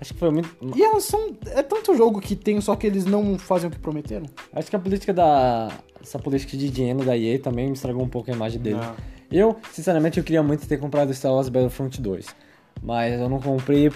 Acho 0.00 0.14
que 0.14 0.20
foi 0.20 0.30
muito. 0.30 0.48
E 0.76 0.82
elas 0.82 1.04
são. 1.04 1.36
É 1.46 1.62
tanto 1.62 1.96
jogo 1.96 2.20
que 2.20 2.36
tem, 2.36 2.60
só 2.60 2.76
que 2.76 2.86
eles 2.86 3.04
não 3.04 3.38
fazem 3.38 3.68
o 3.68 3.70
que 3.72 3.78
prometeram. 3.78 4.26
Acho 4.52 4.70
que 4.70 4.76
a 4.76 4.78
política 4.78 5.12
da. 5.12 5.68
Essa 6.00 6.18
política 6.18 6.56
de 6.56 6.70
dinheiro 6.70 7.04
da 7.04 7.16
EA 7.16 7.38
também 7.40 7.66
me 7.66 7.72
estragou 7.72 8.02
um 8.04 8.08
pouco 8.08 8.30
a 8.30 8.34
imagem 8.34 8.60
dele. 8.60 8.76
Não. 8.76 8.94
Eu, 9.30 9.56
sinceramente, 9.72 10.16
eu 10.18 10.24
queria 10.24 10.42
muito 10.42 10.66
ter 10.66 10.78
comprado 10.78 11.12
Star 11.12 11.32
Wars 11.32 11.48
Battlefront 11.48 12.00
2. 12.00 12.26
Mas 12.80 13.20
eu 13.20 13.28
não 13.28 13.40
comprei 13.40 13.90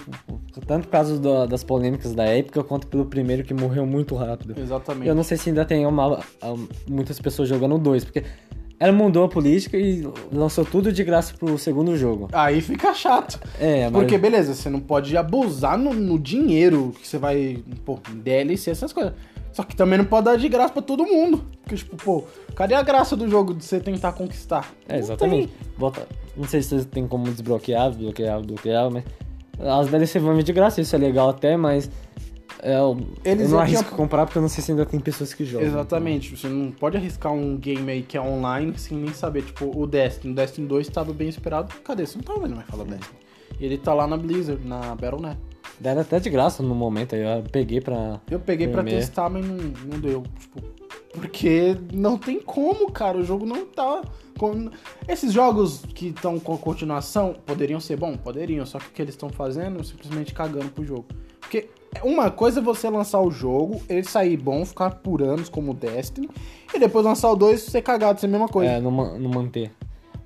tanto 0.67 0.87
por 0.87 0.91
causa 0.91 1.17
da- 1.17 1.45
das 1.45 1.63
polêmicas 1.63 2.13
da 2.13 2.25
época 2.25 2.61
quanto 2.65 2.85
pelo 2.87 3.05
primeiro 3.05 3.41
que 3.45 3.53
morreu 3.53 3.85
muito 3.85 4.13
rápido. 4.13 4.59
Exatamente. 4.59 5.07
Eu 5.07 5.15
não 5.15 5.23
sei 5.23 5.37
se 5.37 5.47
ainda 5.49 5.63
tem 5.63 5.85
uma- 5.85 6.19
muitas 6.85 7.17
pessoas 7.17 7.47
jogando 7.47 7.77
2, 7.77 8.03
porque 8.03 8.23
ela 8.83 8.91
mudou 8.91 9.23
a 9.23 9.29
política 9.29 9.77
e 9.77 10.05
lançou 10.29 10.65
tudo 10.65 10.91
de 10.91 11.05
graça 11.05 11.33
pro 11.39 11.57
segundo 11.57 11.95
jogo. 11.95 12.27
Aí 12.33 12.59
fica 12.59 12.93
chato. 12.93 13.39
É, 13.57 13.89
mas. 13.89 13.93
Porque, 13.93 14.17
beleza, 14.17 14.53
você 14.53 14.69
não 14.69 14.81
pode 14.81 15.15
abusar 15.15 15.77
no, 15.77 15.93
no 15.93 16.19
dinheiro 16.19 16.93
que 16.99 17.07
você 17.07 17.17
vai. 17.17 17.63
Pô, 17.85 17.97
DLC, 18.13 18.71
essas 18.71 18.91
coisas. 18.91 19.13
Só 19.53 19.63
que 19.63 19.73
também 19.73 19.97
não 19.97 20.03
pode 20.03 20.25
dar 20.25 20.35
de 20.35 20.49
graça 20.49 20.73
pra 20.73 20.81
todo 20.81 21.05
mundo. 21.05 21.45
Porque, 21.61 21.77
tipo, 21.77 21.95
pô, 21.95 22.25
cadê 22.55 22.73
a 22.73 22.81
graça 22.81 23.15
do 23.15 23.29
jogo 23.29 23.53
de 23.53 23.63
você 23.63 23.79
tentar 23.79 24.11
conquistar? 24.11 24.73
É, 24.89 24.93
Não 24.93 24.99
exatamente. 24.99 25.47
tem. 25.47 25.67
Bota, 25.77 26.05
não 26.35 26.45
sei 26.45 26.61
se 26.61 26.77
você 26.77 26.85
tem 26.85 27.07
como 27.07 27.23
desbloquear, 27.31 27.89
bloquear, 27.93 28.41
bloquear, 28.41 28.91
mas. 28.91 29.05
As 29.59 29.87
DLC 29.87 30.19
vão 30.19 30.35
vir 30.35 30.43
de 30.43 30.51
graça, 30.51 30.81
isso 30.81 30.93
é 30.93 30.99
legal 30.99 31.29
até, 31.29 31.55
mas. 31.55 31.89
É, 32.63 32.77
eu, 32.79 32.97
Eles 33.25 33.51
eu 33.51 33.57
não 33.57 33.65
tinham- 33.65 33.79
arrisco 33.79 33.95
comprar 33.95 34.25
porque 34.25 34.37
eu 34.37 34.41
não 34.41 34.49
sei 34.49 34.63
se 34.63 34.71
ainda 34.71 34.85
tem 34.85 34.99
pessoas 34.99 35.33
que 35.33 35.43
jogam. 35.45 35.67
Exatamente, 35.67 36.35
você 36.35 36.47
não 36.47 36.71
pode 36.71 36.97
arriscar 36.97 37.31
um 37.31 37.57
game 37.57 37.91
aí 37.91 38.01
que 38.01 38.17
é 38.17 38.21
online 38.21 38.77
sem 38.77 38.97
nem 38.97 39.13
saber. 39.13 39.43
Tipo, 39.43 39.71
o 39.77 39.85
Destiny. 39.85 40.31
O 40.33 40.35
Destiny 40.35 40.67
2 40.67 40.87
tava 40.89 41.13
bem 41.13 41.29
esperado. 41.29 41.73
Cadê? 41.83 42.05
Você 42.05 42.17
não 42.17 42.23
tava 42.23 42.39
vendo 42.41 42.55
mais 42.55 42.67
falar 42.67 42.85
Destiny. 42.85 43.19
Ele 43.59 43.77
tá 43.77 43.93
lá 43.93 44.07
na 44.07 44.17
Blizzard, 44.17 44.65
na 44.67 44.95
Battle.net. 44.95 45.37
Deram 45.79 46.01
até 46.01 46.19
de 46.19 46.29
graça 46.29 46.61
no 46.63 46.73
momento, 46.75 47.15
aí 47.15 47.21
eu 47.21 47.43
peguei 47.51 47.81
pra. 47.81 48.19
Eu 48.29 48.39
peguei 48.39 48.67
pra 48.67 48.83
testar, 48.83 49.29
mas 49.29 49.45
não, 49.45 49.55
não 49.57 49.99
deu. 49.99 50.23
Tipo, 50.39 50.61
porque 51.13 51.77
não 51.91 52.17
tem 52.17 52.39
como, 52.39 52.91
cara. 52.91 53.17
O 53.17 53.23
jogo 53.23 53.45
não 53.45 53.65
tá. 53.65 54.01
com- 54.37 54.69
Esses 55.07 55.31
jogos 55.31 55.83
que 55.93 56.07
estão 56.07 56.39
com 56.39 56.57
continuação 56.57 57.35
poderiam 57.45 57.79
ser 57.79 57.97
bom? 57.97 58.15
Poderiam. 58.17 58.65
Só 58.65 58.79
que 58.79 58.87
o 58.87 58.91
que 58.91 59.01
eles 59.01 59.13
estão 59.13 59.29
fazendo 59.29 59.79
é 59.79 59.83
simplesmente 59.83 60.33
cagando 60.33 60.69
pro 60.69 60.83
jogo. 60.83 61.05
Porque 61.39 61.69
uma 62.01 62.31
coisa 62.31 62.59
é 62.59 62.63
você 62.63 62.89
lançar 62.89 63.21
o 63.21 63.29
jogo, 63.29 63.81
ele 63.89 64.03
sair 64.03 64.37
bom, 64.37 64.65
ficar 64.65 64.89
por 64.91 65.21
anos 65.21 65.49
como 65.49 65.71
o 65.71 65.73
Destiny, 65.73 66.29
e 66.73 66.79
depois 66.79 67.05
lançar 67.05 67.29
o 67.31 67.35
2 67.35 67.61
ser 67.61 67.81
cagado, 67.81 68.19
ser 68.19 68.27
a 68.27 68.29
mesma 68.29 68.47
coisa. 68.47 68.71
É, 68.71 68.79
não, 68.81 68.91
não 68.91 69.29
manter. 69.29 69.71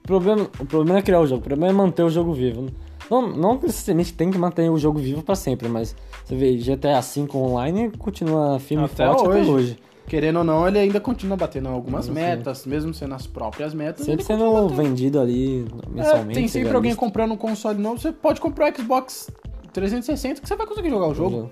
O 0.03 0.07
problema, 0.07 0.47
o 0.59 0.65
problema 0.65 0.99
é 0.99 1.01
criar 1.01 1.19
o 1.19 1.27
jogo, 1.27 1.41
o 1.41 1.43
problema 1.43 1.73
é 1.73 1.75
manter 1.75 2.03
o 2.03 2.09
jogo 2.09 2.31
vivo. 2.33 2.67
Não, 3.09 3.27
não 3.29 3.55
necessariamente 3.59 4.13
tem 4.13 4.29
que 4.31 4.37
manter 4.37 4.69
o 4.69 4.77
jogo 4.77 4.99
vivo 4.99 5.21
pra 5.23 5.35
sempre, 5.35 5.67
mas 5.67 5.95
você 6.23 6.35
vê 6.35 6.55
GTA 6.57 6.99
V 7.01 7.27
online 7.35 7.91
continua 7.97 8.59
firme 8.59 8.83
e 8.83 8.85
Até 8.85 9.05
forte 9.05 9.27
hoje. 9.27 9.39
até 9.41 9.49
hoje. 9.51 9.79
Querendo 10.07 10.37
ou 10.37 10.43
não, 10.45 10.65
ele 10.65 10.79
ainda 10.79 11.01
continua 11.01 11.35
batendo 11.35 11.67
algumas 11.67 12.07
metas, 12.07 12.65
mesmo 12.65 12.93
sendo 12.93 13.13
as 13.15 13.27
próprias 13.27 13.73
metas. 13.73 14.05
Sempre 14.05 14.23
sendo 14.23 14.49
batendo. 14.53 14.69
vendido 14.75 15.19
ali 15.19 15.65
É, 15.85 15.89
mensalmente. 15.89 16.33
tem 16.33 16.47
você 16.47 16.59
sempre 16.59 16.75
alguém 16.75 16.95
comprando 16.95 17.33
um 17.33 17.37
console 17.37 17.77
novo. 17.81 17.99
Você 17.99 18.13
pode 18.13 18.39
comprar 18.39 18.71
o 18.71 18.77
Xbox 18.77 19.29
360 19.77 20.41
que 20.41 20.47
você 20.47 20.55
vai 20.55 20.65
conseguir 20.65 20.89
jogar 20.89 21.07
o 21.07 21.13
jogo. 21.13 21.51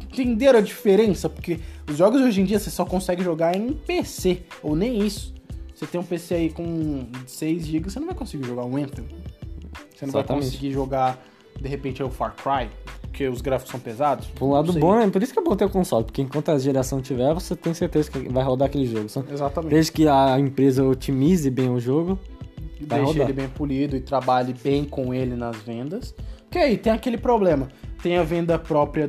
Entenderam 0.00 0.60
a 0.60 0.62
diferença? 0.62 1.28
Porque 1.28 1.60
os 1.88 1.96
jogos 1.96 2.22
hoje 2.22 2.40
em 2.40 2.44
dia 2.44 2.58
você 2.58 2.70
só 2.70 2.86
consegue 2.86 3.22
jogar 3.22 3.54
em 3.54 3.74
PC, 3.74 4.42
ou 4.62 4.74
nem 4.74 5.06
isso. 5.06 5.34
Você 5.74 5.86
tem 5.86 6.00
um 6.00 6.04
PC 6.04 6.34
aí 6.34 6.50
com 6.50 7.06
6 7.26 7.66
GB, 7.66 7.90
você 7.90 8.00
não 8.00 8.06
vai 8.06 8.16
conseguir 8.16 8.46
jogar 8.46 8.64
um 8.64 8.76
Anthem. 8.76 9.04
Você 9.94 10.06
não 10.06 10.12
vai 10.12 10.22
Exatamente. 10.22 10.46
conseguir 10.46 10.72
jogar, 10.72 11.22
de 11.60 11.68
repente, 11.68 12.02
o 12.02 12.08
Far 12.08 12.34
Cry, 12.34 12.70
porque 13.02 13.28
os 13.28 13.42
gráficos 13.42 13.70
são 13.70 13.80
pesados. 13.80 14.26
Por 14.28 14.46
um 14.46 14.52
lado 14.52 14.72
bom, 14.72 14.98
é 14.98 15.08
por 15.10 15.22
isso 15.22 15.32
que 15.32 15.38
é 15.38 15.42
bom 15.42 15.54
ter 15.54 15.66
o 15.66 15.70
console, 15.70 16.04
porque 16.04 16.22
enquanto 16.22 16.50
a 16.50 16.58
geração 16.58 17.02
tiver, 17.02 17.34
você 17.34 17.54
tem 17.54 17.74
certeza 17.74 18.10
que 18.10 18.20
vai 18.30 18.42
rodar 18.42 18.68
aquele 18.68 18.86
jogo. 18.86 19.06
Exatamente. 19.30 19.70
Desde 19.70 19.92
que 19.92 20.08
a 20.08 20.38
empresa 20.38 20.82
otimize 20.82 21.50
bem 21.50 21.68
o 21.68 21.78
jogo, 21.78 22.18
vai 22.80 23.04
Deixe 23.04 23.20
ele 23.20 23.32
bem 23.34 23.48
polido 23.48 23.96
e 23.96 24.00
trabalhe 24.00 24.54
bem 24.54 24.84
com 24.84 25.12
ele 25.12 25.36
nas 25.36 25.56
vendas. 25.58 26.14
Porque 26.50 26.58
aí 26.58 26.76
tem 26.76 26.92
aquele 26.92 27.16
problema. 27.16 27.68
Tem 28.02 28.18
a 28.18 28.24
venda 28.24 28.58
própria 28.58 29.08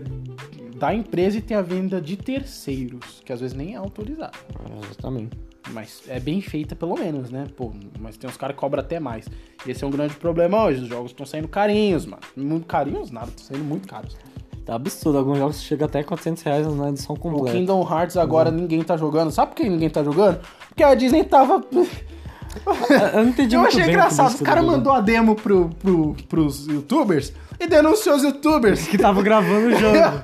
da 0.75 0.93
empresa 0.93 1.39
e 1.39 1.41
tem 1.41 1.57
a 1.57 1.61
venda 1.63 1.99
de 1.99 2.15
terceiros, 2.15 3.19
que 3.25 3.33
às 3.33 3.41
vezes 3.41 3.57
nem 3.57 3.73
é 3.73 3.77
autorizado. 3.77 4.37
Exatamente. 4.83 5.35
Mas 5.71 6.03
é 6.07 6.19
bem 6.19 6.39
feita 6.39 6.75
pelo 6.75 6.95
menos, 6.95 7.31
né? 7.31 7.47
Pô, 7.55 7.71
mas 7.99 8.15
tem 8.15 8.29
uns 8.29 8.37
caras 8.37 8.55
que 8.55 8.59
cobram 8.59 8.81
até 8.81 8.99
mais. 8.99 9.25
E 9.65 9.71
esse 9.71 9.83
é 9.83 9.87
um 9.87 9.89
grande 9.89 10.13
problema 10.15 10.63
hoje. 10.65 10.83
Os 10.83 10.87
jogos 10.87 11.11
estão 11.11 11.25
saindo 11.25 11.47
carinhos, 11.47 12.05
mano. 12.05 12.21
Muito 12.35 12.67
carinhos 12.67 13.09
nada, 13.09 13.29
estão 13.29 13.45
saindo 13.45 13.63
muito 13.63 13.87
caros. 13.87 14.15
Tá 14.63 14.75
absurdo, 14.75 15.17
alguns 15.17 15.39
jogos 15.39 15.63
chegam 15.63 15.87
até 15.87 16.03
400 16.03 16.43
reais 16.43 16.67
na 16.75 16.89
edição 16.89 17.15
O 17.15 17.19
completa. 17.19 17.57
Kingdom 17.57 17.81
Hearts 17.81 18.17
agora 18.17 18.51
ninguém 18.51 18.83
tá 18.83 18.95
jogando. 18.97 19.31
Sabe 19.31 19.51
por 19.51 19.57
que 19.57 19.67
ninguém 19.67 19.89
tá 19.89 20.03
jogando? 20.03 20.41
Porque 20.67 20.83
a 20.83 20.93
Disney 20.93 21.23
tava. 21.23 21.65
Eu 23.13 23.23
não 23.23 23.29
entendi 23.29 23.55
Eu 23.55 23.61
achei 23.61 23.83
engraçado. 23.83 24.33
Os 24.33 24.41
caras 24.41 24.63
mandou. 24.63 24.93
a 24.93 25.01
demo 25.01 25.35
pro, 25.35 25.69
pro, 25.79 26.15
pros 26.27 26.67
youtubers 26.67 27.33
e 27.59 27.67
denunciou 27.67 28.15
os 28.15 28.23
youtubers. 28.23 28.87
Que 28.87 28.97
tava 28.97 29.21
gravando 29.21 29.67
o 29.67 29.79
jogo. 29.79 30.23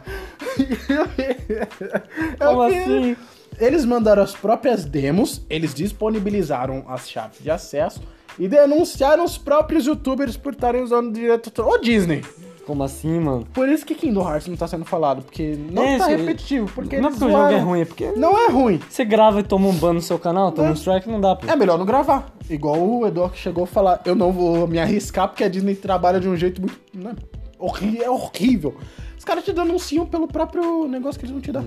Como 2.40 2.62
assim? 2.62 3.16
Eles 3.60 3.86
mandaram 3.86 4.22
as 4.22 4.36
próprias 4.36 4.86
demos, 4.86 5.42
eles 5.50 5.74
disponibilizaram 5.74 6.86
as 6.88 7.10
chaves 7.10 7.40
de 7.42 7.50
acesso 7.50 8.02
e 8.38 8.48
denunciaram 8.48 9.24
os 9.24 9.36
próprios 9.38 9.88
youtubers 9.88 10.38
por 10.38 10.54
estarem 10.54 10.84
usando 10.84 11.12
direito 11.12 11.48
autoral. 11.48 11.72
Ô 11.72 11.78
Disney! 11.80 12.24
Como 12.68 12.84
assim, 12.84 13.18
mano? 13.22 13.48
Por 13.54 13.70
isso 13.70 13.86
que 13.86 13.96
Kingdom 13.96 14.30
Hearts 14.30 14.46
não 14.50 14.58
tá 14.58 14.68
sendo 14.68 14.84
falado, 14.84 15.22
porque 15.24 15.58
não 15.72 15.82
É, 15.84 15.98
tá 15.98 16.08
repetitivo, 16.08 16.70
porque 16.76 16.98
não 17.00 17.08
é 17.08 17.12
porque 17.12 17.26
o 17.26 17.30
jogo 17.32 17.44
é 17.54 17.58
ruim, 17.60 17.80
é 17.82 17.86
porque 17.86 18.12
Não 18.12 18.38
é 18.38 18.52
ruim. 18.52 18.80
você 18.90 19.06
grava 19.06 19.40
e 19.40 19.44
toma 19.44 19.70
um 19.70 19.74
ban 19.74 19.94
no 19.94 20.02
seu 20.02 20.20
canal, 20.20 20.52
toma 20.52 20.68
É. 20.68 20.72
um 20.72 20.74
strike, 20.74 21.10
não 21.10 21.22
dá, 21.22 21.34
pô. 21.38 21.48
É 21.50 21.56
melhor 21.56 21.78
não 21.80 21.86
gravar. 21.86 22.36
Igual 22.50 22.78
o 22.78 23.08
Eduardo 23.08 23.34
que 23.36 23.40
chegou 23.40 23.64
a 23.64 23.68
falar, 23.68 24.02
eu 24.04 24.16
não 24.16 24.34
vou 24.34 24.68
me 24.68 24.78
arriscar 24.80 25.30
porque 25.30 25.46
a 25.46 25.48
Disney 25.48 25.76
trabalha 25.76 26.20
de 26.20 26.28
um 26.28 26.36
jeito 26.36 26.60
muito. 26.60 26.78
Né, 26.94 27.16
é 28.04 28.10
horrível. 28.10 28.76
Os 29.18 29.24
caras 29.24 29.46
te 29.46 29.54
denunciam 29.54 30.06
pelo 30.06 30.28
próprio 30.28 30.90
negócio 30.90 31.18
que 31.18 31.26
eles 31.26 31.32
vão 31.32 31.42
te 31.42 31.52
dar. 31.54 31.64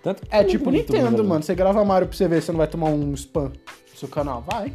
Tanto 0.00 0.22
que 0.22 0.28
É 0.30 0.44
tipo 0.44 0.70
Nintendo, 0.70 1.24
mano. 1.24 1.42
Você 1.42 1.56
grava 1.56 1.84
Mario 1.84 2.06
pra 2.06 2.16
você 2.16 2.28
ver 2.28 2.40
se 2.40 2.46
você 2.46 2.52
não 2.52 2.58
vai 2.58 2.68
tomar 2.68 2.86
um 2.90 3.12
spam 3.14 3.46
no 3.92 3.98
seu 3.98 4.08
canal. 4.08 4.44
Vai. 4.48 4.72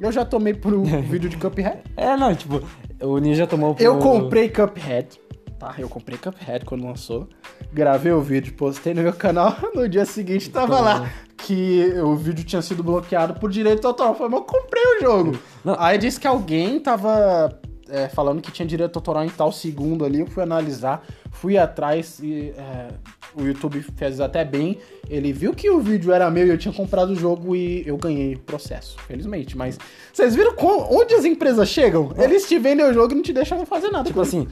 Eu 0.00 0.10
já 0.12 0.24
tomei 0.24 0.54
pro 0.54 0.82
vídeo 1.02 1.28
de 1.28 1.36
Cuphead. 1.36 1.78
É, 1.96 2.16
não, 2.16 2.34
tipo, 2.34 2.62
o 3.02 3.18
Ninja 3.18 3.46
tomou 3.46 3.74
pro... 3.74 3.84
Eu 3.84 3.98
comprei 3.98 4.48
Cuphead. 4.48 5.20
Tá, 5.58 5.74
eu 5.78 5.88
comprei 5.88 6.18
Cuphead 6.18 6.64
quando 6.64 6.84
lançou. 6.84 7.28
Gravei 7.72 8.12
o 8.12 8.20
vídeo, 8.20 8.52
postei 8.54 8.94
no 8.94 9.02
meu 9.02 9.12
canal. 9.12 9.56
No 9.74 9.88
dia 9.88 10.04
seguinte 10.04 10.50
tava 10.50 10.80
lá 10.80 11.10
que 11.36 11.92
o 12.02 12.14
vídeo 12.14 12.44
tinha 12.44 12.62
sido 12.62 12.82
bloqueado 12.82 13.34
por 13.34 13.50
direito 13.50 13.86
autoral. 13.86 14.12
Eu 14.12 14.18
falei, 14.18 14.32
mas 14.32 14.40
eu 14.40 14.46
comprei 14.46 14.82
o 14.84 15.00
jogo. 15.00 15.38
Não. 15.64 15.76
Aí 15.78 15.98
disse 15.98 16.20
que 16.20 16.26
alguém 16.26 16.78
tava 16.78 17.60
é, 17.92 18.08
falando 18.08 18.40
que 18.40 18.50
tinha 18.50 18.66
direito 18.66 18.96
autoral 18.96 19.24
em 19.24 19.28
tal 19.28 19.52
segundo 19.52 20.04
ali. 20.04 20.20
Eu 20.20 20.26
fui 20.26 20.42
analisar, 20.42 21.04
fui 21.30 21.58
atrás 21.58 22.18
e. 22.20 22.54
é, 22.56 22.88
o 23.34 23.42
YouTube 23.42 23.80
fez 23.96 24.20
até 24.20 24.44
bem. 24.44 24.78
Ele 25.08 25.32
viu 25.32 25.54
que 25.54 25.70
o 25.70 25.80
vídeo 25.80 26.12
era 26.12 26.30
meu 26.30 26.46
e 26.46 26.50
eu 26.50 26.58
tinha 26.58 26.72
comprado 26.72 27.10
o 27.10 27.16
jogo 27.16 27.54
e 27.56 27.82
eu 27.86 27.96
ganhei 27.96 28.36
processo, 28.36 28.98
felizmente. 29.06 29.56
Mas 29.56 29.78
vocês 30.12 30.34
viram 30.34 30.54
onde 30.90 31.14
as 31.14 31.24
empresas 31.24 31.68
chegam? 31.68 32.12
Eles 32.16 32.46
te 32.46 32.58
vendem 32.58 32.84
o 32.84 32.92
jogo 32.92 33.12
e 33.12 33.16
não 33.16 33.22
te 33.22 33.32
deixam 33.32 33.64
fazer 33.66 33.90
nada. 33.90 34.04
Tipo 34.04 34.20
assim, 34.20 34.46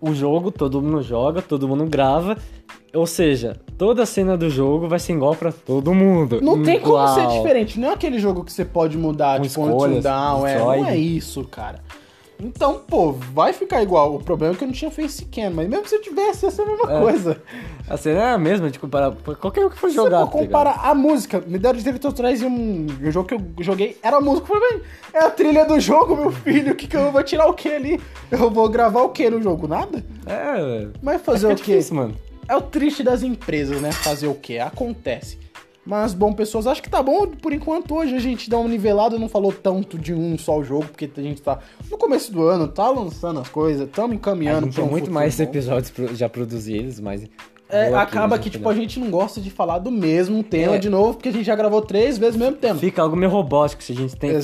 o 0.00 0.14
jogo 0.14 0.50
todo 0.50 0.80
mundo 0.80 1.02
joga, 1.02 1.42
todo 1.42 1.68
mundo 1.68 1.84
grava. 1.86 2.36
Ou 2.94 3.06
seja, 3.06 3.56
toda 3.78 4.04
cena 4.04 4.36
do 4.36 4.50
jogo 4.50 4.86
vai 4.86 4.98
ser 4.98 5.14
igual 5.14 5.34
pra 5.34 5.50
todo 5.50 5.94
mundo. 5.94 6.40
Não 6.42 6.62
tem 6.62 6.78
como 6.78 7.06
ser 7.08 7.26
diferente. 7.28 7.80
Não 7.80 7.88
é 7.88 7.94
aquele 7.94 8.18
jogo 8.18 8.44
que 8.44 8.52
você 8.52 8.66
pode 8.66 8.98
mudar, 8.98 9.38
Com 9.38 9.46
tipo, 9.46 9.66
escolhas, 9.66 10.04
down, 10.04 10.46
é. 10.46 10.58
Não 10.58 10.86
é 10.86 10.96
isso, 10.96 11.42
cara. 11.44 11.80
Então, 12.44 12.80
pô, 12.88 13.12
vai 13.12 13.52
ficar 13.52 13.82
igual. 13.82 14.16
O 14.16 14.18
problema 14.22 14.54
é 14.54 14.56
que 14.58 14.64
eu 14.64 14.66
não 14.66 14.74
tinha 14.74 14.90
facecam, 14.90 15.50
mas 15.52 15.68
mesmo 15.68 15.86
se 15.86 15.94
eu 15.94 16.02
tivesse, 16.02 16.44
ia 16.44 16.50
ser 16.50 16.62
a 16.62 16.66
mesma 16.66 16.92
É. 16.92 17.00
coisa. 17.00 17.42
A 17.88 17.96
cena 17.96 18.20
é 18.20 18.32
a 18.32 18.38
mesma 18.38 18.68
de 18.70 18.78
comparar 18.78 19.12
qualquer 19.40 19.64
um 19.64 19.70
que 19.70 19.78
for 19.78 19.88
Se 19.88 19.94
jogar. 19.94 20.18
você 20.20 20.24
tá 20.26 20.30
for 20.32 20.38
ligado? 20.40 20.46
comparar 20.48 20.90
a 20.90 20.94
música, 20.94 21.40
me 21.46 21.58
deram 21.58 21.78
direitos 21.78 22.04
autorais 22.04 22.42
e 22.42 22.44
um, 22.44 22.86
um 23.02 23.10
jogo 23.12 23.28
que 23.28 23.34
eu 23.34 23.40
joguei 23.60 23.96
era 24.02 24.16
a 24.16 24.20
música. 24.20 24.52
Eu 24.52 24.60
falei, 24.60 24.72
"Bem, 24.78 24.82
é 25.14 25.18
a 25.24 25.30
trilha 25.30 25.64
do 25.64 25.78
jogo, 25.78 26.16
meu 26.16 26.32
filho. 26.32 26.72
O 26.72 26.76
que, 26.76 26.86
que 26.88 26.96
eu 26.96 27.12
vou 27.12 27.22
tirar 27.22 27.46
o 27.46 27.54
que 27.54 27.68
ali? 27.68 28.00
Eu 28.30 28.50
vou 28.50 28.68
gravar 28.68 29.02
o 29.02 29.10
que 29.10 29.30
no 29.30 29.40
jogo? 29.40 29.68
Nada? 29.68 30.04
É, 30.26 30.88
Mas 31.02 31.22
fazer 31.22 31.46
é 31.48 31.52
o 31.52 31.56
quê? 31.56 31.72
difícil, 31.72 31.94
mano. 31.96 32.16
É 32.48 32.56
o 32.56 32.60
triste 32.60 33.02
das 33.04 33.22
empresas, 33.22 33.80
né? 33.80 33.92
Fazer 33.92 34.26
o 34.26 34.34
quê? 34.34 34.58
Acontece. 34.58 35.38
Mas, 35.84 36.14
bom, 36.14 36.32
pessoas, 36.32 36.66
acho 36.68 36.80
que 36.80 36.88
tá 36.88 37.02
bom 37.02 37.26
por 37.26 37.52
enquanto. 37.52 37.94
Hoje 37.96 38.14
a 38.14 38.20
gente 38.20 38.48
dá 38.48 38.56
uma 38.58 38.68
nivelada, 38.68 39.18
não 39.18 39.28
falou 39.28 39.52
tanto 39.52 39.98
de 39.98 40.14
um 40.14 40.38
só 40.38 40.62
jogo, 40.62 40.86
porque 40.86 41.10
a 41.16 41.20
gente 41.20 41.42
tá 41.42 41.58
no 41.90 41.98
começo 41.98 42.30
do 42.32 42.42
ano, 42.46 42.68
tá 42.68 42.88
lançando 42.88 43.40
as 43.40 43.48
coisas, 43.48 43.88
estamos 43.88 44.12
A 44.12 44.14
encaminhando 44.14 44.66
gente 44.66 44.74
pra 44.74 44.82
tem 44.82 44.88
um 44.88 44.90
muito 44.92 45.10
mais 45.10 45.36
bom. 45.36 45.42
episódios 45.42 45.92
já 46.16 46.28
produzidos, 46.28 47.00
mas. 47.00 47.24
É, 47.68 47.92
acaba 47.94 48.38
que, 48.38 48.50
tipo, 48.50 48.68
a 48.68 48.74
gente 48.74 49.00
não 49.00 49.10
gosta 49.10 49.40
de 49.40 49.50
falar 49.50 49.78
do 49.78 49.90
mesmo 49.90 50.42
tema 50.44 50.74
É. 50.74 50.78
de 50.78 50.90
novo, 50.90 51.14
porque 51.14 51.30
a 51.30 51.32
gente 51.32 51.44
já 51.44 51.56
gravou 51.56 51.80
três 51.80 52.18
vezes 52.18 52.36
o 52.36 52.38
mesmo 52.38 52.56
tema. 52.56 52.78
Fica 52.78 53.00
algo 53.02 53.16
meio 53.16 53.32
robótico 53.32 53.82
se 53.82 53.92
a 53.92 53.96
gente 53.96 54.14
tem 54.14 54.30
que 54.30 54.40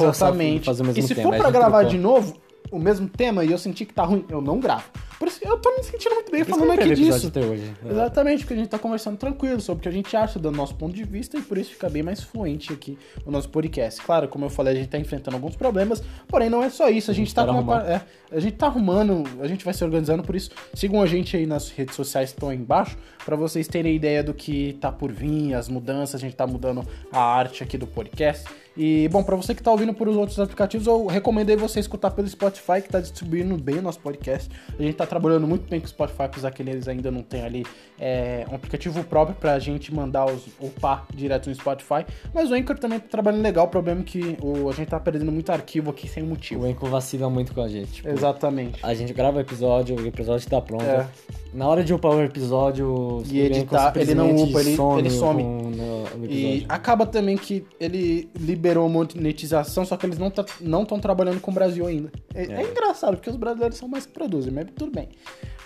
fazer 0.64 0.82
o 0.82 0.86
mesmo 0.86 0.98
e 0.98 1.02
se 1.06 1.14
tema. 1.14 1.30
for 1.30 1.36
pra 1.38 1.50
gravar 1.50 1.80
trocou. 1.80 1.90
de 1.90 1.98
novo 1.98 2.34
o 2.70 2.78
mesmo 2.78 3.08
tema 3.08 3.44
e 3.44 3.50
eu 3.50 3.58
sentir 3.58 3.86
que 3.86 3.94
tá 3.94 4.04
ruim, 4.04 4.24
eu 4.28 4.40
não 4.40 4.58
gravo. 4.60 4.84
Por 5.18 5.26
isso 5.26 5.40
eu 5.42 5.58
tô 5.58 5.74
me 5.76 5.82
sentindo 5.82 6.14
muito 6.14 6.30
bem 6.30 6.44
falando 6.44 6.70
aqui 6.72 6.94
disso. 6.94 7.26
até 7.26 7.40
hoje. 7.40 7.72
É. 7.84 7.90
Exatamente, 7.90 8.44
porque 8.44 8.54
a 8.54 8.56
gente 8.56 8.68
tá 8.68 8.78
conversando 8.78 9.16
tranquilo 9.16 9.60
sobre 9.60 9.80
o 9.80 9.82
que 9.82 9.88
a 9.88 9.92
gente 9.92 10.16
acha 10.16 10.38
do 10.38 10.50
nosso 10.52 10.76
ponto 10.76 10.94
de 10.94 11.02
vista 11.02 11.36
e 11.36 11.42
por 11.42 11.58
isso 11.58 11.72
fica 11.72 11.88
bem 11.90 12.02
mais 12.02 12.22
fluente 12.22 12.72
aqui 12.72 12.96
o 13.26 13.30
nosso 13.30 13.48
podcast. 13.48 14.00
Claro, 14.00 14.28
como 14.28 14.44
eu 14.44 14.50
falei, 14.50 14.74
a 14.74 14.76
gente 14.76 14.88
tá 14.88 14.98
enfrentando 14.98 15.36
alguns 15.36 15.56
problemas, 15.56 16.02
porém 16.28 16.48
não 16.48 16.62
é 16.62 16.70
só 16.70 16.88
isso, 16.88 17.10
a 17.10 17.14
gente 17.14 17.34
tá 17.34 17.44
uma, 17.50 17.82
é, 17.82 18.00
a 18.30 18.38
gente 18.38 18.56
tá 18.56 18.66
arrumando, 18.66 19.24
a 19.40 19.48
gente 19.48 19.64
vai 19.64 19.74
se 19.74 19.82
organizando, 19.82 20.22
por 20.22 20.36
isso 20.36 20.50
sigam 20.74 21.02
a 21.02 21.06
gente 21.06 21.36
aí 21.36 21.46
nas 21.46 21.68
redes 21.70 21.96
sociais 21.96 22.30
que 22.30 22.36
estão 22.36 22.50
aí 22.50 22.56
embaixo, 22.56 22.96
pra 23.24 23.34
vocês 23.34 23.66
terem 23.66 23.96
ideia 23.96 24.22
do 24.22 24.32
que 24.32 24.78
tá 24.80 24.92
por 24.92 25.10
vir, 25.10 25.54
as 25.54 25.68
mudanças, 25.68 26.14
a 26.14 26.18
gente 26.18 26.36
tá 26.36 26.46
mudando 26.46 26.86
a 27.10 27.20
arte 27.20 27.64
aqui 27.64 27.76
do 27.76 27.86
podcast. 27.86 28.44
E, 28.80 29.08
bom, 29.08 29.24
pra 29.24 29.34
você 29.34 29.56
que 29.56 29.62
tá 29.62 29.72
ouvindo 29.72 29.92
por 29.92 30.06
os 30.06 30.16
outros 30.16 30.38
aplicativos, 30.38 30.86
eu 30.86 31.06
recomendo 31.06 31.50
aí 31.50 31.56
você 31.56 31.80
escutar 31.80 32.12
pelo 32.12 32.28
Spotify, 32.28 32.80
que 32.80 32.88
tá 32.88 33.00
distribuindo 33.00 33.56
bem 33.56 33.78
o 33.78 33.82
nosso 33.82 33.98
podcast. 33.98 34.48
A 34.78 34.80
gente 34.82 34.94
tá 34.94 35.04
trabalhando 35.04 35.48
muito 35.48 35.68
bem 35.68 35.80
com 35.80 35.86
o 35.86 35.88
Spotify, 35.88 36.22
apesar 36.22 36.52
que 36.52 36.62
eles 36.62 36.86
ainda 36.86 37.10
não 37.10 37.22
tem 37.22 37.42
ali 37.42 37.66
é, 37.98 38.46
um 38.48 38.54
aplicativo 38.54 39.02
próprio 39.02 39.34
pra 39.34 39.58
gente 39.58 39.92
mandar 39.92 40.26
os 40.26 40.46
upar 40.60 41.06
direto 41.12 41.48
no 41.48 41.54
Spotify. 41.56 42.06
Mas 42.32 42.50
o 42.52 42.54
Anchor 42.54 42.78
também 42.78 43.00
tá 43.00 43.06
trabalhando 43.10 43.42
legal, 43.42 43.66
o 43.66 43.68
problema 43.68 44.00
é 44.02 44.04
que 44.04 44.36
o, 44.40 44.68
a 44.68 44.72
gente 44.72 44.88
tá 44.88 45.00
perdendo 45.00 45.32
muito 45.32 45.50
arquivo 45.50 45.90
aqui 45.90 46.06
sem 46.08 46.22
motivo. 46.22 46.62
O 46.62 46.66
Enco 46.68 46.86
vacila 46.86 47.28
muito 47.28 47.52
com 47.52 47.62
a 47.62 47.68
gente. 47.68 47.90
Tipo, 47.94 48.08
Exatamente. 48.10 48.78
A 48.80 48.94
gente 48.94 49.12
grava 49.12 49.38
o 49.38 49.40
episódio, 49.40 49.96
o 49.96 50.06
episódio 50.06 50.48
tá 50.48 50.60
pronto. 50.60 50.84
É. 50.84 51.04
Na 51.52 51.66
hora 51.66 51.82
de 51.82 51.94
upar 51.94 52.12
o 52.12 52.22
episódio, 52.22 53.22
E 53.30 53.40
editar, 53.40 53.92
ele 53.96 54.14
não 54.14 54.36
upa, 54.36 54.60
ele- 54.60 54.76
ele 54.98 55.10
some. 55.10 55.42
com 55.42 55.70
no- 55.70 56.04
o 56.04 56.26
E 56.30 56.66
acaba 56.68 57.06
também 57.06 57.36
que 57.38 57.64
ele 57.80 58.28
liberou 58.68 58.86
a 58.86 58.88
monetização, 58.88 59.84
só 59.84 59.96
que 59.96 60.04
eles 60.06 60.18
não 60.18 60.28
estão 60.28 60.44
não 60.60 60.84
tão 60.84 61.00
trabalhando 61.00 61.40
com 61.40 61.50
o 61.50 61.54
Brasil 61.54 61.86
ainda. 61.86 62.10
É, 62.34 62.44
é 62.44 62.62
É. 62.62 62.70
engraçado, 62.70 63.16
porque 63.16 63.30
os 63.30 63.36
brasileiros 63.36 63.78
são 63.78 63.88
mais 63.88 64.04
que 64.06 64.12
produzem, 64.12 64.52
mas 64.52 64.66
tudo 64.76 64.92
bem. 64.92 65.08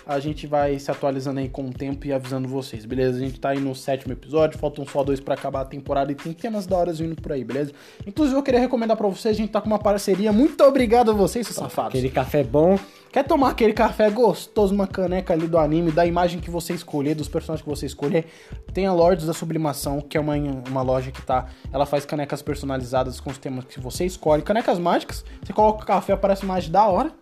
A 0.05 0.19
gente 0.19 0.45
vai 0.45 0.77
se 0.79 0.91
atualizando 0.91 1.39
aí 1.39 1.47
com 1.47 1.63
o 1.63 1.73
tempo 1.73 2.05
e 2.05 2.11
avisando 2.11 2.47
vocês, 2.47 2.85
beleza? 2.85 3.17
A 3.17 3.21
gente 3.21 3.39
tá 3.39 3.49
aí 3.49 3.59
no 3.59 3.73
sétimo 3.73 4.11
episódio, 4.11 4.59
faltam 4.59 4.85
só 4.85 5.03
dois 5.03 5.19
pra 5.19 5.33
acabar 5.33 5.61
a 5.61 5.65
temporada 5.65 6.11
e 6.11 6.15
tem 6.15 6.33
temas 6.33 6.67
da 6.67 6.77
hora 6.77 6.91
vindo 6.91 7.15
por 7.15 7.31
aí, 7.31 7.43
beleza? 7.43 7.71
Inclusive 8.05 8.37
eu 8.37 8.43
queria 8.43 8.59
recomendar 8.59 8.97
pra 8.97 9.07
vocês, 9.07 9.35
a 9.35 9.37
gente 9.37 9.51
tá 9.51 9.61
com 9.61 9.67
uma 9.67 9.79
parceria. 9.79 10.33
Muito 10.33 10.61
obrigado 10.63 11.11
a 11.11 11.13
vocês, 11.13 11.47
seus 11.47 11.57
safados. 11.57 11.97
Aquele 11.97 12.09
café 12.09 12.43
bom. 12.43 12.77
Quer 13.13 13.23
tomar 13.23 13.51
aquele 13.51 13.73
café 13.73 14.09
gostoso, 14.09 14.73
uma 14.73 14.87
caneca 14.87 15.33
ali 15.33 15.47
do 15.47 15.57
anime, 15.57 15.91
da 15.91 16.03
imagem 16.05 16.39
que 16.41 16.49
você 16.49 16.73
escolher, 16.73 17.13
dos 17.13 17.29
personagens 17.29 17.63
que 17.63 17.69
você 17.69 17.85
escolher? 17.85 18.25
Tem 18.73 18.87
a 18.87 18.91
Lords 18.91 19.27
da 19.27 19.33
Sublimação, 19.33 20.01
que 20.01 20.17
é 20.17 20.19
uma, 20.19 20.33
uma 20.35 20.81
loja 20.81 21.11
que 21.11 21.21
tá. 21.21 21.45
Ela 21.71 21.85
faz 21.85 22.05
canecas 22.05 22.41
personalizadas 22.41 23.19
com 23.19 23.29
os 23.29 23.37
temas 23.37 23.65
que 23.65 23.79
você 23.79 24.03
escolhe. 24.03 24.41
Canecas 24.41 24.79
mágicas, 24.79 25.23
você 25.43 25.53
coloca 25.53 25.83
o 25.83 25.85
café, 25.85 26.13
aparece 26.13 26.43
mais 26.43 26.67
da 26.67 26.87
hora. 26.87 27.13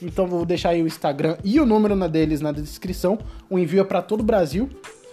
Então 0.00 0.26
vou 0.26 0.44
deixar 0.44 0.70
aí 0.70 0.82
o 0.82 0.86
Instagram 0.86 1.36
e 1.42 1.60
o 1.60 1.66
número 1.66 1.96
deles 2.08 2.40
na 2.40 2.52
descrição. 2.52 3.18
O 3.50 3.58
envio 3.58 3.80
é 3.80 3.84
pra 3.84 4.00
todo 4.02 4.20
o 4.20 4.24
Brasil. 4.24 4.68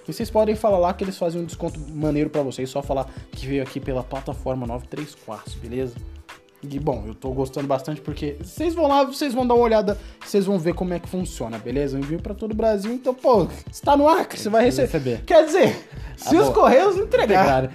E 0.08 0.14
vocês 0.14 0.30
podem 0.30 0.56
falar 0.56 0.78
lá 0.78 0.94
que 0.94 1.04
eles 1.04 1.18
fazem 1.18 1.42
um 1.42 1.46
desconto 1.46 1.80
maneiro 1.92 2.30
pra 2.30 2.44
vocês. 2.44 2.70
Só 2.70 2.82
falar 2.84 3.10
que 3.32 3.48
veio 3.48 3.64
aqui 3.64 3.80
pela 3.80 4.04
plataforma 4.04 4.68
934, 4.68 5.60
beleza? 5.60 5.96
E 6.64 6.80
bom, 6.80 7.04
eu 7.08 7.14
tô 7.14 7.30
gostando 7.32 7.68
bastante 7.68 8.02
porque 8.02 8.38
vocês 8.42 8.74
vão 8.74 8.88
lá, 8.88 9.04
vocês 9.04 9.34
vão 9.34 9.46
dar 9.46 9.54
uma 9.54 9.64
olhada, 9.64 10.00
vocês 10.24 10.46
vão 10.46 10.58
ver 10.58 10.74
como 10.74 10.94
é 10.94 11.00
que 11.00 11.08
funciona, 11.08 11.60
beleza? 11.60 11.96
Eu 11.98 12.00
envio 12.02 12.20
pra 12.20 12.34
todo 12.34 12.52
o 12.54 12.56
Brasil, 12.56 12.92
então, 12.92 13.14
pô, 13.14 13.48
está 13.72 13.96
no 13.96 14.08
ar, 14.08 14.28
que 14.28 14.40
você 14.40 14.50
vai 14.50 14.66
receber. 14.66 15.24
Quer 15.26 15.46
dizer, 15.46 15.88
se 16.18 16.36
Ah, 16.36 16.42
os. 16.42 16.50
Correios 16.50 16.98
entregar. 16.98 17.44
Pegaram. 17.44 17.70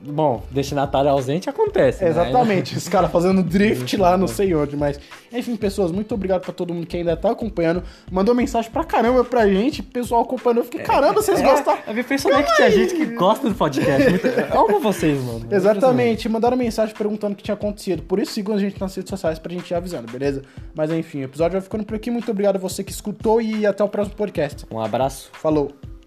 Bom, 0.00 0.42
destinatário 0.50 1.10
ausente 1.10 1.48
acontece. 1.48 2.04
né? 2.04 2.10
Exatamente, 2.10 2.76
os 2.76 2.88
caras 2.88 3.10
fazendo 3.10 3.42
drift 3.42 3.96
lá, 3.96 4.16
não 4.16 4.26
sei 4.28 4.54
onde, 4.54 4.76
mas. 4.76 4.98
Enfim, 5.32 5.54
pessoas, 5.56 5.92
muito 5.92 6.12
obrigado 6.14 6.42
pra 6.42 6.52
todo 6.52 6.74
mundo 6.74 6.86
que 6.86 6.96
ainda 6.96 7.16
tá 7.16 7.30
acompanhando. 7.30 7.82
Mandou 8.10 8.34
mensagem 8.34 8.70
pra 8.70 8.82
caramba 8.82 9.24
pra 9.24 9.46
gente, 9.46 9.82
pessoal 9.82 10.22
acompanhando. 10.22 10.58
Eu 10.58 10.64
fiquei, 10.64 10.80
caramba, 10.80 11.14
vocês 11.14 11.40
gostam. 11.40 11.74
É, 11.86 11.98
eu 11.98 12.04
pensando 12.04 12.42
que 12.42 12.56
tinha 12.56 12.70
gente 12.70 12.94
que 12.94 13.06
gosta 13.06 13.48
do 13.48 13.54
podcast. 13.54 14.10
Muito... 14.10 14.28
Calma 14.50 14.78
vocês, 14.80 15.22
mano. 15.22 15.46
Exatamente, 15.50 16.28
mandaram 16.28 16.56
mensagem 16.56 16.94
perguntando 16.94 17.34
o 17.34 17.36
que 17.36 17.42
tinha 17.42 17.54
acontecido. 17.54 18.02
Por 18.02 18.18
isso, 18.18 18.32
sigam 18.32 18.54
a 18.56 18.58
gente 18.58 18.80
nas 18.80 18.94
redes 18.94 19.10
sociais 19.10 19.38
pra 19.38 19.52
gente 19.52 19.70
ir 19.70 19.74
avisando, 19.74 20.10
beleza? 20.10 20.42
Mas 20.74 20.90
enfim, 20.90 21.20
o 21.20 21.24
episódio 21.24 21.52
vai 21.52 21.60
ficando 21.60 21.84
por 21.84 21.94
aqui. 21.96 22.10
Muito 22.10 22.30
obrigado 22.30 22.56
a 22.56 22.58
você 22.58 22.82
que 22.82 22.90
escutou 22.92 23.40
e 23.40 23.66
até 23.66 23.84
o 23.84 23.88
próximo 23.88 24.16
podcast. 24.16 24.66
Um 24.70 24.80
abraço. 24.80 25.30
Falou! 25.34 25.99